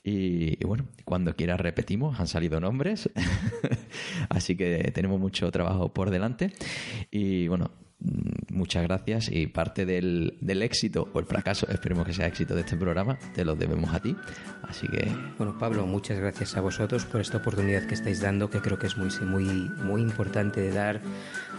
Y, 0.03 0.63
y 0.63 0.67
bueno, 0.67 0.87
cuando 1.05 1.37
quieras 1.37 1.61
repetimos, 1.61 2.19
han 2.19 2.27
salido 2.27 2.61
nombres, 2.61 3.11
así 4.31 4.57
que 4.57 4.91
tenemos 4.95 5.21
mucho 5.21 5.51
trabajo 5.51 5.93
por 5.93 6.11
delante. 6.11 6.53
Y 7.11 7.49
bueno, 7.49 7.71
muchas 8.51 8.83
gracias 8.85 9.29
y 9.31 9.47
parte 9.47 9.87
del, 9.87 10.37
del, 10.41 10.63
éxito 10.63 11.09
o 11.13 11.19
el 11.19 11.27
fracaso, 11.27 11.67
esperemos 11.69 12.07
que 12.07 12.13
sea 12.13 12.27
éxito 12.27 12.55
de 12.55 12.61
este 12.61 12.77
programa, 12.77 13.19
te 13.35 13.45
lo 13.45 13.57
debemos 13.57 13.93
a 13.95 14.01
ti. 14.01 14.17
Así 14.63 14.87
que. 14.89 15.11
Bueno, 15.39 15.59
Pablo, 15.59 15.87
muchas 15.87 16.19
gracias 16.19 16.57
a 16.57 16.61
vosotros 16.61 17.05
por 17.07 17.21
esta 17.21 17.39
oportunidad 17.39 17.87
que 17.87 17.95
estáis 17.95 18.21
dando, 18.21 18.51
que 18.51 18.61
creo 18.61 18.79
que 18.79 18.87
es 18.87 18.97
muy, 18.97 19.09
muy, 19.27 19.45
muy 19.85 20.03
importante 20.03 20.61
de 20.61 20.71
dar 20.71 21.01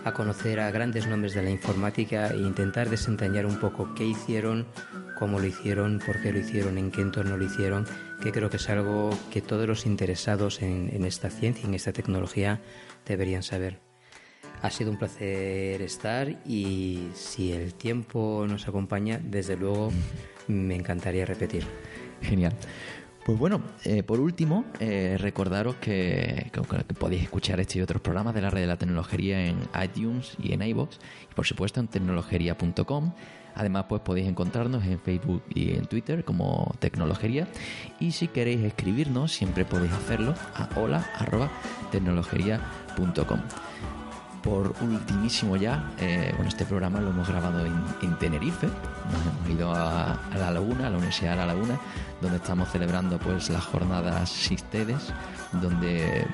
a 0.03 0.13
conocer 0.13 0.59
a 0.59 0.71
grandes 0.71 1.07
nombres 1.07 1.33
de 1.33 1.41
la 1.41 1.49
informática 1.49 2.29
e 2.29 2.37
intentar 2.37 2.89
desentrañar 2.89 3.45
un 3.45 3.59
poco 3.59 3.93
qué 3.95 4.05
hicieron, 4.05 4.67
cómo 5.17 5.39
lo 5.39 5.47
hicieron, 5.47 5.99
por 6.05 6.21
qué 6.21 6.31
lo 6.31 6.39
hicieron, 6.39 6.77
en 6.77 6.91
qué 6.91 7.01
entorno 7.01 7.37
lo 7.37 7.45
hicieron, 7.45 7.85
que 8.21 8.31
creo 8.31 8.49
que 8.49 8.57
es 8.57 8.69
algo 8.69 9.17
que 9.31 9.41
todos 9.41 9.67
los 9.67 9.85
interesados 9.85 10.61
en, 10.61 10.89
en 10.93 11.05
esta 11.05 11.29
ciencia, 11.29 11.65
en 11.65 11.73
esta 11.73 11.91
tecnología, 11.91 12.61
deberían 13.05 13.43
saber. 13.43 13.84
Ha 14.61 14.69
sido 14.69 14.91
un 14.91 14.97
placer 14.97 15.81
estar 15.81 16.29
y 16.45 17.09
si 17.13 17.51
el 17.51 17.73
tiempo 17.73 18.45
nos 18.47 18.67
acompaña, 18.67 19.19
desde 19.23 19.57
luego 19.57 19.91
me 20.47 20.75
encantaría 20.75 21.25
repetir. 21.25 21.65
Genial. 22.21 22.53
Pues 23.25 23.37
bueno, 23.39 23.61
eh, 23.83 24.03
por 24.03 24.19
último, 24.19 24.65
eh, 24.79 25.17
recordaros 25.19 25.77
que, 25.77 26.51
podéis 26.99 27.23
escuchar 27.23 27.59
este 27.59 27.79
y 27.79 27.81
otros 27.81 27.99
programas 27.99 28.35
de 28.35 28.41
la 28.41 28.51
red 28.51 28.61
de 28.61 28.67
la 28.67 28.77
tecnología 28.77 29.47
en 29.47 29.57
iTunes 29.83 30.35
y 30.37 30.53
en 30.53 30.61
iBox 30.61 30.99
y 31.31 31.33
por 31.33 31.47
supuesto 31.47 31.79
en 31.79 31.87
tecnologería.com. 31.87 33.13
Además, 33.55 33.85
pues 33.89 34.03
podéis 34.03 34.27
encontrarnos 34.27 34.85
en 34.85 34.99
Facebook 34.99 35.41
y 35.49 35.71
en 35.71 35.87
Twitter 35.87 36.23
como 36.23 36.75
Tecnologería. 36.77 37.47
Y 37.99 38.11
si 38.11 38.27
queréis 38.27 38.61
escribirnos, 38.61 39.31
siempre 39.31 39.65
podéis 39.65 39.93
hacerlo 39.93 40.35
a 40.53 40.69
hola.tecnologería.com 40.75 43.39
por 44.45 44.75
ultimísimo 44.81 45.57
ya, 45.57 45.91
eh, 45.99 46.31
bueno, 46.35 46.47
este 46.47 46.65
programa 46.65 47.01
lo 47.01 47.09
hemos 47.09 47.27
grabado 47.27 47.65
en, 47.65 48.15
Tenerife, 48.19 48.67
nos 48.67 49.25
hemos 49.25 49.49
ido 49.49 49.73
a, 49.73 50.15
la 50.37 50.51
laguna, 50.51 50.87
a 50.87 50.89
la 50.91 50.97
Universidad 50.97 51.31
de 51.31 51.37
la 51.37 51.45
Laguna, 51.47 51.79
donde 52.21 52.37
estamos 52.37 52.69
celebrando 52.69 53.19
pues 53.19 53.49
las 53.49 53.63
jornadas 53.65 54.29
SISTEDES, 54.29 55.13
donde 55.61 56.25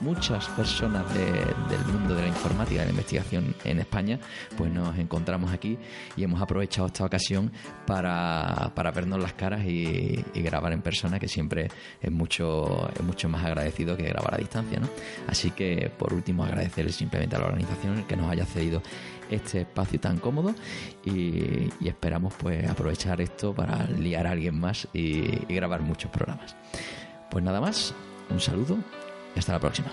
muchas 0.00 0.46
personas 0.48 1.04
del 1.14 1.84
mundo 1.92 2.14
de 2.14 2.22
la 2.22 2.28
informática 2.28 2.74
y 2.74 2.78
de 2.78 2.84
la 2.84 2.90
investigación 2.90 3.54
en 3.64 3.78
España 3.80 4.18
pues 4.56 4.72
nos 4.72 4.96
encontramos 4.98 5.52
aquí 5.52 5.78
y 6.16 6.24
hemos 6.24 6.40
aprovechado 6.40 6.86
esta 6.86 7.04
ocasión 7.04 7.52
para, 7.86 8.72
vernos 8.94 9.20
las 9.20 9.32
caras 9.34 9.64
y, 9.66 10.24
grabar 10.34 10.72
en 10.72 10.80
persona 10.80 11.18
que 11.18 11.26
siempre 11.26 11.68
es 12.00 12.12
mucho, 12.12 12.88
es 12.94 13.02
mucho 13.02 13.28
más 13.28 13.44
agradecido 13.44 13.96
que 13.96 14.04
grabar 14.04 14.34
a 14.34 14.38
distancia 14.38 14.78
¿no? 14.78 14.88
así 15.26 15.50
que 15.50 15.90
por 15.98 16.12
último 16.12 16.44
agradecerle 16.44 16.92
simplemente 16.92 17.34
a 17.34 17.40
la 17.40 17.46
organización 17.46 18.04
que 18.04 18.16
nos 18.16 18.30
haya 18.30 18.44
cedido 18.44 18.80
este 19.30 19.62
espacio 19.62 20.00
tan 20.00 20.18
cómodo 20.18 20.54
y, 21.04 21.68
esperamos 21.84 22.34
pues 22.34 22.68
aprovechar 22.68 23.20
esto 23.20 23.54
para 23.54 23.84
liar 23.84 24.26
a 24.26 24.32
alguien 24.32 24.58
más 24.58 24.88
y 24.92 25.22
grabar 25.54 25.80
muchos 25.82 26.10
programas 26.10 26.56
pues 27.30 27.44
nada 27.44 27.60
más 27.60 27.94
un 28.30 28.40
saludo 28.40 28.78
y 29.34 29.38
hasta 29.38 29.52
la 29.52 29.60
próxima. 29.60 29.92